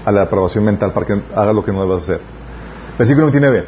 a 0.06 0.12
la 0.12 0.22
depravación 0.22 0.64
mental 0.64 0.92
para 0.94 1.06
que 1.06 1.22
hagas 1.36 1.56
lo 1.56 1.64
que 1.64 1.72
no 1.72 1.82
debas 1.82 2.04
hacer. 2.04 2.22
Versículo 2.98 3.28
29. 3.28 3.66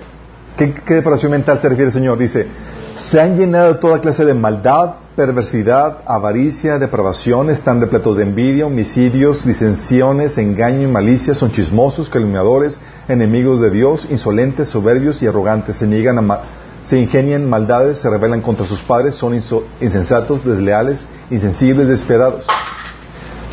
¿Qué, 0.58 0.74
¿Qué 0.74 0.94
depravación 0.96 1.32
mental 1.32 1.60
se 1.62 1.70
refiere 1.70 1.92
Señor? 1.92 2.18
Dice, 2.18 2.48
se 2.96 3.20
han 3.20 3.36
llenado 3.36 3.78
toda 3.78 4.00
clase 4.00 4.24
de 4.24 4.34
maldad, 4.34 4.96
perversidad, 5.16 6.00
avaricia, 6.06 6.78
depravación, 6.78 7.50
están 7.50 7.82
repletos 7.82 8.18
de 8.18 8.24
envidia, 8.24 8.68
homicidios, 8.68 9.46
disensiones, 9.46 10.38
engaño 10.38 10.88
y 10.88 10.92
malicia, 10.92 11.34
son 11.34 11.52
chismosos, 11.52 12.10
calumniadores, 12.10 12.80
enemigos 13.08 13.62
de 13.62 13.72
Dios, 13.72 14.08
insolentes, 14.10 14.70
soberbios 14.70 15.22
y 15.24 15.28
arrogantes, 15.28 15.78
se 15.78 15.88
niegan 15.88 16.20
a 16.20 16.42
se 16.84 17.00
ingenian 17.00 17.50
maldades, 17.50 18.00
se 18.00 18.10
rebelan 18.10 18.42
contra 18.42 18.66
sus 18.66 18.84
padres, 18.84 19.16
son 19.16 19.34
insensatos, 19.34 20.44
desleales, 20.44 21.08
insensibles, 21.32 21.88
despiadados. 21.88 22.46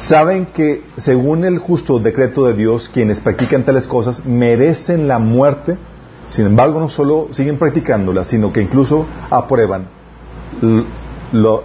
Saben 0.00 0.46
que 0.46 0.82
según 0.96 1.44
el 1.44 1.58
justo 1.58 1.98
decreto 1.98 2.46
de 2.46 2.54
Dios, 2.54 2.88
quienes 2.88 3.20
practican 3.20 3.64
tales 3.64 3.86
cosas 3.86 4.24
merecen 4.24 5.08
la 5.08 5.18
muerte, 5.18 5.76
sin 6.28 6.46
embargo 6.46 6.80
no 6.80 6.88
solo 6.88 7.28
siguen 7.32 7.58
practicándolas, 7.58 8.28
sino 8.28 8.50
que 8.50 8.62
incluso 8.62 9.06
aprueban 9.28 9.88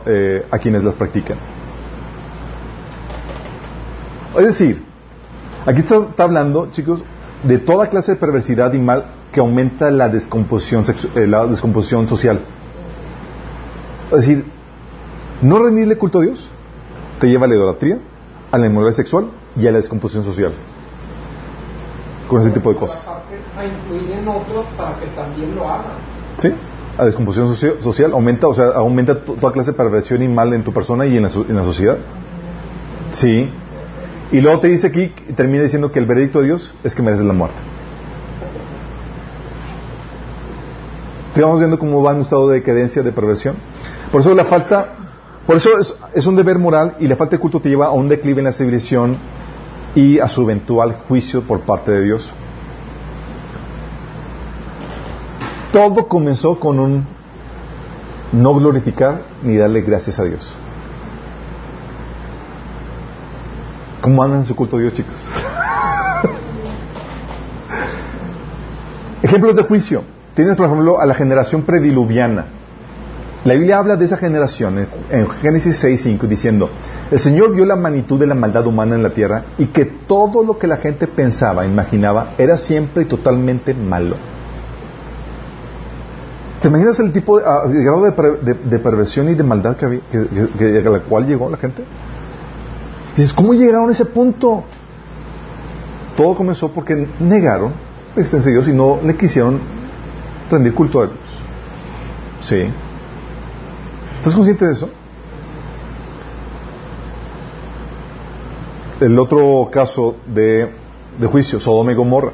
eh, 0.06 0.46
a 0.52 0.60
quienes 0.60 0.84
las 0.84 0.96
practican. 0.96 1.38
Es 4.38 4.46
decir, 4.46 4.84
aquí 5.66 5.80
está, 5.80 6.12
hablando, 6.18 6.68
chicos, 6.72 7.06
de 7.44 7.58
toda 7.60 7.88
clase 7.88 8.14
de 8.14 8.18
perversidad 8.18 8.74
y 8.74 8.80
mal 8.80 9.06
que 9.32 9.40
aumenta 9.40 9.90
la 9.92 10.10
descomposición, 10.10 10.84
eh, 11.16 11.26
la 11.26 11.48
descomposición 11.48 12.10
social. 12.10 12.42
Es 14.08 14.28
decir, 14.28 14.44
no 15.42 15.58
rendirle 15.60 15.98
culto 15.98 16.20
a 16.20 16.24
Dios 16.24 16.50
te 17.22 17.30
lleva 17.30 17.46
a 17.46 17.48
la 17.48 17.56
idolatría, 17.56 18.00
a 18.56 18.58
la 18.58 18.68
inmoralidad 18.68 18.96
sexual 18.96 19.28
y 19.58 19.68
a 19.68 19.72
la 19.72 19.78
descomposición 19.78 20.24
social. 20.24 20.54
Con 22.30 22.42
ese 22.42 22.52
tipo 22.52 22.72
de 22.72 22.76
cosas. 22.78 23.06
A 23.08 23.66
influir 23.66 24.12
en 24.12 24.28
otros 24.28 24.66
para 24.78 24.98
que 25.00 25.08
también 25.08 25.56
lo 25.56 25.70
hagan. 25.70 25.98
Sí 26.38 26.54
a 26.98 27.06
descomposición 27.06 27.82
social, 27.82 28.12
aumenta, 28.14 28.48
o 28.48 28.54
sea, 28.54 28.68
aumenta 28.68 29.20
toda 29.22 29.52
clase 29.52 29.72
de 29.72 29.78
perversión 29.78 30.22
y 30.22 30.28
mal 30.28 30.54
en 30.54 30.64
tu 30.64 30.72
persona 30.72 31.06
y 31.06 31.18
en 31.18 31.24
la, 31.24 31.30
en 31.30 31.56
la 31.56 31.64
sociedad. 31.64 31.98
Sí. 33.12 33.50
Y 34.32 34.42
luego 34.42 34.60
te 34.60 34.68
dice 34.70 34.88
aquí, 34.88 35.14
termina 35.36 35.64
diciendo 35.64 35.92
que 35.92 36.00
el 36.00 36.06
veredicto 36.06 36.40
de 36.40 36.46
Dios 36.46 36.74
es 36.84 36.96
que 36.96 37.02
mereces 37.02 37.26
la 37.26 37.34
muerte. 37.34 37.58
Estamos 41.34 41.60
viendo 41.60 41.78
cómo 41.78 42.02
va 42.02 42.12
en 42.12 42.18
un 42.18 42.24
estado 42.24 42.48
de 42.48 42.60
decadencia, 42.60 43.04
de 43.04 43.12
perversión. 43.12 43.56
Por 44.12 44.22
eso 44.22 44.34
la 44.34 44.46
falta, 44.46 45.05
por 45.46 45.58
eso 45.58 45.70
es, 46.14 46.26
un 46.26 46.36
deber 46.36 46.58
moral 46.58 46.96
y 47.00 47.08
la 47.08 47.16
falta 47.16 47.36
de 47.36 47.40
culto 47.40 47.60
te 47.60 47.70
lleva 47.70 47.86
a 47.86 47.92
un 47.92 48.10
declive 48.10 48.40
en 48.40 48.46
la 48.46 48.52
civilización 48.52 49.18
y 49.94 50.18
a 50.20 50.28
su 50.28 50.42
eventual 50.42 51.04
juicio 51.08 51.44
por 51.44 51.62
parte 51.62 51.92
de 51.92 52.04
Dios. 52.04 52.34
Todo 55.72 56.08
comenzó 56.08 56.60
con 56.60 56.80
un 56.80 57.06
no 58.32 58.56
glorificar 58.56 59.22
ni 59.44 59.56
darle 59.56 59.82
gracias 59.82 60.18
a 60.18 60.24
Dios. 60.24 60.52
¿Cómo 64.02 64.24
andan 64.24 64.40
en 64.40 64.46
su 64.46 64.56
culto 64.56 64.78
a 64.78 64.80
Dios, 64.80 64.94
chicos? 64.94 65.16
Ejemplos 69.22 69.56
de 69.56 69.64
juicio. 69.64 70.04
Tienes, 70.34 70.56
por 70.56 70.66
ejemplo, 70.66 71.00
a 71.00 71.06
la 71.06 71.14
generación 71.14 71.62
prediluviana. 71.64 72.46
La 73.46 73.54
Biblia 73.54 73.78
habla 73.78 73.96
de 73.96 74.06
esa 74.06 74.18
generación 74.18 74.88
en 75.12 75.30
Génesis 75.30 75.84
6.5 75.84 76.22
diciendo, 76.28 76.68
el 77.12 77.20
Señor 77.20 77.54
vio 77.54 77.64
la 77.64 77.76
magnitud 77.76 78.20
de 78.20 78.26
la 78.26 78.34
maldad 78.34 78.66
humana 78.66 78.96
en 78.96 79.04
la 79.04 79.12
tierra 79.12 79.46
y 79.60 79.68
que 79.68 79.86
todo 79.86 80.44
lo 80.44 80.58
que 80.58 80.66
la 80.66 80.78
gente 80.78 81.06
pensaba, 81.06 81.64
imaginaba, 81.64 82.34
era 82.40 82.58
siempre 82.58 83.04
y 83.04 83.06
totalmente 83.06 83.76
malo. 83.76 84.16
¿Te 86.60 86.70
imaginas 86.70 86.98
el 86.98 87.14
tipo 87.14 87.38
de, 87.38 87.46
ah, 87.46 87.62
grado 87.68 88.02
de, 88.02 88.80
perversión 88.80 89.30
y 89.30 89.36
de 89.36 89.44
maldad 89.44 89.78
que, 89.78 89.86
a 89.86 90.90
la 90.90 91.00
cual 91.02 91.28
llegó 91.28 91.48
la 91.48 91.58
gente? 91.58 91.84
dices, 93.16 93.32
¿cómo 93.32 93.54
llegaron 93.54 93.90
a 93.90 93.92
ese 93.92 94.06
punto? 94.06 94.64
Todo 96.18 96.34
comenzó 96.34 96.72
porque 96.72 97.08
negaron 97.20 97.74
la 98.16 98.22
existencia 98.24 98.50
de 98.50 98.58
Dios 98.58 98.68
y 98.70 98.74
no 98.74 99.00
le 99.04 99.16
quisieron 99.16 99.60
rendir 100.50 100.74
culto 100.74 101.02
a 101.02 101.06
Dios. 101.06 101.20
¿Sí? 102.42 102.64
¿Estás 104.26 104.38
consciente 104.38 104.66
de 104.66 104.72
eso? 104.72 104.90
El 109.00 109.20
otro 109.20 109.70
caso 109.72 110.16
de, 110.26 110.68
de 111.20 111.28
juicio, 111.28 111.60
Sodoma 111.60 111.92
y 111.92 111.94
Gomorra. 111.94 112.32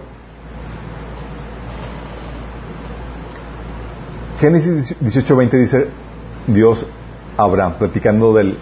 Génesis 4.39 4.95
18:20 5.01 5.51
dice 5.59 5.87
Dios 6.47 6.85
a 7.35 7.43
Abraham, 7.43 7.73
platicando 7.77 8.33
de 8.33 8.55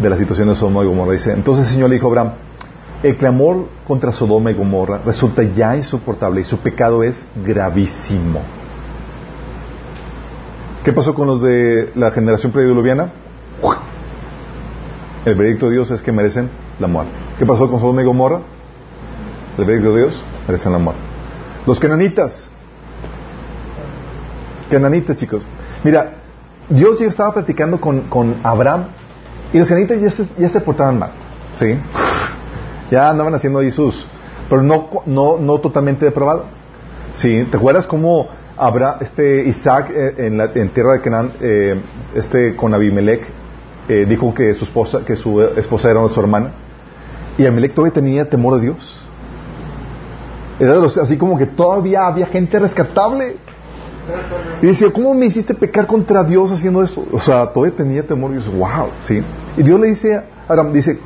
la 0.00 0.16
situación 0.16 0.46
de 0.46 0.54
Sodoma 0.54 0.84
y 0.84 0.86
Gomorra. 0.86 1.14
Dice, 1.14 1.32
entonces 1.32 1.66
el 1.66 1.72
Señor 1.72 1.88
le 1.88 1.96
dijo 1.96 2.06
a 2.06 2.10
Abraham, 2.10 2.32
el 3.02 3.16
clamor 3.16 3.68
contra 3.84 4.12
Sodoma 4.12 4.52
y 4.52 4.54
Gomorra 4.54 5.00
resulta 5.04 5.42
ya 5.42 5.74
insoportable 5.74 6.42
y 6.42 6.44
su 6.44 6.58
pecado 6.58 7.02
es 7.02 7.26
gravísimo. 7.44 8.57
¿Qué 10.84 10.92
pasó 10.92 11.14
con 11.14 11.26
los 11.26 11.42
de 11.42 11.92
la 11.96 12.10
generación 12.10 12.52
prediluviana? 12.52 13.10
El 15.24 15.34
veredicto 15.34 15.66
de 15.66 15.72
Dios 15.72 15.90
es 15.90 16.02
que 16.02 16.12
merecen 16.12 16.48
la 16.78 16.86
muerte. 16.86 17.12
¿Qué 17.38 17.44
pasó 17.44 17.68
con 17.68 17.80
Sodoma 17.80 18.02
y 18.02 18.04
Gomorra? 18.04 18.40
El 19.58 19.64
veredicto 19.64 19.92
de 19.92 20.02
Dios 20.02 20.22
merecen 20.46 20.72
la 20.72 20.78
muerte. 20.78 21.00
Los 21.66 21.80
cananitas, 21.80 22.48
cananitas, 24.70 25.16
chicos. 25.16 25.46
Mira, 25.82 26.14
Dios 26.68 26.98
ya 27.00 27.06
estaba 27.06 27.34
platicando 27.34 27.80
con, 27.80 28.02
con 28.02 28.36
Abraham 28.42 28.86
y 29.52 29.58
los 29.58 29.68
cananitas 29.68 30.00
ya 30.00 30.10
se, 30.10 30.26
ya 30.38 30.48
se 30.48 30.60
portaban 30.60 30.98
mal. 30.98 31.10
¿Sí? 31.58 31.78
Ya 32.90 33.10
andaban 33.10 33.34
haciendo 33.34 33.60
sus. 33.70 34.06
Pero 34.48 34.62
no, 34.62 34.88
no, 35.04 35.36
no 35.36 35.58
totalmente 35.58 36.06
depravado. 36.06 36.46
¿Sí? 37.12 37.46
¿Te 37.50 37.58
acuerdas 37.58 37.86
cómo 37.86 38.28
Abraham, 38.58 38.98
este 39.00 39.44
Isaac 39.46 39.90
eh, 39.90 40.14
en, 40.18 40.36
la, 40.36 40.52
tierra 40.52 40.94
de 40.94 41.00
Canaán, 41.00 41.32
eh, 41.40 41.80
este 42.14 42.56
con 42.56 42.74
Abimelech, 42.74 43.22
eh, 43.88 44.04
dijo 44.08 44.34
que 44.34 44.52
su 44.54 44.64
esposa, 44.64 45.04
que 45.04 45.16
su 45.16 45.40
esposa 45.40 45.90
era 45.90 46.06
su 46.08 46.20
hermana? 46.20 46.52
Y 47.38 47.46
Abimelech 47.46 47.74
todavía 47.74 47.92
tenía 47.92 48.28
temor 48.28 48.56
de 48.56 48.62
Dios. 48.62 49.02
Era 50.58 50.74
de 50.74 50.80
los, 50.80 50.96
así 50.96 51.16
como 51.16 51.38
que 51.38 51.46
todavía 51.46 52.06
había 52.06 52.26
gente 52.26 52.58
rescatable. 52.58 53.36
Y 54.62 54.66
decía, 54.66 54.88
¿cómo 54.92 55.14
me 55.14 55.26
hiciste 55.26 55.54
pecar 55.54 55.86
contra 55.86 56.24
Dios 56.24 56.50
haciendo 56.50 56.82
eso? 56.82 57.06
O 57.12 57.18
sea, 57.18 57.52
todavía 57.52 57.76
tenía 57.76 58.02
temor 58.02 58.32
y 58.32 58.36
dice, 58.36 58.50
wow, 58.50 58.88
¿sí? 59.02 59.22
Y 59.56 59.62
Dios 59.62 59.78
le 59.78 59.88
dice, 59.88 60.22
Abraham, 60.48 60.72
dice, 60.72 60.98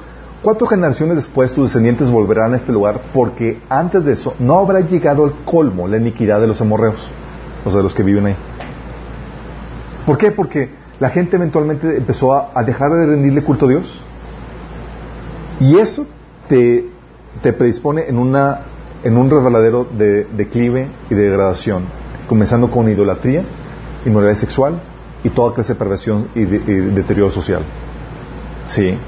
cuatro 0.42 0.66
generaciones 0.66 1.16
después 1.16 1.52
tus 1.52 1.68
descendientes 1.68 2.10
volverán 2.10 2.52
a 2.54 2.56
este 2.56 2.72
lugar 2.72 3.00
porque 3.12 3.60
antes 3.68 4.04
de 4.04 4.12
eso 4.12 4.34
no 4.38 4.58
habrá 4.58 4.80
llegado 4.80 5.24
al 5.24 5.44
colmo 5.44 5.86
la 5.86 5.96
iniquidad 5.96 6.40
de 6.40 6.48
los 6.48 6.60
amorreos, 6.60 7.08
o 7.64 7.70
sea, 7.70 7.82
los 7.82 7.94
que 7.94 8.02
viven 8.02 8.26
ahí. 8.26 8.36
¿Por 10.06 10.18
qué? 10.18 10.32
Porque 10.32 10.70
la 10.98 11.10
gente 11.10 11.36
eventualmente 11.36 11.96
empezó 11.96 12.34
a, 12.34 12.62
dejar 12.64 12.90
de 12.92 13.06
rendirle 13.06 13.42
culto 13.42 13.66
a 13.66 13.68
Dios. 13.68 14.00
Y 15.60 15.76
eso 15.76 16.06
te, 16.48 16.88
te 17.40 17.52
predispone 17.52 18.08
en, 18.08 18.18
una, 18.18 18.62
en 19.04 19.16
un 19.16 19.30
resbaladero 19.30 19.84
de 19.84 20.24
declive 20.24 20.88
y 21.10 21.14
de 21.14 21.22
degradación, 21.22 21.84
comenzando 22.28 22.68
con 22.70 22.88
idolatría, 22.88 23.44
inmoralidad 24.04 24.38
sexual 24.38 24.80
y 25.24 25.30
toda 25.30 25.54
clase 25.54 25.72
de 25.74 25.78
perversión 25.78 26.28
y, 26.34 26.44
deterioro 26.44 27.30
social. 27.30 27.62
Sí. 28.64 28.98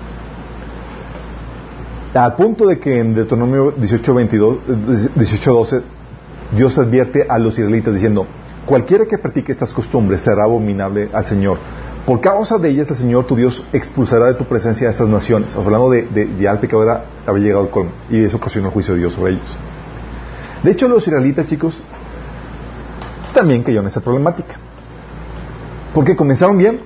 Al 2.14 2.34
punto 2.34 2.66
de 2.66 2.78
que 2.78 3.00
en 3.00 3.14
Deuteronomio 3.14 3.74
18.12 3.76 5.82
Dios 6.56 6.78
advierte 6.78 7.26
a 7.28 7.38
los 7.38 7.58
israelitas 7.58 7.92
diciendo, 7.94 8.26
cualquiera 8.66 9.06
que 9.06 9.18
practique 9.18 9.52
estas 9.52 9.72
costumbres 9.72 10.22
será 10.22 10.44
abominable 10.44 11.10
al 11.12 11.26
Señor. 11.26 11.58
Por 12.06 12.20
causa 12.20 12.58
de 12.58 12.68
ellas 12.68 12.90
el 12.90 12.96
Señor 12.96 13.24
tu 13.24 13.34
Dios 13.34 13.64
expulsará 13.72 14.26
de 14.26 14.34
tu 14.34 14.44
presencia 14.44 14.88
a 14.88 14.90
estas 14.90 15.08
naciones. 15.08 15.56
Hablando 15.56 15.90
de, 15.90 16.02
de 16.02 16.36
ya 16.38 16.52
el 16.52 16.58
pecado 16.58 16.82
había 17.26 17.42
llegado 17.42 17.64
al 17.64 17.70
colmo 17.70 17.92
y 18.10 18.22
eso 18.22 18.36
ocasionó 18.36 18.68
el 18.68 18.74
juicio 18.74 18.94
de 18.94 19.00
Dios 19.00 19.14
sobre 19.14 19.32
ellos. 19.32 19.56
De 20.62 20.70
hecho 20.70 20.88
los 20.88 21.06
israelitas 21.06 21.46
chicos 21.46 21.82
también 23.32 23.62
cayó 23.62 23.80
en 23.80 23.86
esa 23.86 24.00
problemática. 24.00 24.56
Porque 25.94 26.16
comenzaron 26.16 26.58
bien, 26.58 26.80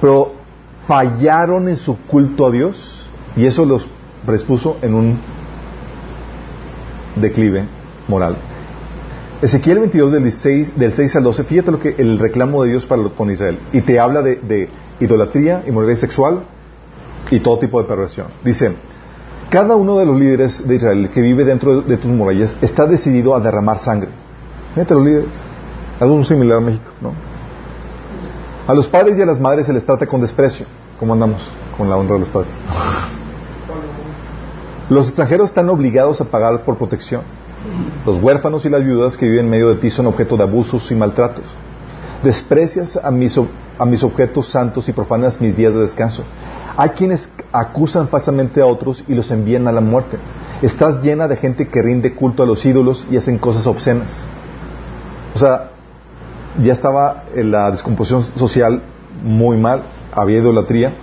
pero 0.00 0.32
fallaron 0.86 1.68
en 1.68 1.76
su 1.76 1.96
culto 1.98 2.46
a 2.46 2.50
Dios 2.50 3.08
y 3.36 3.46
eso 3.46 3.64
los 3.64 3.86
predispuso 4.26 4.76
en 4.82 4.94
un 4.94 5.18
declive 7.16 7.64
moral. 8.08 8.36
Ezequiel 9.42 9.78
22 9.78 10.12
del, 10.12 10.22
16, 10.24 10.78
del 10.78 10.92
6 10.92 11.16
al 11.16 11.22
12, 11.22 11.44
fíjate 11.44 11.70
lo 11.70 11.80
que 11.80 11.94
el 11.96 12.18
reclamo 12.18 12.62
de 12.62 12.70
Dios 12.70 12.84
para 12.84 13.02
con 13.08 13.30
Israel. 13.30 13.58
Y 13.72 13.80
te 13.80 13.98
habla 13.98 14.20
de, 14.20 14.36
de 14.36 14.68
idolatría, 15.00 15.64
inmoralidad 15.66 15.98
sexual 15.98 16.42
y 17.30 17.40
todo 17.40 17.58
tipo 17.58 17.80
de 17.80 17.88
perversión. 17.88 18.26
Dice, 18.44 18.74
cada 19.48 19.76
uno 19.76 19.98
de 19.98 20.04
los 20.04 20.20
líderes 20.20 20.68
de 20.68 20.76
Israel 20.76 21.08
que 21.08 21.22
vive 21.22 21.46
dentro 21.46 21.80
de 21.80 21.96
tus 21.96 22.10
murallas 22.10 22.54
está 22.60 22.84
decidido 22.84 23.34
a 23.34 23.40
derramar 23.40 23.80
sangre. 23.80 24.10
Fíjate 24.74 24.94
los 24.94 25.04
líderes. 25.04 25.32
Algo 26.00 26.22
similar 26.22 26.58
a 26.58 26.60
México, 26.60 26.90
¿no? 27.00 27.12
A 28.66 28.74
los 28.74 28.86
padres 28.88 29.18
y 29.18 29.22
a 29.22 29.26
las 29.26 29.40
madres 29.40 29.64
se 29.64 29.72
les 29.72 29.86
trata 29.86 30.06
con 30.06 30.20
desprecio. 30.20 30.66
¿Cómo 30.98 31.14
andamos 31.14 31.40
con 31.78 31.88
la 31.88 31.96
honra 31.96 32.14
de 32.14 32.20
los 32.20 32.28
padres? 32.28 32.52
Los 34.90 35.06
extranjeros 35.06 35.50
están 35.50 35.68
obligados 35.68 36.20
a 36.20 36.24
pagar 36.24 36.64
por 36.64 36.76
protección. 36.76 37.22
Los 38.06 38.22
huérfanos 38.22 38.64
y 38.64 38.70
las 38.70 38.84
viudas 38.84 39.16
que 39.16 39.26
viven 39.26 39.46
en 39.46 39.50
medio 39.50 39.68
de 39.68 39.76
ti 39.76 39.90
son 39.90 40.06
objeto 40.06 40.36
de 40.36 40.44
abusos 40.44 40.90
y 40.90 40.94
maltratos. 40.94 41.44
Desprecias 42.22 42.96
a 42.96 43.10
mis, 43.10 43.38
a 43.78 43.84
mis 43.84 44.02
objetos 44.02 44.48
santos 44.48 44.88
y 44.88 44.92
profanas 44.92 45.40
mis 45.40 45.56
días 45.56 45.74
de 45.74 45.80
descanso. 45.80 46.24
Hay 46.76 46.90
quienes 46.90 47.30
acusan 47.52 48.08
falsamente 48.08 48.60
a 48.60 48.66
otros 48.66 49.04
y 49.08 49.14
los 49.14 49.30
envían 49.30 49.68
a 49.68 49.72
la 49.72 49.80
muerte. 49.80 50.18
Estás 50.62 51.02
llena 51.02 51.28
de 51.28 51.36
gente 51.36 51.68
que 51.68 51.82
rinde 51.82 52.14
culto 52.14 52.42
a 52.42 52.46
los 52.46 52.64
ídolos 52.64 53.06
y 53.10 53.16
hacen 53.16 53.38
cosas 53.38 53.66
obscenas. 53.66 54.26
O 55.34 55.38
sea, 55.38 55.70
ya 56.62 56.72
estaba 56.72 57.24
en 57.34 57.50
la 57.50 57.70
descomposición 57.70 58.22
social 58.34 58.82
muy 59.22 59.56
mal, 59.56 59.82
había 60.12 60.38
idolatría 60.38 60.94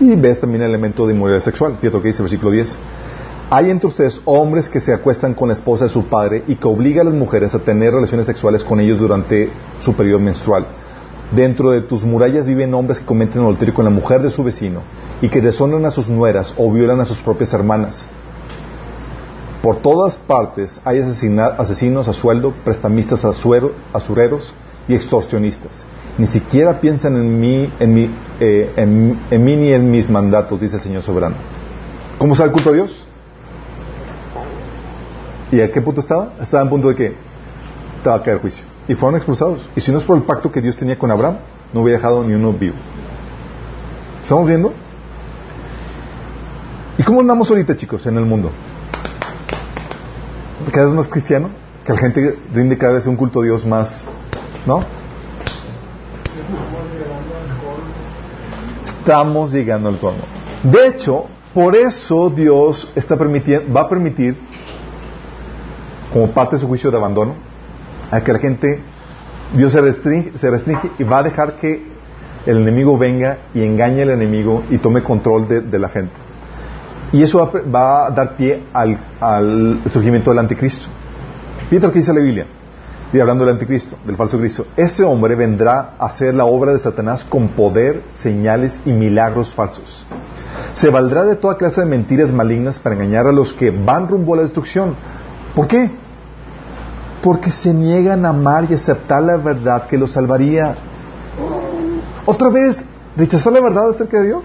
y 0.00 0.14
ves 0.16 0.40
también 0.40 0.62
el 0.62 0.68
elemento 0.68 1.06
de 1.06 1.14
inmoralidad 1.14 1.44
sexual. 1.44 1.76
Fíjate 1.80 1.96
lo 1.96 2.02
que 2.02 2.08
dice 2.08 2.22
el 2.22 2.24
versículo 2.24 2.50
10. 2.52 2.78
Hay 3.50 3.70
entre 3.70 3.88
ustedes 3.88 4.20
hombres 4.26 4.68
que 4.68 4.78
se 4.78 4.92
acuestan 4.92 5.32
con 5.32 5.48
la 5.48 5.54
esposa 5.54 5.84
de 5.84 5.90
su 5.90 6.04
padre 6.04 6.44
y 6.48 6.56
que 6.56 6.68
obligan 6.68 7.06
a 7.06 7.10
las 7.10 7.18
mujeres 7.18 7.54
a 7.54 7.60
tener 7.60 7.94
relaciones 7.94 8.26
sexuales 8.26 8.62
con 8.62 8.78
ellos 8.78 8.98
durante 8.98 9.50
su 9.80 9.94
periodo 9.94 10.18
menstrual. 10.18 10.66
Dentro 11.34 11.70
de 11.70 11.80
tus 11.80 12.04
murallas 12.04 12.46
viven 12.46 12.74
hombres 12.74 12.98
que 12.98 13.06
cometen 13.06 13.40
adulterio 13.40 13.72
con 13.72 13.86
la 13.86 13.90
mujer 13.90 14.20
de 14.20 14.28
su 14.28 14.44
vecino 14.44 14.82
y 15.22 15.30
que 15.30 15.40
deshonran 15.40 15.86
a 15.86 15.90
sus 15.90 16.10
nueras 16.10 16.54
o 16.58 16.70
violan 16.70 17.00
a 17.00 17.06
sus 17.06 17.20
propias 17.20 17.54
hermanas. 17.54 18.06
Por 19.62 19.76
todas 19.76 20.18
partes 20.18 20.78
hay 20.84 21.00
asesinos 21.00 22.06
a 22.06 22.12
sueldo, 22.12 22.52
prestamistas 22.64 23.24
a 23.24 23.32
suero, 23.32 23.72
asureros 23.94 24.52
y 24.88 24.94
extorsionistas. 24.94 25.86
Ni 26.18 26.26
siquiera 26.26 26.80
piensan 26.80 27.16
en 27.16 27.40
mí, 27.40 27.72
en, 27.80 27.94
mí, 27.94 28.10
eh, 28.40 28.72
en, 28.76 29.44
mí 29.44 29.56
ni 29.56 29.72
en 29.72 29.90
mis 29.90 30.10
mandatos, 30.10 30.60
dice 30.60 30.76
el 30.76 30.82
Señor 30.82 31.00
soberano. 31.00 31.36
¿Cómo 32.18 32.34
está 32.34 32.44
el 32.44 32.52
culto 32.52 32.70
a 32.70 32.72
Dios? 32.74 33.07
¿Y 35.50 35.60
a 35.60 35.70
qué 35.70 35.80
punto 35.80 36.00
estaba? 36.00 36.32
Estaba 36.40 36.62
en 36.62 36.68
punto 36.68 36.88
de 36.88 36.94
que 36.94 37.16
estaba 37.96 38.16
a 38.16 38.22
caer 38.22 38.40
juicio. 38.40 38.64
Y 38.86 38.94
fueron 38.94 39.16
expulsados. 39.16 39.68
Y 39.76 39.80
si 39.80 39.92
no 39.92 39.98
es 39.98 40.04
por 40.04 40.16
el 40.16 40.22
pacto 40.22 40.50
que 40.50 40.60
Dios 40.60 40.76
tenía 40.76 40.98
con 40.98 41.10
Abraham, 41.10 41.38
no 41.72 41.82
hubiera 41.82 41.98
dejado 41.98 42.24
ni 42.24 42.34
uno 42.34 42.52
vivo. 42.52 42.76
¿Estamos 44.22 44.46
viendo? 44.46 44.72
¿Y 46.98 47.02
cómo 47.02 47.20
andamos 47.20 47.48
ahorita, 47.50 47.76
chicos, 47.76 48.06
en 48.06 48.16
el 48.16 48.24
mundo? 48.24 48.50
¿Cada 50.72 50.86
vez 50.86 50.94
más 50.94 51.08
cristiano? 51.08 51.50
¿Que 51.84 51.92
la 51.92 51.98
gente 51.98 52.38
rinde 52.52 52.76
cada 52.76 52.94
vez 52.94 53.06
un 53.06 53.16
culto 53.16 53.40
a 53.40 53.44
Dios 53.44 53.64
más 53.64 54.04
¿No? 54.66 54.80
Estamos 58.84 59.52
llegando 59.52 59.88
al 59.88 59.98
colmo. 59.98 60.20
De 60.62 60.88
hecho, 60.88 61.26
por 61.54 61.74
eso 61.74 62.28
Dios 62.28 62.90
está 62.94 63.14
va 63.16 63.80
a 63.80 63.88
permitir, 63.88 64.36
como 66.12 66.30
parte 66.32 66.56
de 66.56 66.60
su 66.60 66.68
juicio 66.68 66.90
de 66.90 66.96
abandono, 66.96 67.34
a 68.10 68.20
que 68.22 68.32
la 68.32 68.38
gente, 68.38 68.80
Dios 69.54 69.72
se 69.72 69.80
restringe, 69.80 70.36
se 70.38 70.50
restringe 70.50 70.90
y 70.98 71.04
va 71.04 71.18
a 71.18 71.22
dejar 71.22 71.54
que 71.54 71.82
el 72.46 72.58
enemigo 72.58 72.96
venga 72.96 73.38
y 73.54 73.62
engañe 73.62 74.02
al 74.02 74.10
enemigo 74.10 74.62
y 74.70 74.78
tome 74.78 75.02
control 75.02 75.48
de, 75.48 75.78
la 75.78 75.88
gente. 75.88 76.14
Y 77.12 77.22
eso 77.22 77.50
va, 77.74 78.06
a 78.06 78.10
dar 78.10 78.36
pie 78.36 78.62
al, 78.72 79.80
surgimiento 79.92 80.30
del 80.30 80.38
anticristo. 80.38 80.86
Fíjate 81.68 81.86
lo 81.86 81.92
que 81.92 81.98
dice 81.98 82.12
la 82.12 82.20
Biblia 82.20 82.46
hablando 83.18 83.44
del 83.44 83.54
anticristo, 83.54 83.96
del 84.04 84.16
falso 84.16 84.38
Cristo, 84.38 84.66
ese 84.76 85.02
hombre 85.02 85.34
vendrá 85.34 85.94
a 85.98 86.06
hacer 86.06 86.34
la 86.34 86.44
obra 86.44 86.72
de 86.72 86.78
Satanás 86.78 87.24
con 87.24 87.48
poder, 87.48 88.02
señales 88.12 88.80
y 88.84 88.92
milagros 88.92 89.54
falsos. 89.54 90.06
Se 90.74 90.90
valdrá 90.90 91.24
de 91.24 91.36
toda 91.36 91.56
clase 91.56 91.80
de 91.80 91.86
mentiras 91.86 92.30
malignas 92.30 92.78
para 92.78 92.94
engañar 92.94 93.26
a 93.26 93.32
los 93.32 93.54
que 93.54 93.70
van 93.70 94.08
rumbo 94.08 94.34
a 94.34 94.38
la 94.38 94.42
destrucción. 94.42 94.94
¿Por 95.54 95.66
qué? 95.66 95.90
Porque 97.22 97.50
se 97.50 97.72
niegan 97.74 98.24
a 98.24 98.30
amar 98.30 98.66
y 98.70 98.74
aceptar 98.74 99.22
la 99.22 99.36
verdad 99.36 99.86
que 99.86 99.98
los 99.98 100.12
salvaría. 100.12 100.74
Otra 102.26 102.48
vez, 102.48 102.82
rechazar 103.16 103.52
la 103.52 103.60
verdad 103.60 103.90
acerca 103.90 104.20
de 104.20 104.26
Dios 104.26 104.42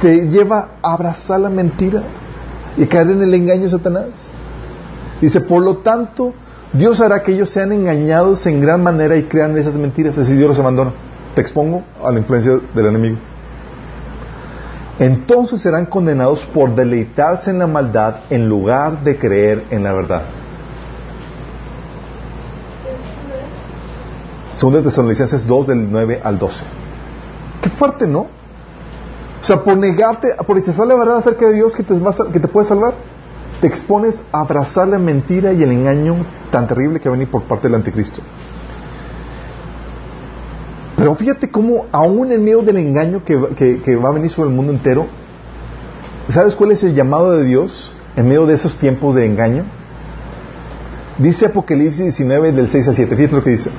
te 0.00 0.28
lleva 0.28 0.70
a 0.82 0.94
abrazar 0.94 1.40
la 1.40 1.48
mentira 1.48 2.02
y 2.76 2.86
caer 2.86 3.10
en 3.10 3.22
el 3.22 3.34
engaño 3.34 3.62
de 3.62 3.70
Satanás. 3.70 4.28
Dice, 5.20 5.40
por 5.40 5.62
lo 5.62 5.76
tanto, 5.78 6.34
Dios 6.72 7.00
hará 7.00 7.22
que 7.22 7.32
ellos 7.32 7.50
sean 7.50 7.70
engañados 7.70 8.44
en 8.46 8.60
gran 8.60 8.82
manera 8.82 9.16
y 9.16 9.24
crean 9.24 9.56
esas 9.56 9.74
mentiras. 9.74 10.18
Así 10.18 10.34
Dios 10.34 10.48
los 10.48 10.58
abandona. 10.58 10.92
Te 11.34 11.40
expongo 11.40 11.84
a 12.02 12.10
la 12.10 12.18
influencia 12.18 12.58
del 12.74 12.86
enemigo. 12.86 13.16
Entonces 14.98 15.60
serán 15.60 15.86
condenados 15.86 16.44
por 16.46 16.74
deleitarse 16.74 17.50
en 17.50 17.58
la 17.58 17.66
maldad 17.66 18.16
en 18.30 18.48
lugar 18.48 19.02
de 19.02 19.18
creer 19.18 19.66
en 19.70 19.82
la 19.82 19.92
verdad. 19.92 20.22
Segunda 24.54 24.80
de 24.80 24.84
Tesalonicenses 24.84 25.46
2 25.46 25.66
del 25.66 25.90
9 25.90 26.20
al 26.22 26.38
12. 26.38 26.64
Qué 27.62 27.70
fuerte, 27.70 28.06
¿no? 28.06 28.20
O 29.40 29.44
sea, 29.44 29.62
por 29.62 29.76
negarte, 29.76 30.34
por 30.46 30.56
rechazar 30.56 30.86
la 30.86 30.94
verdad 30.94 31.16
acerca 31.16 31.46
de 31.46 31.54
Dios 31.54 31.74
que 31.74 31.82
te, 31.82 31.94
que 32.32 32.40
te 32.40 32.48
puede 32.48 32.66
salvar 32.68 32.94
te 33.62 33.68
expones 33.68 34.20
a 34.32 34.40
abrazar 34.40 34.88
la 34.88 34.98
mentira 34.98 35.52
y 35.52 35.62
el 35.62 35.70
engaño 35.70 36.16
tan 36.50 36.66
terrible 36.66 36.98
que 36.98 37.08
va 37.08 37.14
a 37.14 37.16
venir 37.16 37.30
por 37.30 37.44
parte 37.44 37.68
del 37.68 37.76
anticristo. 37.76 38.20
Pero 40.96 41.14
fíjate 41.14 41.50
cómo 41.50 41.86
aún 41.90 42.32
en 42.32 42.44
medio 42.44 42.62
del 42.62 42.76
engaño 42.76 43.22
que, 43.24 43.36
va 43.36 44.08
a 44.08 44.12
venir 44.12 44.30
sobre 44.30 44.50
el 44.50 44.54
mundo 44.54 44.72
entero, 44.72 45.06
¿sabes 46.28 46.54
cuál 46.54 46.72
es 46.72 46.84
el 46.84 46.94
llamado 46.94 47.32
de 47.32 47.44
Dios 47.44 47.90
en 48.16 48.28
medio 48.28 48.46
de 48.46 48.54
esos 48.54 48.78
tiempos 48.78 49.14
de 49.14 49.26
engaño? 49.26 49.64
Dice 51.18 51.46
Apocalipsis 51.46 52.02
19 52.02 52.52
del 52.52 52.70
6 52.70 52.88
al 52.88 52.94
7, 52.94 53.16
fíjate 53.16 53.36
lo 53.36 53.44
que 53.44 53.50
dice. 53.50 53.70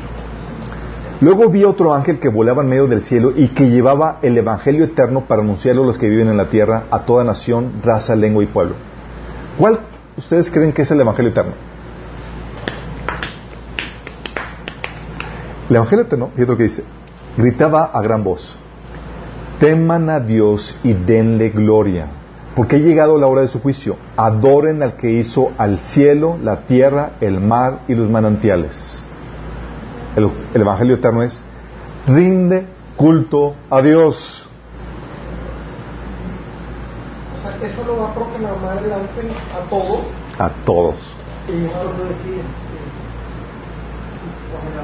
Luego 1.22 1.50
vi 1.50 1.64
otro 1.64 1.94
ángel 1.94 2.20
que 2.20 2.28
volaba 2.28 2.64
en 2.64 2.70
medio 2.70 2.88
del 2.88 3.04
cielo 3.04 3.32
y 3.36 3.50
que 3.50 3.70
llevaba 3.70 4.20
el 4.22 4.38
Evangelio 4.38 4.84
eterno 4.84 5.22
para 5.22 5.42
anunciarlo 5.42 5.84
a 5.84 5.86
los 5.86 5.98
que 5.98 6.10
viven 6.10 6.28
en 6.28 6.38
la 6.38 6.50
tierra, 6.50 6.86
a 6.92 7.06
toda 7.06 7.24
nación, 7.24 7.74
raza, 7.82 8.16
lengua 8.16 8.44
y 8.44 8.48
pueblo. 8.48 8.76
¿Cuál 9.58 9.80
ustedes 10.18 10.52
creen 10.52 10.74
que 10.74 10.82
es 10.82 10.92
el 10.92 11.00
Evangelio 11.00 11.32
eterno? 11.32 11.54
El 15.70 15.76
Evangelio 15.78 16.04
eterno, 16.04 16.30
fíjate 16.34 16.52
lo 16.52 16.58
que 16.58 16.64
dice, 16.64 16.84
gritaba 17.38 17.86
a 17.86 18.02
gran 18.02 18.24
voz, 18.24 18.58
teman 19.60 20.10
a 20.10 20.20
Dios 20.20 20.80
y 20.84 20.94
denle 20.94 21.50
gloria, 21.50 22.08
porque 22.56 22.76
ha 22.76 22.80
llegado 22.80 23.18
la 23.18 23.28
hora 23.28 23.42
de 23.42 23.48
su 23.48 23.60
juicio. 23.60 23.98
Adoren 24.16 24.84
al 24.84 24.96
que 24.96 25.12
hizo 25.12 25.52
al 25.58 25.80
cielo, 25.80 26.38
la 26.42 26.62
tierra, 26.62 27.14
el 27.22 27.40
mar 27.40 27.80
y 27.88 27.96
los 27.96 28.10
manantiales. 28.10 29.04
El, 30.16 30.30
el 30.54 30.62
Evangelio 30.62 30.96
eterno 30.96 31.24
es, 31.24 31.44
rinde 32.08 32.68
culto 32.96 33.56
a 33.70 33.82
Dios. 33.82 34.48
O 37.36 37.42
sea, 37.42 37.56
eso 37.68 37.84
lo 37.86 38.02
va 38.02 38.10
a 38.10 38.14
proclamar 38.14 38.84
el 38.84 38.92
ángel 38.92 39.32
a 39.54 39.70
todos. 39.70 40.02
A 40.38 40.50
todos. 40.66 40.96
Y 41.48 41.66
esto 41.66 41.84
lo 41.84 41.92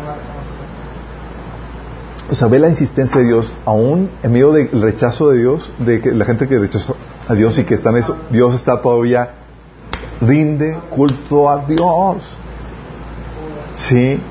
marca. 0.06 0.39
O 2.32 2.36
sea, 2.36 2.48
ve 2.48 2.60
la 2.60 2.68
insistencia 2.68 3.20
de 3.22 3.28
Dios, 3.28 3.54
aún 3.66 4.12
en 4.22 4.32
medio 4.32 4.52
del 4.52 4.70
rechazo 4.82 5.30
de 5.32 5.40
Dios, 5.40 5.72
de 5.80 6.00
que 6.00 6.12
la 6.12 6.26
gente 6.26 6.48
que 6.48 6.60
rechazó 6.60 6.96
a 7.28 7.34
Dios 7.34 7.58
y 7.58 7.64
que 7.64 7.74
está 7.74 7.90
en 7.90 7.98
eso, 7.98 8.16
Dios 8.30 8.54
está 8.54 8.82
todavía, 8.82 9.32
rinde 10.22 10.78
culto 10.92 11.50
a 11.50 11.66
Dios. 11.66 12.36
Sí. 13.76 14.22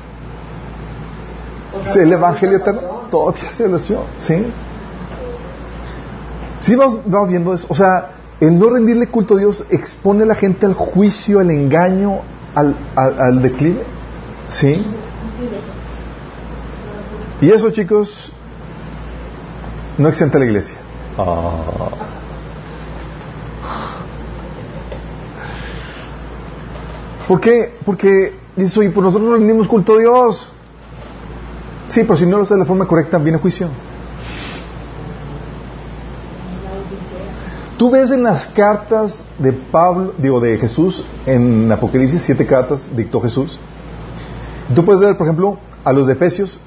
El 1.97 2.13
Evangelio 2.13 2.57
eterno 2.57 3.01
todavía 3.11 3.51
se 3.51 3.67
nació, 3.67 4.03
¿sí? 4.19 4.45
Sí, 6.61 6.75
vas, 6.75 6.97
vas 7.05 7.27
viendo 7.27 7.53
eso. 7.53 7.65
O 7.69 7.75
sea, 7.75 8.11
el 8.39 8.57
no 8.57 8.69
rendirle 8.69 9.07
culto 9.07 9.35
a 9.35 9.37
Dios 9.37 9.65
expone 9.69 10.23
a 10.23 10.25
la 10.25 10.35
gente 10.35 10.65
al 10.65 10.73
juicio, 10.73 11.39
al 11.39 11.51
engaño, 11.51 12.21
al, 12.55 12.75
al, 12.95 13.21
al 13.21 13.41
declive, 13.41 13.83
¿sí? 14.47 14.85
Y 17.41 17.49
eso, 17.49 17.69
chicos, 17.71 18.31
no 19.97 20.07
exenta 20.09 20.37
a 20.37 20.39
la 20.39 20.45
iglesia. 20.45 20.77
¿Por 27.27 27.39
qué? 27.39 27.77
Porque 27.85 28.35
dices, 28.55 28.77
oye, 28.77 28.89
pues 28.89 29.03
nosotros 29.05 29.33
rendimos 29.33 29.67
culto 29.67 29.93
a 29.93 29.97
Dios. 29.99 30.51
Sí, 31.87 32.01
pero 32.01 32.17
si 32.17 32.25
no 32.25 32.37
lo 32.37 32.43
haces 32.43 32.55
de 32.55 32.59
la 32.59 32.65
forma 32.65 32.87
correcta, 32.87 33.17
viene 33.17 33.37
juicio. 33.37 33.67
Tú 37.77 37.89
ves 37.89 38.11
en 38.11 38.23
las 38.23 38.47
cartas 38.47 39.23
de 39.37 39.53
Pablo, 39.53 40.13
digo, 40.17 40.41
de 40.41 40.57
Jesús, 40.57 41.05
en 41.25 41.71
Apocalipsis, 41.71 42.21
siete 42.21 42.45
cartas 42.45 42.91
dictó 42.93 43.21
Jesús. 43.21 43.57
Tú 44.75 44.83
puedes 44.83 45.01
ver, 45.01 45.15
por 45.15 45.27
ejemplo, 45.27 45.59
a 45.85 45.93
los 45.93 46.05
de 46.05 46.13
Efesios, 46.13 46.59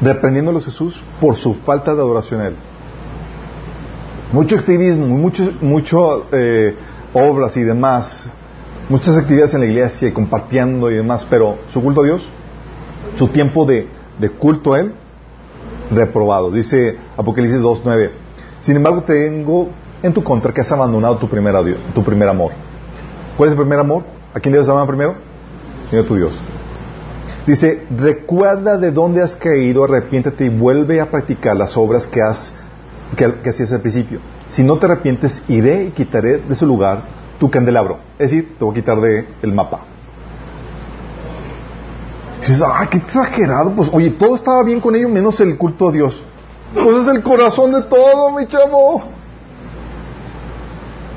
reprendiéndolos 0.00 0.64
Jesús 0.64 1.02
por 1.20 1.36
su 1.36 1.54
falta 1.54 1.94
de 1.94 2.00
adoración 2.00 2.40
a 2.40 2.46
Él. 2.48 2.56
Mucho 4.32 4.56
activismo, 4.56 5.06
mucho, 5.06 5.52
mucho 5.60 6.26
eh, 6.32 6.76
obras 7.14 7.56
y 7.56 7.62
demás, 7.62 8.30
muchas 8.88 9.16
actividades 9.16 9.54
en 9.54 9.60
la 9.60 9.66
iglesia 9.66 10.08
y 10.08 10.12
compartiendo 10.12 10.90
y 10.90 10.94
demás, 10.94 11.26
pero 11.28 11.58
su 11.68 11.82
culto 11.82 12.02
a 12.02 12.04
Dios, 12.04 12.28
su 13.16 13.28
tiempo 13.28 13.64
de, 13.64 13.88
de 14.18 14.30
culto 14.30 14.74
a 14.74 14.80
Él, 14.80 14.92
reprobado. 15.90 16.50
Dice 16.50 16.98
Apocalipsis 17.16 17.60
2.9, 17.60 18.10
sin 18.60 18.76
embargo 18.76 19.02
tengo 19.02 19.70
en 20.02 20.12
tu 20.12 20.22
contra 20.22 20.52
que 20.52 20.60
has 20.60 20.70
abandonado 20.70 21.16
tu 21.16 21.28
primer, 21.28 21.54
tu 21.94 22.04
primer 22.04 22.28
amor. 22.28 22.52
¿Cuál 23.36 23.48
es 23.48 23.52
el 23.52 23.60
primer 23.60 23.78
amor? 23.78 24.04
¿A 24.34 24.40
quién 24.40 24.52
debes 24.52 24.68
amar 24.68 24.86
primero? 24.86 25.16
Señor 25.90 26.06
tu 26.06 26.16
Dios. 26.16 26.38
Dice, 27.48 27.86
recuerda 27.96 28.76
de 28.76 28.92
dónde 28.92 29.22
has 29.22 29.34
caído, 29.34 29.84
arrepiéntete 29.84 30.44
y 30.44 30.48
vuelve 30.50 31.00
a 31.00 31.10
practicar 31.10 31.56
las 31.56 31.78
obras 31.78 32.06
que, 32.06 32.20
has, 32.20 32.52
que, 33.16 33.48
hacías 33.48 33.72
al 33.72 33.80
principio. 33.80 34.20
Si 34.50 34.62
no 34.62 34.76
te 34.76 34.84
arrepientes, 34.84 35.42
iré 35.48 35.84
y 35.84 35.90
quitaré 35.92 36.40
de 36.40 36.54
su 36.54 36.66
lugar 36.66 37.04
tu 37.40 37.50
candelabro. 37.50 38.00
Es 38.18 38.32
decir, 38.32 38.54
te 38.58 38.64
voy 38.66 38.72
a 38.72 38.74
quitar 38.74 39.00
de 39.00 39.26
el 39.40 39.54
mapa. 39.54 39.80
Dices, 42.40 42.62
ah, 42.62 42.86
qué 42.90 42.98
exagerado. 42.98 43.72
Pues, 43.72 43.88
oye, 43.94 44.10
todo 44.10 44.34
estaba 44.34 44.62
bien 44.62 44.82
con 44.82 44.94
ello 44.94 45.08
menos 45.08 45.40
el 45.40 45.56
culto 45.56 45.88
a 45.88 45.92
Dios. 45.92 46.22
Pues 46.74 46.96
es 46.98 47.08
el 47.08 47.22
corazón 47.22 47.72
de 47.72 47.80
todo, 47.80 48.30
mi 48.38 48.46
chavo. 48.46 49.04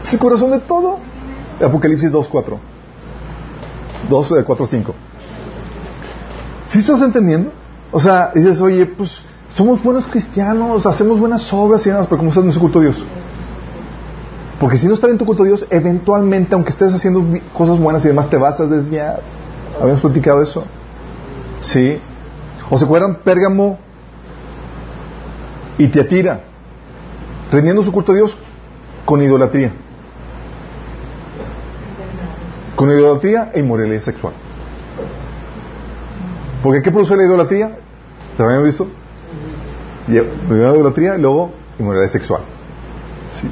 Es 0.02 0.14
el 0.14 0.20
corazón 0.20 0.52
de 0.52 0.60
todo. 0.60 0.98
Apocalipsis 1.62 2.10
2.4. 2.10 2.58
2, 4.10 4.34
4, 4.46 4.66
5. 4.66 4.96
¿Sí 6.72 6.80
estás 6.80 7.02
entendiendo? 7.02 7.52
O 7.92 8.00
sea, 8.00 8.32
dices, 8.34 8.62
oye, 8.62 8.86
pues 8.86 9.22
somos 9.50 9.84
buenos 9.84 10.08
cristianos, 10.08 10.86
hacemos 10.86 11.20
buenas 11.20 11.52
obras 11.52 11.86
y 11.86 11.90
demás, 11.90 12.08
pero 12.08 12.20
¿cómo 12.20 12.30
está 12.30 12.40
nuestro 12.40 12.62
culto 12.62 12.80
a 12.80 12.84
Dios? 12.84 13.04
Porque 14.58 14.78
si 14.78 14.88
no 14.88 14.94
está 14.94 15.08
bien 15.08 15.18
tu 15.18 15.26
culto 15.26 15.44
a 15.44 15.48
Dios, 15.48 15.66
eventualmente, 15.70 16.56
aunque 16.56 16.70
estés 16.70 16.94
haciendo 16.94 17.26
cosas 17.58 17.78
buenas 17.78 18.06
y 18.06 18.08
demás, 18.08 18.30
te 18.30 18.38
vas 18.38 18.58
a 18.62 18.68
desviar. 18.68 19.20
Habíamos 19.82 20.00
platicado 20.00 20.42
eso. 20.42 20.64
Sí. 21.60 22.00
¿O 22.70 22.78
se 22.78 22.86
acuerdan 22.86 23.16
Pérgamo 23.16 23.78
y 25.78 25.90
Tiatira? 25.90 26.42
Rendiendo 27.52 27.84
su 27.84 27.92
culto 27.92 28.14
a 28.14 28.16
Dios 28.16 28.38
con 29.04 29.22
idolatría. 29.22 29.74
Con 32.78 32.90
idolatría 32.90 33.52
e 33.54 33.60
inmoralidad 33.60 34.04
sexual. 34.04 34.51
Porque 36.64 36.82
¿qué 36.82 36.92
produce 36.92 37.16
la 37.16 37.24
idolatría? 37.24 37.78
¿Se 38.38 38.44
habían 38.44 38.64
visto? 38.64 38.88
Primero 40.06 40.76
idolatría 40.76 41.18
y 41.18 41.22
luego 41.22 41.52
inmoralidad 41.80 42.12
sexual. 42.12 42.42
Sí. 43.40 43.50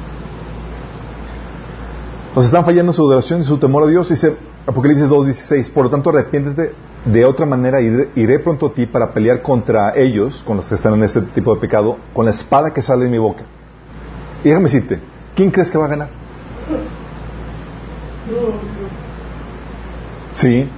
Sea, 2.34 2.44
están 2.44 2.64
fallando 2.64 2.92
su 2.92 3.02
adoración 3.02 3.40
y 3.40 3.44
su 3.44 3.58
temor 3.58 3.84
a 3.84 3.86
Dios. 3.86 4.08
Dice 4.08 4.36
Apocalipsis 4.66 5.08
2.16. 5.08 5.70
Por 5.72 5.84
lo 5.84 5.90
tanto, 5.90 6.10
arrepiéntete. 6.10 6.74
De 7.04 7.24
otra 7.24 7.46
manera, 7.46 7.80
iré, 7.80 8.10
iré 8.14 8.38
pronto 8.40 8.66
a 8.66 8.74
ti 8.74 8.84
para 8.84 9.12
pelear 9.12 9.40
contra 9.40 9.96
ellos, 9.96 10.42
con 10.46 10.58
los 10.58 10.68
que 10.68 10.74
están 10.74 10.92
en 10.94 11.02
este 11.02 11.22
tipo 11.22 11.54
de 11.54 11.60
pecado, 11.60 11.96
con 12.12 12.26
la 12.26 12.30
espada 12.30 12.74
que 12.74 12.82
sale 12.82 13.04
de 13.04 13.10
mi 13.10 13.16
boca. 13.16 13.42
Y 14.44 14.48
déjame 14.48 14.66
decirte, 14.66 15.00
¿quién 15.34 15.50
crees 15.50 15.70
que 15.70 15.78
va 15.78 15.86
a 15.86 15.88
ganar? 15.88 16.10
Sí. 20.34 20.68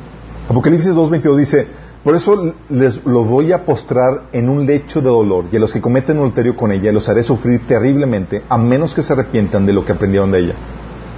Apocalipsis 0.48 0.92
2.22 0.92 1.36
dice, 1.36 1.66
por 2.05 2.16
eso 2.16 2.55
les 2.68 3.05
los 3.05 3.28
voy 3.28 3.53
a 3.53 3.64
postrar 3.64 4.24
en 4.32 4.48
un 4.48 4.66
lecho 4.66 5.00
de 5.00 5.09
dolor 5.09 5.44
y 5.53 5.57
a 5.57 5.61
los 5.61 5.72
que 5.72 5.80
cometen 5.80 6.16
adulterio 6.16 6.57
con 6.57 6.72
ella 6.72 6.90
los 6.92 7.09
haré 7.09 7.22
sufrir 7.22 7.66
terriblemente 7.66 8.42
a 8.48 8.59
menos 8.59 8.92
que 8.94 9.03
se 9.03 9.12
arrepientan 9.12 9.66
de 9.66 9.72
lo 9.72 9.84
que 9.84 9.92
aprendieron 9.92 10.30
de 10.32 10.40
ella. 10.40 10.55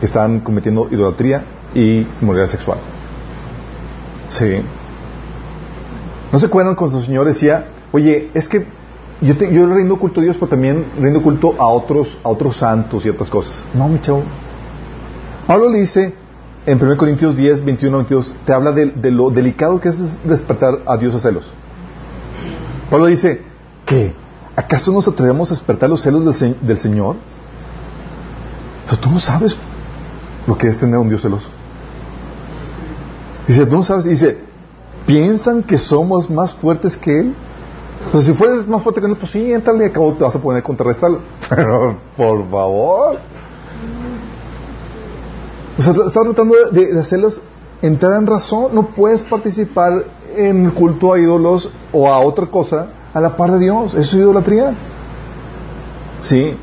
Están 0.03 0.41
cometiendo 0.41 0.89
idolatría 0.91 1.45
y 1.75 2.07
inmoralidad 2.21 2.51
sexual. 2.51 2.79
Sí. 4.29 4.61
¿No 6.33 6.39
se 6.39 6.47
acuerdan 6.47 6.75
cuando 6.75 6.99
el 6.99 7.05
Señor 7.05 7.27
decía, 7.27 7.67
oye, 7.93 8.31
es 8.35 8.49
que 8.49 8.67
yo, 9.21 9.37
te- 9.37 9.53
yo 9.55 9.67
rindo 9.67 9.99
culto 9.99 10.21
a 10.21 10.25
Dios, 10.25 10.37
pero 10.37 10.49
también 10.49 10.85
rindo 11.01 11.23
culto 11.23 11.55
a 11.59 11.67
otros, 11.69 12.19
a 12.25 12.29
otros 12.29 12.57
santos 12.57 13.07
y 13.07 13.09
otras 13.09 13.31
cosas? 13.31 13.65
No, 13.73 13.89
mi 13.89 14.01
chavo. 14.01 14.23
Pablo 15.47 15.69
le 15.71 15.79
dice 15.81 16.13
en 16.67 16.83
1 16.83 16.97
Corintios 16.97 17.37
10, 17.37 17.65
21, 17.65 17.97
22, 17.99 18.37
te 18.45 18.53
habla 18.53 18.73
de, 18.73 19.11
lo 19.11 19.31
delicado 19.31 19.81
que 19.81 19.89
es 19.91 20.01
des- 20.01 20.25
despertar 20.25 20.75
a 20.87 20.97
Dios 20.97 21.15
a 21.15 21.19
celos. 21.19 21.53
Pablo 22.91 23.07
dice, 23.07 23.43
¿qué? 23.87 24.15
¿Acaso 24.57 24.93
nos 24.93 25.07
atrevemos 25.09 25.51
a 25.51 25.55
despertar 25.55 25.91
los 25.91 26.01
celos 26.03 26.25
del 26.41 26.79
Señor? 26.79 27.17
Pero 28.87 28.99
tú 28.99 29.11
no 29.11 29.19
sabes 29.19 29.57
lo 30.47 30.57
que 30.57 30.69
es 30.69 30.79
tener 30.79 30.95
a 30.97 31.01
un 31.01 31.09
Dios 31.09 31.23
celoso. 31.23 31.49
Dice, 33.47 33.67
tú 33.67 33.77
no 33.77 33.83
sabes, 33.85 34.05
dice, 34.05 34.39
¿piensan 35.07 35.63
que 35.63 35.77
somos 35.77 36.31
más 36.31 36.55
fuertes 36.55 36.97
que 36.97 37.19
Él? 37.21 37.35
Pues 38.13 38.25
si 38.25 38.33
fueres 38.33 38.67
más 38.67 38.83
fuerte 38.83 39.01
que 39.01 39.07
Él, 39.07 39.17
pues 39.17 39.33
sí, 39.33 39.53
entrale 39.53 39.85
y 39.85 39.89
acabo 39.89 40.13
te 40.15 40.25
vas 40.25 40.35
a 40.35 40.39
poner 40.39 40.61
a 40.61 40.65
contrarrestarlo. 40.65 41.21
Pero, 41.49 41.99
por 42.17 42.49
favor. 42.51 43.19
O 45.79 45.83
sea, 45.83 45.93
está 46.07 46.23
tratando 46.23 46.55
de, 46.71 46.99
hacerlos 47.01 47.41
entrar 47.83 48.15
en 48.19 48.27
razón. 48.27 48.75
No 48.75 48.89
puedes 48.89 49.23
participar 49.23 50.05
en 50.37 50.67
el 50.67 50.73
culto 50.73 51.13
a 51.13 51.19
ídolos 51.19 51.71
o 51.93 52.09
a 52.09 52.19
otra 52.21 52.47
cosa 52.47 52.89
a 53.13 53.21
la 53.21 53.37
par 53.37 53.53
de 53.53 53.59
Dios. 53.61 53.93
Eso 53.95 54.01
es 54.01 54.15
idolatría. 54.15 54.75
Sí. 56.21 56.57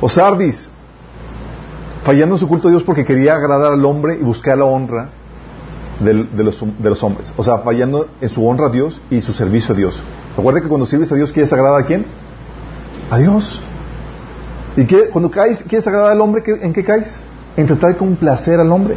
O 0.00 0.08
Sardis, 0.08 0.68
fallando 2.04 2.34
en 2.36 2.38
su 2.38 2.48
culto 2.48 2.68
a 2.68 2.70
Dios 2.70 2.82
porque 2.84 3.04
quería 3.04 3.34
agradar 3.34 3.72
al 3.72 3.84
hombre 3.84 4.18
y 4.20 4.24
buscar 4.24 4.56
la 4.58 4.64
honra 4.64 5.10
de, 6.00 6.14
los, 6.44 6.62
de 6.78 6.90
los 6.90 7.02
hombres. 7.02 7.32
O 7.36 7.42
sea, 7.42 7.58
fallando 7.58 8.06
en 8.20 8.28
su 8.28 8.46
honra 8.46 8.66
a 8.66 8.70
Dios 8.70 9.00
y 9.10 9.20
su 9.20 9.32
servicio 9.32 9.74
a 9.74 9.76
Dios. 9.78 10.00
Recuerda 10.36 10.60
que 10.60 10.68
cuando 10.68 10.86
sirves 10.86 11.10
a 11.10 11.16
Dios, 11.16 11.32
¿quieres 11.32 11.52
agradar 11.52 11.80
a 11.82 11.86
quién? 11.86 12.06
A 13.10 13.18
Dios. 13.18 13.60
¿Y 14.76 14.84
qué, 14.86 15.08
cuando 15.10 15.30
caes, 15.30 15.64
quieres 15.64 15.86
agradar 15.88 16.12
al 16.12 16.20
hombre? 16.20 16.42
¿qué- 16.44 16.60
¿En 16.62 16.72
qué 16.72 16.84
caes? 16.84 17.08
En 17.58 17.66
tratar 17.66 17.90
de 17.90 17.96
complacer 17.96 18.60
al 18.60 18.70
hombre. 18.70 18.96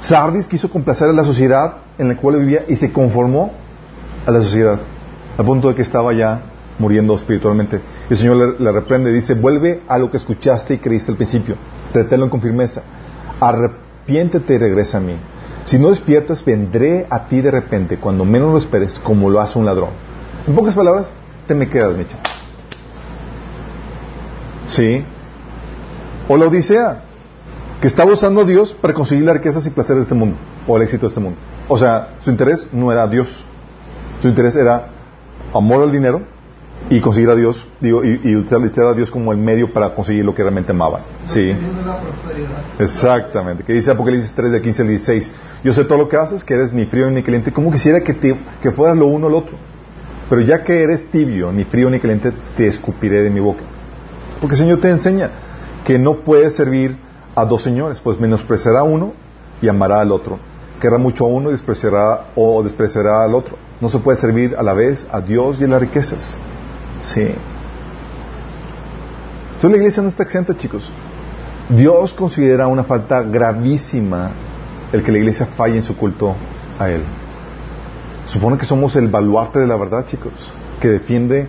Sardis 0.00 0.48
quiso 0.48 0.70
complacer 0.70 1.10
a 1.10 1.12
la 1.12 1.22
sociedad 1.22 1.74
en 1.98 2.08
la 2.08 2.16
cual 2.16 2.38
vivía 2.38 2.64
y 2.66 2.76
se 2.76 2.90
conformó 2.90 3.52
a 4.24 4.30
la 4.30 4.40
sociedad, 4.40 4.78
al 5.36 5.44
punto 5.44 5.68
de 5.68 5.74
que 5.74 5.82
estaba 5.82 6.14
ya 6.14 6.40
muriendo 6.78 7.14
espiritualmente. 7.14 7.78
El 8.08 8.16
Señor 8.16 8.58
le, 8.58 8.72
reprende, 8.72 9.12
dice, 9.12 9.34
vuelve 9.34 9.82
a 9.86 9.98
lo 9.98 10.10
que 10.10 10.16
escuchaste 10.16 10.72
y 10.72 10.78
creíste 10.78 11.10
al 11.10 11.18
principio, 11.18 11.56
reténlo 11.92 12.30
con 12.30 12.40
firmeza, 12.40 12.80
arrepiéntete 13.38 14.54
y 14.54 14.58
regresa 14.58 14.96
a 14.96 15.02
mí. 15.02 15.16
Si 15.64 15.78
no 15.78 15.90
despiertas, 15.90 16.42
vendré 16.42 17.06
a 17.10 17.26
ti 17.26 17.42
de 17.42 17.50
repente, 17.50 17.98
cuando 17.98 18.24
menos 18.24 18.50
lo 18.50 18.56
esperes, 18.56 18.98
como 18.98 19.28
lo 19.28 19.42
hace 19.42 19.58
un 19.58 19.66
ladrón. 19.66 19.90
En 20.46 20.54
pocas 20.54 20.74
palabras, 20.74 21.12
te 21.46 21.54
me 21.54 21.68
quedas, 21.68 21.94
Micha. 21.94 22.16
Sí. 24.66 25.04
O 26.28 26.38
la 26.38 26.46
Odisea, 26.46 27.02
que 27.80 27.86
estaba 27.86 28.12
usando 28.12 28.42
a 28.42 28.44
Dios 28.44 28.76
para 28.78 28.92
conseguir 28.92 29.24
las 29.24 29.36
riquezas 29.36 29.66
y 29.66 29.70
placeres 29.70 30.02
de 30.02 30.02
este 30.02 30.14
mundo, 30.14 30.36
o 30.66 30.76
el 30.76 30.82
éxito 30.82 31.02
de 31.02 31.08
este 31.08 31.20
mundo. 31.20 31.38
O 31.68 31.78
sea, 31.78 32.16
su 32.20 32.30
interés 32.30 32.68
no 32.72 32.92
era 32.92 33.06
Dios. 33.06 33.44
Su 34.20 34.28
interés 34.28 34.54
era 34.56 34.88
amor 35.54 35.82
al 35.82 35.90
dinero 35.90 36.22
y 36.90 37.00
conseguir 37.00 37.30
a 37.30 37.34
Dios, 37.34 37.66
digo, 37.80 38.04
y, 38.04 38.20
y, 38.24 38.36
utilizar 38.36 38.86
a 38.86 38.94
Dios 38.94 39.10
como 39.10 39.32
el 39.32 39.38
medio 39.38 39.72
para 39.72 39.94
conseguir 39.94 40.24
lo 40.24 40.34
que 40.34 40.42
realmente 40.42 40.72
amaban. 40.72 41.02
Sí. 41.24 41.54
Exactamente. 42.78 43.64
Que 43.64 43.72
dice 43.72 43.90
Apocalipsis 43.90 44.32
3 44.34 44.52
de 44.52 44.60
15 44.60 44.82
al 44.82 44.88
16. 44.88 45.32
Yo 45.64 45.72
sé 45.72 45.84
todo 45.84 45.98
lo 45.98 46.08
que 46.08 46.16
haces, 46.16 46.44
que 46.44 46.54
eres 46.54 46.72
ni 46.72 46.86
frío 46.86 47.10
ni 47.10 47.22
caliente. 47.22 47.52
Como 47.52 47.70
quisiera 47.70 48.00
que, 48.00 48.14
te, 48.14 48.36
que 48.62 48.70
fueras 48.72 48.96
lo 48.96 49.06
uno 49.06 49.26
o 49.26 49.30
lo 49.30 49.38
otro. 49.38 49.56
Pero 50.28 50.42
ya 50.42 50.64
que 50.64 50.82
eres 50.82 51.10
tibio, 51.10 51.52
ni 51.52 51.64
frío 51.64 51.90
ni 51.90 51.98
caliente, 51.98 52.32
te 52.56 52.66
escupiré 52.66 53.22
de 53.22 53.30
mi 53.30 53.40
boca. 53.40 53.62
Porque 54.40 54.54
el 54.54 54.60
Señor 54.60 54.80
te 54.80 54.88
enseña 54.90 55.30
que 55.84 55.98
no 55.98 56.20
puedes 56.20 56.54
servir 56.54 56.96
a 57.40 57.46
dos 57.46 57.62
señores, 57.62 58.00
pues 58.00 58.20
menospreciará 58.20 58.82
uno 58.82 59.12
y 59.62 59.68
amará 59.68 60.00
al 60.00 60.12
otro. 60.12 60.38
Querrá 60.80 60.98
mucho 60.98 61.24
a 61.24 61.28
uno 61.28 61.48
y 61.48 61.52
despreciará 61.52 62.28
o 62.34 62.62
despreciará 62.62 63.24
al 63.24 63.34
otro. 63.34 63.56
No 63.80 63.88
se 63.88 63.98
puede 63.98 64.18
servir 64.18 64.54
a 64.58 64.62
la 64.62 64.74
vez 64.74 65.06
a 65.10 65.20
Dios 65.20 65.60
y 65.60 65.64
a 65.64 65.68
las 65.68 65.80
riquezas. 65.80 66.36
Sí. 67.00 67.34
Entonces 69.54 69.70
la 69.70 69.76
iglesia 69.76 70.02
no 70.02 70.10
está 70.10 70.22
exenta, 70.22 70.56
chicos. 70.56 70.90
Dios 71.70 72.14
considera 72.14 72.66
una 72.66 72.84
falta 72.84 73.22
gravísima 73.22 74.30
el 74.92 75.02
que 75.02 75.12
la 75.12 75.18
iglesia 75.18 75.46
falle 75.46 75.76
en 75.76 75.82
su 75.82 75.96
culto 75.96 76.34
a 76.78 76.90
Él. 76.90 77.02
Supone 78.24 78.58
que 78.58 78.66
somos 78.66 78.96
el 78.96 79.08
baluarte 79.08 79.60
de 79.60 79.66
la 79.66 79.76
verdad, 79.76 80.06
chicos, 80.06 80.32
que 80.80 80.88
defiende 80.88 81.48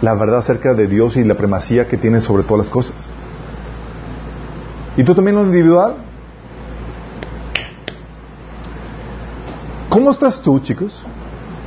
la 0.00 0.14
verdad 0.14 0.38
acerca 0.38 0.74
de 0.74 0.86
Dios 0.86 1.16
y 1.16 1.24
la 1.24 1.34
primacía 1.34 1.88
que 1.88 1.96
tiene 1.96 2.20
sobre 2.20 2.42
todas 2.42 2.66
las 2.66 2.70
cosas. 2.70 3.10
¿Y 4.96 5.04
tú 5.04 5.14
también 5.14 5.36
lo 5.36 5.42
individual? 5.42 5.96
¿Cómo 9.88 10.10
estás 10.10 10.40
tú, 10.40 10.58
chicos? 10.60 11.04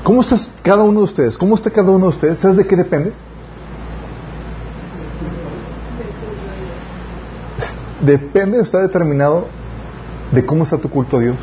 ¿Cómo 0.03 0.21
estás 0.21 0.49
cada 0.61 0.83
uno 0.83 0.99
de 0.99 1.05
ustedes? 1.05 1.37
¿Cómo 1.37 1.55
está 1.55 1.69
cada 1.69 1.91
uno 1.91 2.05
de 2.05 2.09
ustedes? 2.09 2.39
¿Sabes 2.39 2.57
de 2.57 2.67
qué 2.67 2.75
depende? 2.75 3.13
Depende, 8.01 8.61
está 8.61 8.79
determinado 8.79 9.47
de 10.31 10.45
cómo 10.45 10.63
está 10.63 10.77
tu 10.77 10.89
culto 10.89 11.17
a 11.17 11.19
Dios. 11.19 11.37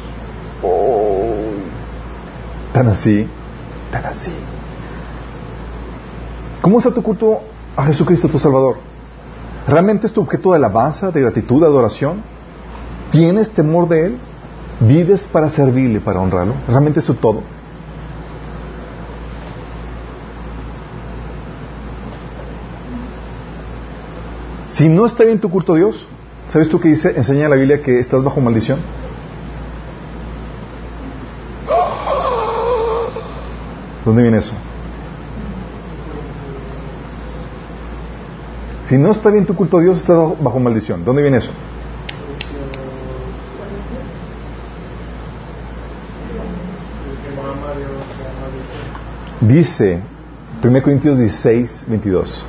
Oh, 0.62 1.34
tan 2.72 2.88
así, 2.88 3.28
tan 3.90 4.06
así. 4.06 4.32
¿Cómo 6.62 6.78
está 6.78 6.94
tu 6.94 7.02
culto 7.02 7.42
a 7.76 7.84
Jesucristo, 7.84 8.28
tu 8.28 8.38
Salvador? 8.38 8.93
¿Realmente 9.66 10.06
es 10.06 10.12
tu 10.12 10.20
objeto 10.20 10.50
de 10.50 10.56
alabanza, 10.56 11.10
de 11.10 11.20
gratitud, 11.22 11.60
de 11.60 11.66
adoración? 11.66 12.22
¿Tienes 13.10 13.50
temor 13.50 13.88
de 13.88 14.06
Él? 14.06 14.18
¿Vives 14.80 15.26
para 15.26 15.48
servirle, 15.48 16.00
para 16.00 16.20
honrarlo? 16.20 16.54
¿Realmente 16.68 17.00
es 17.00 17.06
tu 17.06 17.14
todo? 17.14 17.42
Si 24.66 24.88
no 24.88 25.06
está 25.06 25.24
bien 25.24 25.38
tu 25.38 25.48
culto 25.48 25.74
a 25.74 25.76
Dios, 25.76 26.06
¿sabes 26.48 26.68
tú 26.68 26.80
qué 26.80 26.88
dice? 26.88 27.14
Enseña 27.16 27.48
la 27.48 27.54
Biblia 27.54 27.80
que 27.80 28.00
estás 28.00 28.22
bajo 28.24 28.40
maldición. 28.40 28.80
¿Dónde 34.04 34.22
viene 34.22 34.38
eso? 34.38 34.52
Si 38.84 38.98
no 38.98 39.10
está 39.12 39.30
bien 39.30 39.46
tu 39.46 39.54
culto 39.54 39.78
a 39.78 39.80
Dios, 39.80 39.98
estás 39.98 40.16
bajo 40.42 40.60
maldición. 40.60 41.04
¿Dónde 41.04 41.22
viene 41.22 41.38
eso? 41.38 41.50
Dice 49.40 50.00
1 50.62 50.82
Corintios 50.82 51.18
16, 51.18 51.84
22. 51.88 52.46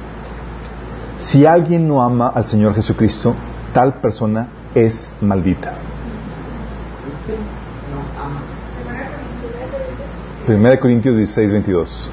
Si 1.19 1.45
alguien 1.45 1.87
no 1.87 2.01
ama 2.01 2.27
al 2.27 2.45
Señor 2.45 2.75
Jesucristo, 2.75 3.33
tal 3.73 3.95
persona 3.95 4.47
es 4.73 5.09
maldita. 5.21 5.73
1 10.47 10.79
Corintios 10.79 11.15
16, 11.15 11.51
22. 11.51 12.09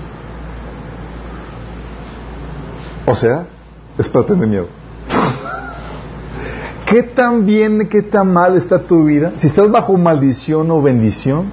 O 3.06 3.14
sea, 3.14 3.46
es 3.98 4.08
para 4.08 4.26
tener 4.26 4.46
miedo. 4.46 4.66
¿Qué 6.86 7.02
tan 7.02 7.46
bien, 7.46 7.88
qué 7.88 8.02
tan 8.02 8.32
mal 8.32 8.56
está 8.56 8.78
tu 8.78 9.04
vida? 9.04 9.32
Si 9.36 9.46
estás 9.46 9.70
bajo 9.70 9.96
maldición 9.96 10.70
o 10.70 10.82
bendición, 10.82 11.50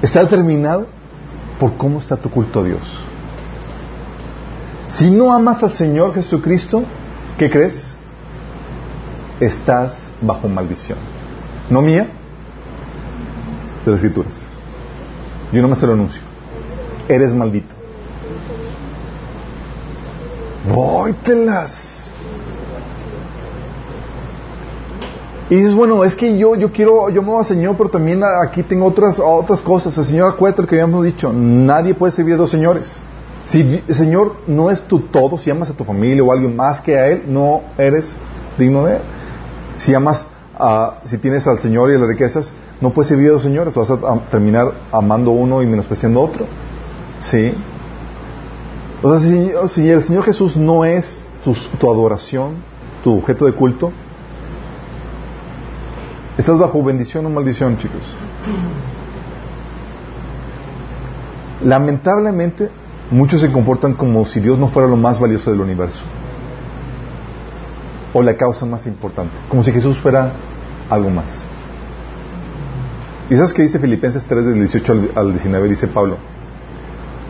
está 0.00 0.20
determinado 0.20 0.86
por 1.58 1.76
cómo 1.76 1.98
está 1.98 2.16
tu 2.16 2.30
culto 2.30 2.60
a 2.60 2.64
Dios. 2.64 2.80
Si 4.86 5.10
no 5.10 5.32
amas 5.32 5.62
al 5.62 5.72
Señor 5.72 6.14
Jesucristo, 6.14 6.84
¿qué 7.38 7.50
crees? 7.50 7.94
Estás 9.40 10.12
bajo 10.20 10.48
maldición. 10.48 10.98
No 11.70 11.82
mía, 11.82 12.08
de 13.84 13.90
las 13.90 14.00
escrituras. 14.00 14.46
Yo 15.52 15.60
nomás 15.62 15.78
te 15.78 15.86
lo 15.86 15.94
anuncio. 15.94 16.31
Eres 17.08 17.32
maldito. 17.34 17.74
Vóytelas. 20.68 22.10
Y 25.50 25.56
dices, 25.56 25.74
bueno, 25.74 26.02
es 26.04 26.14
que 26.14 26.38
yo, 26.38 26.54
yo 26.54 26.72
quiero, 26.72 27.10
yo 27.10 27.20
me 27.20 27.28
voy 27.28 27.40
al 27.40 27.44
Señor, 27.44 27.76
pero 27.76 27.90
también 27.90 28.22
aquí 28.42 28.62
tengo 28.62 28.86
otras, 28.86 29.20
otras 29.22 29.60
cosas. 29.60 29.98
El 29.98 30.04
Señor, 30.04 30.30
acuérdate 30.30 30.62
lo 30.62 30.68
que 30.68 30.76
habíamos 30.76 31.04
dicho, 31.04 31.32
nadie 31.32 31.94
puede 31.94 32.12
servir 32.12 32.34
a 32.34 32.36
dos 32.38 32.50
señores. 32.50 32.90
Si 33.44 33.82
el 33.86 33.94
Señor 33.94 34.36
no 34.46 34.70
es 34.70 34.84
tu 34.84 35.00
todo, 35.00 35.36
si 35.36 35.50
amas 35.50 35.68
a 35.68 35.74
tu 35.74 35.84
familia 35.84 36.22
o 36.22 36.30
a 36.30 36.34
alguien 36.34 36.56
más 36.56 36.80
que 36.80 36.96
a 36.96 37.08
Él, 37.08 37.24
no 37.26 37.62
eres 37.76 38.08
digno 38.56 38.86
de 38.86 38.96
Él. 38.96 39.02
Si 39.78 39.92
amas, 39.94 40.24
a, 40.56 41.00
si 41.04 41.18
tienes 41.18 41.46
al 41.46 41.58
Señor 41.58 41.90
y 41.90 41.96
a 41.96 41.98
las 41.98 42.08
riquezas, 42.08 42.52
no 42.80 42.90
puedes 42.90 43.08
servir 43.08 43.28
a 43.28 43.32
dos 43.32 43.42
señores, 43.42 43.74
vas 43.74 43.90
a, 43.90 43.98
terminar 44.30 44.72
amando 44.90 45.32
uno 45.32 45.60
y 45.60 45.66
menospreciando 45.66 46.22
otro. 46.22 46.46
¿Sí? 47.22 47.54
O 49.02 49.16
sea, 49.16 49.68
si, 49.68 49.88
el 49.88 50.04
Señor 50.04 50.24
Jesús 50.24 50.56
no 50.56 50.84
es 50.84 51.24
tu, 51.42 51.54
tu 51.78 51.90
adoración, 51.90 52.56
tu 53.02 53.18
objeto 53.18 53.46
de 53.46 53.52
culto, 53.52 53.92
Estás 56.38 56.58
bajo 56.58 56.82
bendición 56.82 57.26
o 57.26 57.30
maldición, 57.30 57.76
chicos. 57.76 58.02
Lamentablemente, 61.62 62.70
muchos 63.10 63.40
se 63.40 63.52
comportan 63.52 63.94
como 63.94 64.24
si 64.24 64.40
Dios 64.40 64.58
no 64.58 64.68
fuera 64.68 64.88
lo 64.88 64.96
más 64.96 65.20
valioso 65.20 65.50
del 65.50 65.60
universo. 65.60 66.02
O 68.14 68.22
la 68.22 68.36
causa 68.36 68.64
más 68.64 68.86
importante. 68.86 69.32
Como 69.48 69.62
si 69.62 69.72
Jesús 69.72 69.98
fuera 69.98 70.32
algo 70.88 71.10
más. 71.10 71.44
¿Y 73.30 73.36
sabes 73.36 73.52
qué 73.52 73.62
dice 73.62 73.78
Filipenses 73.78 74.26
3 74.26 74.44
del 74.46 74.54
18 74.54 75.10
al 75.14 75.32
19? 75.32 75.68
Dice 75.68 75.86
Pablo. 75.86 76.16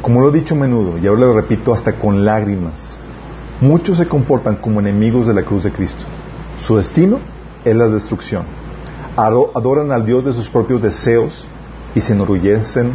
Como 0.02 0.20
lo 0.20 0.28
he 0.28 0.32
dicho 0.32 0.54
a 0.54 0.58
menudo, 0.58 0.98
y 0.98 1.06
ahora 1.06 1.22
lo 1.22 1.34
repito 1.34 1.72
hasta 1.72 1.94
con 1.94 2.24
lágrimas, 2.24 2.98
muchos 3.60 3.96
se 3.96 4.08
comportan 4.08 4.56
como 4.56 4.80
enemigos 4.80 5.26
de 5.26 5.34
la 5.34 5.42
cruz 5.42 5.62
de 5.62 5.72
Cristo. 5.72 6.04
Su 6.58 6.76
destino 6.76 7.20
es 7.64 7.74
la 7.74 7.88
destrucción 7.88 8.44
adoran 9.16 9.92
al 9.92 10.04
Dios 10.06 10.24
de 10.24 10.32
sus 10.32 10.48
propios 10.48 10.80
deseos 10.80 11.46
y 11.94 12.00
se 12.00 12.14
enorgullecen, 12.14 12.94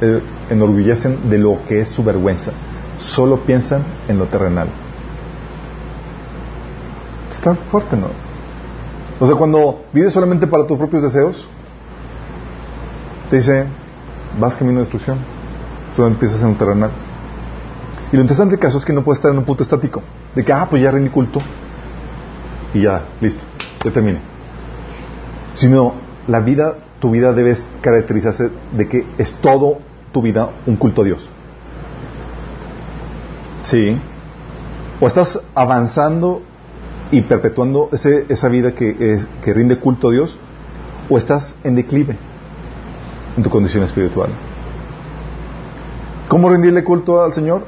eh, 0.00 0.22
enorgullecen 0.50 1.28
de 1.28 1.38
lo 1.38 1.58
que 1.66 1.80
es 1.80 1.88
su 1.88 2.04
vergüenza. 2.04 2.52
Solo 2.98 3.40
piensan 3.40 3.82
en 4.08 4.18
lo 4.18 4.26
terrenal. 4.26 4.68
Está 7.30 7.54
fuerte, 7.54 7.96
¿no? 7.96 8.08
O 9.18 9.26
sea, 9.26 9.36
cuando 9.36 9.84
vives 9.92 10.12
solamente 10.12 10.46
para 10.46 10.66
tus 10.66 10.78
propios 10.78 11.02
deseos, 11.02 11.46
te 13.30 13.36
dice, 13.36 13.66
vas 14.38 14.54
camino 14.54 14.78
de 14.78 14.84
destrucción. 14.84 15.18
Solo 15.94 16.08
empiezas 16.08 16.40
en 16.40 16.48
lo 16.48 16.56
terrenal. 16.56 16.90
Y 18.12 18.16
lo 18.16 18.22
interesante 18.22 18.52
del 18.52 18.60
caso 18.60 18.78
es 18.78 18.84
que 18.84 18.92
no 18.92 19.02
puedes 19.02 19.18
estar 19.18 19.32
en 19.32 19.38
un 19.38 19.44
punto 19.44 19.62
estático. 19.62 20.02
De 20.34 20.44
que, 20.44 20.52
ah, 20.52 20.66
pues 20.68 20.82
ya 20.82 20.90
rendí 20.90 21.10
culto. 21.10 21.40
Y 22.72 22.82
ya, 22.82 23.04
listo, 23.20 23.42
ya 23.84 23.90
terminé 23.90 24.34
sino 25.54 25.94
la 26.26 26.40
vida 26.40 26.76
tu 27.00 27.10
vida 27.10 27.32
debe 27.32 27.56
caracterizarse 27.80 28.50
de 28.76 28.88
que 28.88 29.06
es 29.18 29.32
todo 29.40 29.78
tu 30.12 30.22
vida 30.22 30.50
un 30.66 30.76
culto 30.76 31.02
a 31.02 31.04
Dios. 31.04 31.28
Sí. 33.62 33.98
O 35.00 35.06
estás 35.06 35.42
avanzando 35.54 36.42
y 37.10 37.22
perpetuando 37.22 37.90
esa 37.92 38.48
vida 38.48 38.72
que, 38.72 39.18
que 39.42 39.54
rinde 39.54 39.78
culto 39.78 40.08
a 40.08 40.12
Dios, 40.12 40.38
o 41.08 41.18
estás 41.18 41.56
en 41.62 41.74
declive 41.74 42.16
en 43.36 43.42
tu 43.42 43.50
condición 43.50 43.84
espiritual. 43.84 44.30
¿Cómo 46.34 46.48
rendirle 46.48 46.82
culto 46.82 47.22
al 47.22 47.32
Señor? 47.32 47.62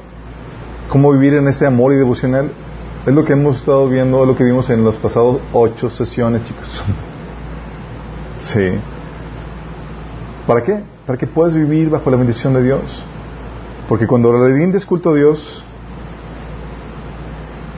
¿Cómo 0.89 1.13
vivir 1.13 1.35
en 1.35 1.47
ese 1.47 1.65
amor 1.65 1.93
y 1.93 1.95
devoción 1.95 2.35
Él? 2.35 2.51
Es 3.05 3.13
lo 3.13 3.23
que 3.23 3.31
hemos 3.31 3.59
estado 3.59 3.87
viendo, 3.87 4.25
lo 4.25 4.35
que 4.35 4.43
vimos 4.43 4.69
en 4.69 4.83
las 4.83 4.97
pasadas 4.97 5.37
ocho 5.53 5.89
sesiones, 5.89 6.43
chicos. 6.43 6.83
sí. 8.41 8.71
¿Para 10.45 10.63
qué? 10.63 10.83
Para 11.05 11.17
que 11.17 11.27
puedas 11.27 11.53
vivir 11.53 11.89
bajo 11.89 12.11
la 12.11 12.17
bendición 12.17 12.55
de 12.55 12.63
Dios. 12.63 13.05
Porque 13.87 14.05
cuando 14.05 14.33
le 14.33 14.53
rindes 14.53 14.85
culto 14.85 15.11
a 15.11 15.15
Dios, 15.15 15.63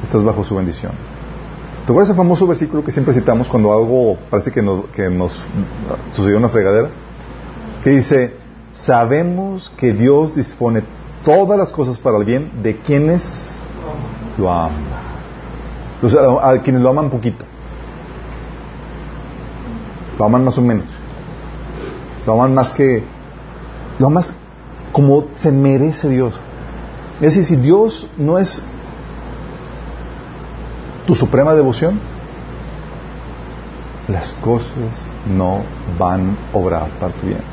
estás 0.01 0.23
bajo 0.23 0.43
su 0.43 0.55
bendición. 0.55 0.93
¿Te 1.85 1.91
acuerdas 1.91 2.09
ese 2.09 2.17
famoso 2.17 2.47
versículo 2.47 2.83
que 2.83 2.91
siempre 2.91 3.13
citamos 3.13 3.47
cuando 3.47 3.71
algo 3.71 4.17
parece 4.31 4.51
que 4.51 4.63
nos, 4.63 4.85
que 4.87 5.07
nos 5.07 5.39
sucedió 6.09 6.39
una 6.39 6.49
fregadera? 6.49 6.89
Que 7.83 7.91
dice, 7.91 8.38
sabemos 8.79 9.71
que 9.77 9.93
Dios 9.93 10.35
dispone 10.35 10.83
todas 11.23 11.57
las 11.57 11.71
cosas 11.71 11.99
para 11.99 12.17
el 12.17 12.25
bien 12.25 12.63
de 12.63 12.77
quienes 12.77 13.51
lo 14.37 14.51
aman. 14.51 14.83
a, 16.41 16.57
quienes 16.63 16.81
lo 16.81 16.89
aman 16.89 17.09
poquito. 17.09 17.45
Lo 20.17 20.25
aman 20.25 20.45
más 20.45 20.57
o 20.57 20.61
menos. 20.61 20.85
Lo 22.25 22.33
aman 22.33 22.55
más 22.55 22.71
que... 22.71 23.03
Lo 23.99 24.07
aman 24.07 24.23
como 24.91 25.25
se 25.35 25.51
merece 25.51 26.09
Dios. 26.09 26.33
Es 27.15 27.35
decir, 27.35 27.45
si 27.45 27.55
Dios 27.57 28.07
no 28.17 28.39
es 28.39 28.63
tu 31.05 31.15
suprema 31.15 31.53
devoción, 31.53 31.99
las 34.07 34.31
cosas 34.41 35.05
no 35.27 35.61
van 35.97 36.37
a 36.53 36.57
obrar 36.57 36.89
para 36.99 37.13
tu 37.13 37.27
bien. 37.27 37.48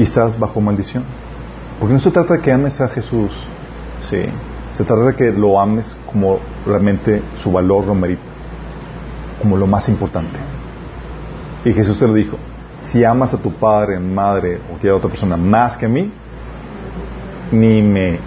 Y 0.00 0.04
estás 0.04 0.38
bajo 0.38 0.62
maldición. 0.62 1.04
Porque 1.78 1.92
no 1.92 2.00
se 2.00 2.10
trata 2.10 2.32
de 2.32 2.40
que 2.40 2.50
ames 2.50 2.80
a 2.80 2.88
Jesús, 2.88 3.32
sí. 4.00 4.22
Se 4.72 4.82
trata 4.82 5.02
de 5.02 5.14
que 5.14 5.30
lo 5.30 5.60
ames 5.60 5.94
como 6.10 6.38
realmente 6.64 7.22
su 7.36 7.52
valor 7.52 7.84
lo 7.84 7.94
merita, 7.94 8.22
como 9.42 9.58
lo 9.58 9.66
más 9.66 9.90
importante. 9.90 10.38
Y 11.66 11.74
Jesús 11.74 11.98
te 11.98 12.06
lo 12.06 12.14
dijo, 12.14 12.38
si 12.80 13.04
amas 13.04 13.34
a 13.34 13.36
tu 13.42 13.52
padre, 13.52 14.00
madre 14.00 14.56
o 14.64 14.68
cualquier 14.68 14.94
otra 14.94 15.10
persona 15.10 15.36
más 15.36 15.76
que 15.76 15.84
a 15.84 15.90
mí, 15.90 16.10
ni 17.52 17.82
me 17.82 18.18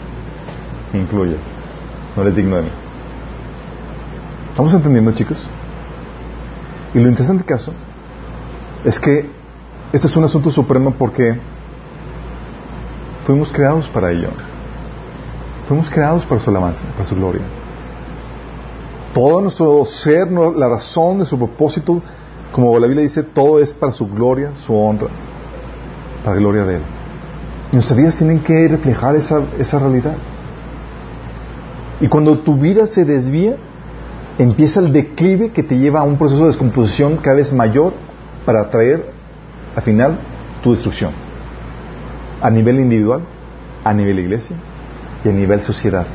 incluyas. 0.94 1.40
No 2.16 2.22
eres 2.22 2.36
digno 2.36 2.58
de 2.58 2.62
mí. 2.62 2.72
¿Estamos 4.52 4.76
entendiendo, 4.76 5.12
chicos? 5.14 5.50
Y 6.94 7.00
lo 7.00 7.10
interesante 7.10 7.44
caso 7.44 7.74
es 8.86 9.00
que 9.00 9.28
este 9.92 10.06
es 10.06 10.16
un 10.16 10.24
asunto 10.24 10.52
supremo 10.52 10.92
porque 10.92 11.40
fuimos 13.26 13.52
creados 13.52 13.88
para 13.90 14.12
ello. 14.12 14.30
Fuimos 15.68 15.90
creados 15.90 16.26
para 16.26 16.42
su 16.42 16.50
alabanza, 16.50 16.86
para 16.94 17.06
su 17.06 17.16
gloria. 17.16 17.42
Todo 19.14 19.42
nuestro 19.42 19.86
ser, 19.86 20.32
la 20.32 20.68
razón 20.68 21.20
de 21.20 21.26
su 21.26 21.38
propósito, 21.38 22.02
como 22.52 22.78
la 22.80 22.88
Biblia 22.88 23.04
dice, 23.04 23.24
todo 23.24 23.60
es 23.60 23.74
para 23.74 23.92
su 23.92 24.08
gloria, 24.08 24.52
su 24.66 24.76
honra, 24.76 25.08
para 26.24 26.36
la 26.36 26.42
gloria 26.42 26.66
de 26.66 26.76
Él. 26.76 26.82
Y 27.72 27.76
nuestras 27.76 27.98
vidas 27.98 28.16
tienen 28.16 28.40
que 28.40 28.68
reflejar 28.68 29.16
esa, 29.16 29.42
esa 29.60 29.80
realidad. 29.80 30.16
Y 32.02 32.08
cuando 32.08 32.40
tu 32.40 32.56
vida 32.56 32.88
se 32.88 33.06
desvía, 33.06 33.56
empieza 34.38 34.80
el 34.80 34.92
declive 34.92 35.52
que 35.52 35.64
te 35.64 35.78
lleva 35.78 36.02
a 36.02 36.04
un 36.04 36.18
proceso 36.18 36.42
de 36.42 36.48
descomposición 36.48 37.18
cada 37.18 37.38
vez 37.38 37.54
mayor 37.54 37.94
para 38.46 38.70
traer 38.70 39.12
al 39.76 39.82
final 39.84 40.18
tu 40.62 40.72
destrucción. 40.72 41.23
A 42.44 42.52
nivel 42.52 42.80
individual, 42.80 43.22
a 43.84 43.94
nivel 43.94 44.20
iglesia 44.20 44.56
y 45.26 45.30
a 45.30 45.32
nivel 45.32 45.62
sociedad. 45.62 46.06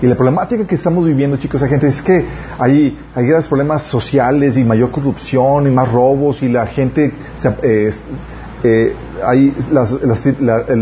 Y 0.00 0.06
la 0.06 0.14
problemática 0.14 0.66
que 0.66 0.76
estamos 0.76 1.04
viviendo, 1.04 1.36
chicos, 1.36 1.60
la 1.60 1.68
gente 1.68 1.88
es 1.88 2.00
que 2.00 2.24
hay, 2.58 2.98
hay 3.14 3.26
graves 3.26 3.48
problemas 3.48 3.82
sociales 3.82 4.56
y 4.56 4.64
mayor 4.64 4.90
corrupción 4.90 5.66
y 5.66 5.70
más 5.70 5.92
robos 5.92 6.42
y 6.42 6.48
la 6.48 6.66
gente, 6.66 7.12
eh, 7.62 7.90
eh, 8.62 8.94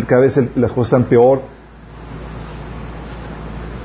cada 0.07 0.21
vez 0.21 0.39
las 0.55 0.71
cosas 0.71 0.93
están 0.93 1.05
peor 1.05 1.55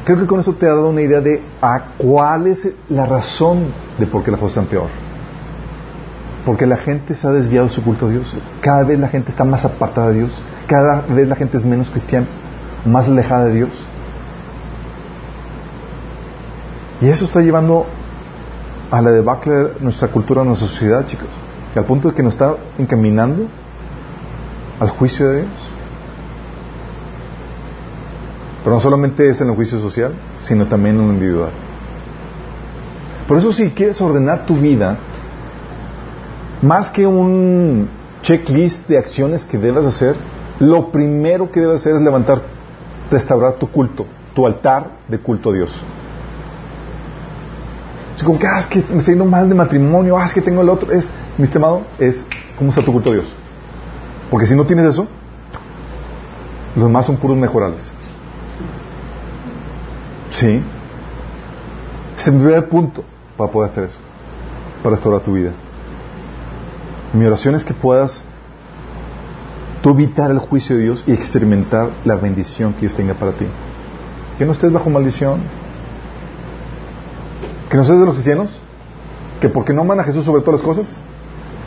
Creo 0.09 0.21
que 0.21 0.25
con 0.25 0.39
eso 0.39 0.53
te 0.53 0.65
ha 0.65 0.69
dado 0.69 0.89
una 0.89 1.03
idea 1.03 1.21
de 1.21 1.39
a 1.61 1.89
cuál 1.99 2.47
es 2.47 2.67
la 2.89 3.05
razón 3.05 3.67
de 3.99 4.07
por 4.07 4.23
qué 4.23 4.31
las 4.31 4.39
cosas 4.39 4.57
están 4.57 4.65
peor. 4.65 4.87
Porque 6.49 6.65
la 6.65 6.77
gente 6.77 7.13
se 7.13 7.27
ha 7.27 7.29
desviado 7.29 7.67
de 7.67 7.73
su 7.75 7.83
culto 7.83 8.07
a 8.07 8.09
Dios. 8.09 8.35
Cada 8.59 8.83
vez 8.83 8.97
la 8.97 9.07
gente 9.07 9.29
está 9.29 9.43
más 9.43 9.65
apartada 9.65 10.09
de 10.09 10.15
Dios. 10.15 10.41
Cada 10.65 11.01
vez 11.01 11.29
la 11.29 11.35
gente 11.35 11.57
es 11.57 11.63
menos 11.63 11.91
cristiana, 11.91 12.25
más 12.85 13.07
alejada 13.07 13.45
de 13.45 13.53
Dios. 13.53 13.69
Y 17.01 17.07
eso 17.07 17.25
está 17.25 17.41
llevando 17.41 17.85
a 18.89 18.99
la 18.99 19.11
debacle 19.11 19.53
de 19.53 19.73
nuestra 19.81 20.07
cultura, 20.07 20.43
nuestra 20.43 20.67
sociedad, 20.67 21.05
chicos. 21.05 21.27
al 21.75 21.85
punto 21.85 22.09
de 22.09 22.15
que 22.15 22.23
nos 22.23 22.33
está 22.33 22.55
encaminando 22.79 23.45
al 24.79 24.89
juicio 24.89 25.29
de 25.29 25.35
Dios. 25.41 25.51
Pero 28.63 28.75
no 28.75 28.81
solamente 28.81 29.29
es 29.29 29.39
en 29.39 29.49
el 29.49 29.55
juicio 29.55 29.77
social, 29.77 30.13
sino 30.41 30.65
también 30.65 30.95
en 30.95 31.09
lo 31.09 31.13
individual. 31.13 31.51
Por 33.27 33.37
eso 33.37 33.51
si 33.51 33.69
quieres 33.69 34.01
ordenar 34.01 34.47
tu 34.47 34.55
vida, 34.55 34.97
más 36.61 36.89
que 36.89 37.05
un 37.05 37.89
checklist 38.21 38.87
de 38.87 38.97
acciones 38.97 39.45
que 39.45 39.57
debes 39.57 39.85
hacer, 39.85 40.15
lo 40.59 40.91
primero 40.91 41.51
que 41.51 41.61
debes 41.61 41.81
hacer 41.81 41.95
es 41.95 42.01
levantar, 42.01 42.41
restaurar 43.09 43.53
tu 43.53 43.67
culto, 43.71 44.05
tu 44.35 44.45
altar 44.45 44.91
de 45.07 45.19
culto 45.19 45.51
a 45.51 45.53
Dios. 45.53 45.81
Si 48.15 48.25
como 48.25 48.37
que, 48.37 48.47
ah, 48.47 48.59
es 48.59 48.67
que 48.67 48.83
me 48.89 48.97
estoy 48.97 49.13
yendo 49.13 49.23
mal 49.23 49.47
de 49.47 49.55
matrimonio, 49.55 50.17
ah, 50.17 50.25
es 50.25 50.33
que 50.33 50.41
tengo 50.41 50.61
el 50.61 50.69
otro, 50.69 50.91
es, 50.91 51.09
mi 51.37 51.45
estimado, 51.45 51.83
es 51.97 52.25
cómo 52.57 52.71
está 52.71 52.83
tu 52.83 52.91
culto 52.91 53.11
a 53.11 53.13
Dios. 53.13 53.27
Porque 54.29 54.45
si 54.45 54.55
no 54.55 54.65
tienes 54.65 54.85
eso, 54.85 55.07
los 56.75 56.85
demás 56.85 57.05
son 57.05 57.15
puros 57.15 57.37
mejorales. 57.37 57.81
Sí. 60.31 60.61
Es 62.17 62.27
el 62.27 62.63
punto 62.65 63.03
para 63.37 63.49
poder 63.49 63.71
hacer 63.71 63.85
eso, 63.85 63.97
para 64.83 64.95
restaurar 64.95 65.21
tu 65.21 65.33
vida. 65.33 65.53
Mi 67.13 67.25
oración 67.25 67.55
es 67.55 67.63
que 67.63 67.73
puedas 67.73 68.21
tú 69.81 69.91
evitar 69.91 70.31
el 70.31 70.39
juicio 70.39 70.75
de 70.75 70.83
Dios 70.83 71.03
y 71.07 71.11
experimentar 71.11 71.89
la 72.05 72.15
bendición 72.15 72.73
que 72.73 72.81
Dios 72.81 72.95
tenga 72.95 73.13
para 73.13 73.31
ti. 73.31 73.45
Que 74.37 74.45
no 74.45 74.51
estés 74.51 74.71
bajo 74.71 74.89
maldición. 74.89 75.41
Que 77.69 77.77
no 77.77 77.83
seas 77.83 77.99
de 77.99 78.05
los 78.05 78.15
cristianos 78.15 78.61
que 79.39 79.49
porque 79.49 79.73
no 79.73 79.81
aman 79.81 79.99
a 79.99 80.03
Jesús 80.03 80.25
sobre 80.25 80.41
todas 80.41 80.59
las 80.59 80.65
cosas, 80.65 80.97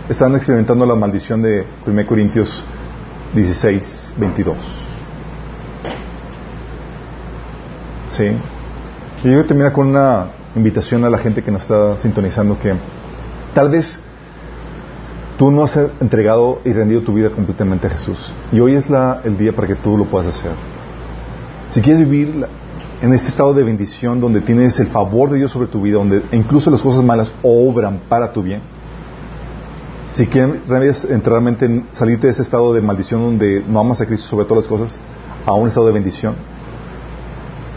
están 0.09 0.35
experimentando 0.35 0.85
la 0.85 0.95
maldición 0.95 1.43
de 1.43 1.67
1 1.87 2.07
Corintios 2.07 2.63
16, 3.35 4.15
22. 4.19 4.57
¿Sí? 8.11 8.25
Y 9.25 9.33
yo 9.33 9.47
terminar 9.47 9.73
con 9.73 9.89
una 9.89 10.27
invitación 10.55 11.05
a 11.05 11.11
la 11.11 11.19
gente 11.19 11.43
que 11.43 11.51
nos 11.51 11.63
está 11.63 11.97
sintonizando 11.99 12.59
que 12.59 12.75
tal 13.55 13.71
vez 13.71 13.99
tú 15.43 15.51
no 15.51 15.65
has 15.65 15.77
entregado 16.01 16.61
y 16.65 16.73
rendido 16.73 17.01
tu 17.01 17.15
vida 17.15 17.31
completamente 17.31 17.89
a 17.89 17.91
Jesús. 17.91 18.33
Y 18.53 18.61
hoy 18.61 18.77
es 18.77 18.89
la, 18.89 19.23
el 19.25 19.37
día 19.37 19.53
para 19.53 19.67
que 19.67 19.75
tú 19.75 19.99
lo 19.99 20.05
puedas 20.05 20.29
hacer. 20.29 20.53
Si 21.71 21.81
quieres 21.81 22.09
vivir 22.09 22.47
en 23.01 23.13
este 23.13 23.27
estado 23.27 23.53
de 23.53 23.65
bendición 23.65 24.21
donde 24.21 24.41
tienes 24.41 24.79
el 24.79 24.87
favor 24.87 25.31
de 25.31 25.39
Dios 25.39 25.51
sobre 25.51 25.67
tu 25.67 25.83
vida, 25.83 25.97
donde 25.97 26.23
incluso 26.31 26.71
las 26.71 26.81
cosas 26.81 27.03
malas 27.03 27.35
obran 27.43 28.03
para 28.09 28.33
tu 28.33 28.41
bien, 28.41 28.61
si 30.13 30.29
quieres 30.29 31.09
realmente 31.25 31.87
salirte 31.91 32.29
de 32.29 32.35
ese 32.35 32.43
estado 32.43 32.73
de 32.73 32.81
maldición 32.81 33.21
donde 33.23 33.65
no 33.67 33.81
amas 33.81 34.01
a 34.01 34.07
Cristo 34.07 34.29
sobre 34.29 34.45
todas 34.45 34.63
las 34.63 34.69
cosas, 34.69 34.97
a 35.45 35.55
un 35.55 35.67
estado 35.67 35.87
de 35.87 35.93
bendición, 35.93 36.37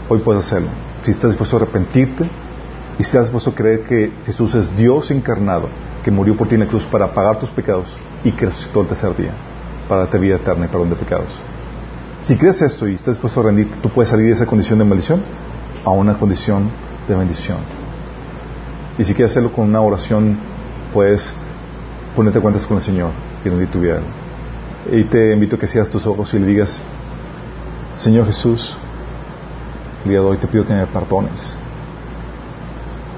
hoy 0.08 0.20
puedes 0.20 0.44
hacerlo 0.44 0.68
si 1.02 1.10
estás 1.10 1.32
dispuesto 1.32 1.56
a 1.56 1.62
arrepentirte 1.62 2.30
y 2.96 3.02
si 3.02 3.08
estás 3.08 3.24
dispuesto 3.24 3.50
a 3.50 3.54
creer 3.56 3.82
que 3.82 4.12
Jesús 4.24 4.54
es 4.54 4.76
Dios 4.76 5.10
encarnado, 5.10 5.68
que 6.06 6.12
murió 6.12 6.36
por 6.36 6.46
ti 6.46 6.54
en 6.54 6.60
la 6.60 6.68
cruz 6.68 6.84
para 6.84 7.12
pagar 7.12 7.40
tus 7.40 7.50
pecados 7.50 7.92
y 8.22 8.30
que 8.30 8.46
resucitó 8.46 8.80
el 8.80 8.86
tercer 8.86 9.16
día 9.16 9.32
para 9.88 10.02
darte 10.02 10.18
vida 10.18 10.36
eterna 10.36 10.66
y 10.66 10.68
perdón 10.68 10.90
de 10.90 10.94
pecados. 10.94 11.36
Si 12.20 12.36
crees 12.36 12.62
esto 12.62 12.86
y 12.86 12.94
estás 12.94 13.14
dispuesto 13.14 13.40
a 13.40 13.42
rendirte, 13.42 13.74
tú 13.82 13.88
puedes 13.88 14.08
salir 14.08 14.26
de 14.26 14.34
esa 14.34 14.46
condición 14.46 14.78
de 14.78 14.84
maldición 14.84 15.20
a 15.84 15.90
una 15.90 16.16
condición 16.16 16.70
de 17.08 17.16
bendición. 17.16 17.56
Y 18.96 19.02
si 19.02 19.14
quieres 19.14 19.32
hacerlo 19.32 19.52
con 19.52 19.64
una 19.68 19.80
oración, 19.80 20.38
puedes 20.94 21.34
ponerte 22.14 22.38
cuentas 22.38 22.64
con 22.68 22.76
el 22.76 22.84
Señor 22.84 23.10
y 23.44 23.48
rendir 23.48 23.68
tu 23.72 23.80
vida. 23.80 23.98
Y 24.92 25.02
te 25.02 25.32
invito 25.32 25.56
a 25.56 25.58
que 25.58 25.66
cierres 25.66 25.90
tus 25.90 26.06
ojos 26.06 26.32
y 26.34 26.38
le 26.38 26.46
digas, 26.46 26.80
Señor 27.96 28.26
Jesús, 28.26 28.76
el 30.04 30.10
día 30.10 30.20
de 30.20 30.24
hoy 30.24 30.36
te 30.36 30.46
pido 30.46 30.64
que 30.64 30.72
me 30.72 30.86
perdones, 30.86 31.58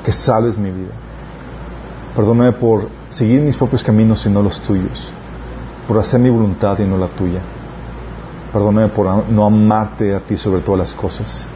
que 0.07 0.11
salves 0.11 0.57
mi 0.57 0.71
vida. 0.71 0.95
Perdóname 2.19 2.51
por 2.51 2.89
seguir 3.11 3.43
mis 3.43 3.55
propios 3.55 3.85
caminos 3.85 4.27
y 4.27 4.29
no 4.29 4.43
los 4.43 4.61
tuyos, 4.61 5.09
por 5.87 6.01
hacer 6.01 6.19
mi 6.19 6.29
voluntad 6.29 6.77
y 6.81 6.83
no 6.83 6.99
la 6.99 7.07
tuya. 7.07 7.39
Perdóname 8.53 8.89
por 8.89 9.07
no 9.31 9.47
amarte 9.47 10.13
a 10.13 10.19
ti 10.19 10.37
sobre 10.37 10.61
todas 10.61 10.81
las 10.81 10.95
cosas 10.95 11.47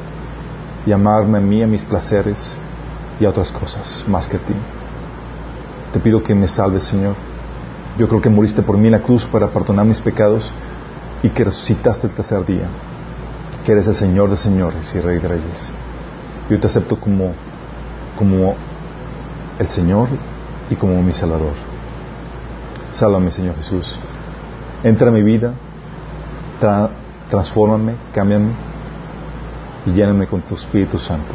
y 0.87 0.93
amarme 0.93 1.39
a 1.39 1.41
mí, 1.41 1.65
a 1.65 1.67
mis 1.67 1.85
placeres 1.85 2.57
y 3.19 3.25
a 3.25 3.31
otras 3.31 3.51
cosas 3.51 4.05
más 4.07 4.29
que 4.29 4.37
a 4.37 4.39
ti. 4.39 4.55
Te 5.93 5.99
pido 5.99 6.23
que 6.23 6.33
me 6.33 6.47
salves, 6.47 6.85
Señor. 6.85 7.17
Yo 7.99 8.07
creo 8.07 8.21
que 8.21 8.31
moriste 8.31 8.63
por 8.63 8.79
mí 8.79 8.87
en 8.87 8.93
la 8.93 9.03
cruz 9.03 9.27
para 9.27 9.49
perdonar 9.49 9.85
mis 9.85 10.01
pecados 10.01 10.53
y 11.25 11.31
que 11.31 11.43
resucitaste 11.43 12.07
el 12.07 12.13
tercer 12.13 12.47
día, 12.47 12.69
que 13.67 13.73
eres 13.73 13.89
el 13.89 13.97
Señor 13.97 14.31
de 14.31 14.37
señores 14.37 14.95
y 14.95 15.01
Rey 15.01 15.19
de 15.19 15.27
reyes. 15.27 15.73
Yo 16.49 16.61
te 16.61 16.69
acepto 16.69 17.01
como, 17.01 17.33
como 18.17 18.55
el 19.59 19.67
Señor 19.67 20.07
y 20.73 20.77
como 20.77 21.03
mi 21.03 21.13
Salvador. 21.13 21.53
Sálvame, 22.93 23.31
Señor 23.31 23.57
Jesús. 23.57 23.99
Entra 24.83 25.09
en 25.09 25.15
mi 25.15 25.23
vida, 25.23 25.53
transfórmame, 27.29 27.95
cámbiame 28.15 28.53
y 29.87 29.91
lléname 29.93 30.27
con 30.27 30.41
tu 30.41 30.55
Espíritu 30.55 30.99
Santo. 30.99 31.33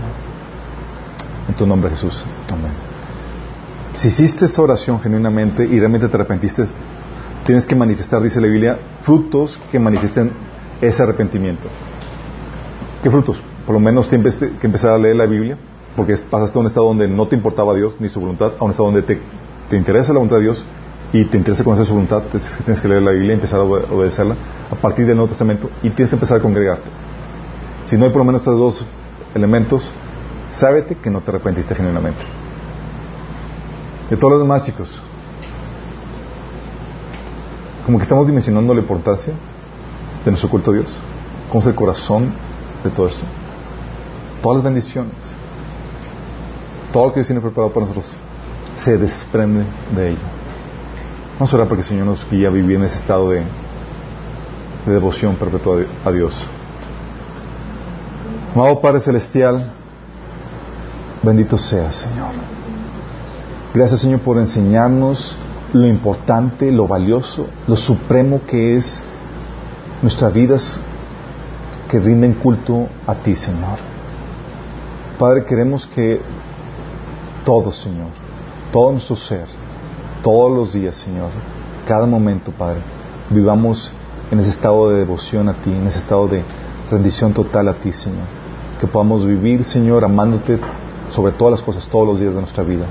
En 1.47 1.55
tu 1.55 1.65
nombre, 1.67 1.91
Jesús. 1.91 2.25
Amén. 2.51 2.71
Si 3.93 4.07
hiciste 4.09 4.45
esta 4.45 4.61
oración 4.61 4.99
genuinamente 4.99 5.65
y 5.65 5.79
realmente 5.79 6.07
te 6.07 6.15
arrepentiste, 6.15 6.65
tienes 7.45 7.65
que 7.65 7.75
manifestar, 7.75 8.21
dice 8.21 8.41
la 8.41 8.47
Biblia, 8.47 8.79
frutos 9.01 9.59
que 9.71 9.79
manifiesten 9.79 10.31
ese 10.81 11.03
arrepentimiento. 11.03 11.67
¿Qué 13.03 13.09
frutos? 13.09 13.41
Por 13.65 13.73
lo 13.73 13.79
menos 13.79 14.09
tienes 14.09 14.37
que 14.37 14.67
empezar 14.67 14.93
a 14.93 14.97
leer 14.97 15.15
la 15.15 15.25
Biblia, 15.25 15.57
porque 15.95 16.17
pasaste 16.17 16.57
a 16.57 16.61
un 16.61 16.67
estado 16.67 16.87
donde 16.87 17.07
no 17.07 17.27
te 17.27 17.35
importaba 17.35 17.73
Dios 17.73 17.97
ni 17.99 18.09
su 18.09 18.19
voluntad, 18.19 18.53
a 18.59 18.63
un 18.63 18.71
estado 18.71 18.91
donde 18.91 19.01
te, 19.01 19.19
te 19.69 19.77
interesa 19.77 20.13
la 20.13 20.19
voluntad 20.19 20.37
de 20.37 20.43
Dios 20.43 20.65
y 21.13 21.25
te 21.25 21.37
interesa 21.37 21.63
conocer 21.63 21.85
su 21.85 21.93
voluntad, 21.93 22.23
tienes 22.65 22.81
que 22.81 22.87
leer 22.87 23.01
la 23.01 23.11
Biblia 23.11 23.31
y 23.31 23.35
empezar 23.35 23.59
a 23.59 23.63
obedecerla 23.63 24.35
a 24.71 24.75
partir 24.75 25.05
del 25.05 25.15
Nuevo 25.15 25.29
Testamento 25.29 25.69
y 25.81 25.89
tienes 25.89 26.09
que 26.09 26.15
empezar 26.15 26.37
a 26.37 26.41
congregarte. 26.41 26.89
Si 27.85 27.97
no 27.97 28.05
hay 28.05 28.11
por 28.11 28.19
lo 28.19 28.25
menos 28.25 28.41
estos 28.41 28.57
dos 28.57 28.85
elementos, 29.33 29.89
sábete 30.49 30.95
que 30.95 31.09
no 31.09 31.21
te 31.21 31.31
arrepentiste 31.31 31.73
genuinamente. 31.73 32.21
De 34.09 34.17
todos 34.17 34.33
los 34.33 34.41
demás, 34.41 34.63
chicos, 34.63 35.01
como 37.85 37.97
que 37.97 38.03
estamos 38.03 38.27
dimensionando 38.27 38.73
la 38.73 38.81
importancia 38.81 39.33
de 40.25 40.31
nuestro 40.31 40.49
culto 40.49 40.71
a 40.71 40.73
Dios. 40.73 40.93
¿Cómo 41.49 41.61
es 41.61 41.67
el 41.67 41.75
corazón 41.75 42.33
de 42.83 42.89
todo 42.89 43.07
esto? 43.07 43.23
Todas 44.41 44.57
las 44.57 44.63
bendiciones, 44.65 45.13
todo 46.97 47.05
lo 47.05 47.13
que 47.13 47.19
Dios 47.19 47.27
tiene 47.27 47.41
preparado 47.41 47.71
para 47.71 47.85
nosotros, 47.85 48.11
se 48.75 48.97
desprende 48.97 49.63
de 49.95 50.09
ello. 50.09 50.19
Vamos 51.33 51.53
a 51.53 51.57
orar 51.57 51.67
para 51.67 51.75
que 51.75 51.81
el 51.81 51.87
Señor 51.87 52.07
nos 52.07 52.27
guíe 52.27 52.47
a 52.47 52.49
vivir 52.49 52.77
en 52.77 52.85
ese 52.85 52.97
estado 52.97 53.29
de, 53.29 53.43
de 54.83 54.91
devoción 54.91 55.35
perpetua 55.35 55.83
a 56.03 56.11
Dios. 56.11 56.33
Amado 58.55 58.81
Padre 58.81 58.99
Celestial, 58.99 59.71
bendito 61.21 61.59
sea 61.59 61.91
Señor. 61.91 62.31
Gracias 63.75 64.01
Señor 64.01 64.21
por 64.21 64.39
enseñarnos 64.39 65.37
lo 65.73 65.85
importante, 65.85 66.71
lo 66.71 66.87
valioso, 66.87 67.45
lo 67.67 67.75
supremo 67.75 68.41
que 68.47 68.75
es 68.75 69.03
nuestras 70.01 70.33
vidas 70.33 70.79
que 71.91 71.99
rinden 71.99 72.33
culto 72.33 72.87
a 73.05 73.13
ti 73.13 73.35
Señor. 73.35 73.77
Padre, 75.19 75.45
queremos 75.45 75.85
que 75.85 76.21
todo 77.47 77.71
Señor, 77.71 78.09
todo 78.73 78.91
nuestro 78.91 79.15
ser, 79.15 79.45
todos 80.21 80.51
los 80.51 80.73
días 80.73 80.97
Señor, 80.97 81.29
cada 81.87 82.05
momento 82.05 82.51
Padre, 82.51 82.81
vivamos 83.29 83.89
en 84.29 84.39
ese 84.41 84.49
estado 84.49 84.89
de 84.89 84.97
devoción 84.97 85.47
a 85.47 85.53
ti, 85.53 85.71
en 85.71 85.87
ese 85.87 85.99
estado 85.99 86.27
de 86.27 86.43
rendición 86.91 87.31
total 87.31 87.69
a 87.69 87.73
ti 87.75 87.93
Señor. 87.93 88.25
Que 88.81 88.87
podamos 88.87 89.25
vivir, 89.25 89.63
Señor, 89.63 90.03
amándote 90.03 90.59
sobre 91.09 91.31
todas 91.31 91.53
las 91.53 91.61
cosas 91.61 91.87
todos 91.87 92.05
los 92.05 92.19
días 92.19 92.33
de 92.33 92.41
nuestra 92.41 92.65
vida, 92.65 92.85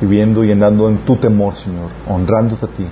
viviendo 0.00 0.42
y 0.42 0.50
andando 0.50 0.88
en 0.88 0.98
tu 0.98 1.14
temor, 1.14 1.54
Señor, 1.54 1.88
honrándote 2.08 2.66
a 2.66 2.68
ti, 2.68 2.86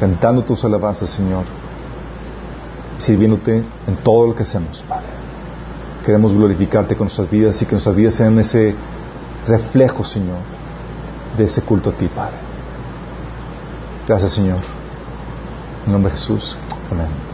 cantando 0.00 0.42
tus 0.42 0.64
alabanzas, 0.64 1.10
Señor, 1.10 1.44
sirviéndote 2.98 3.58
en 3.86 3.96
todo 4.02 4.26
lo 4.26 4.34
que 4.34 4.42
hacemos, 4.42 4.84
Padre. 4.88 5.06
Queremos 6.04 6.34
glorificarte 6.34 6.96
con 6.96 7.04
nuestras 7.04 7.30
vidas 7.30 7.62
y 7.62 7.66
que 7.66 7.72
nuestras 7.72 7.94
vidas 7.94 8.14
sean 8.14 8.36
ese 8.40 8.74
reflejo, 9.46 10.04
Señor, 10.04 10.38
de 11.36 11.44
ese 11.44 11.62
culto 11.62 11.90
a 11.90 11.92
ti, 11.92 12.08
Padre. 12.08 12.36
Gracias, 14.06 14.32
Señor. 14.32 14.60
En 15.86 15.92
nombre 15.92 16.12
de 16.12 16.18
Jesús. 16.18 16.56
Amén. 16.90 17.33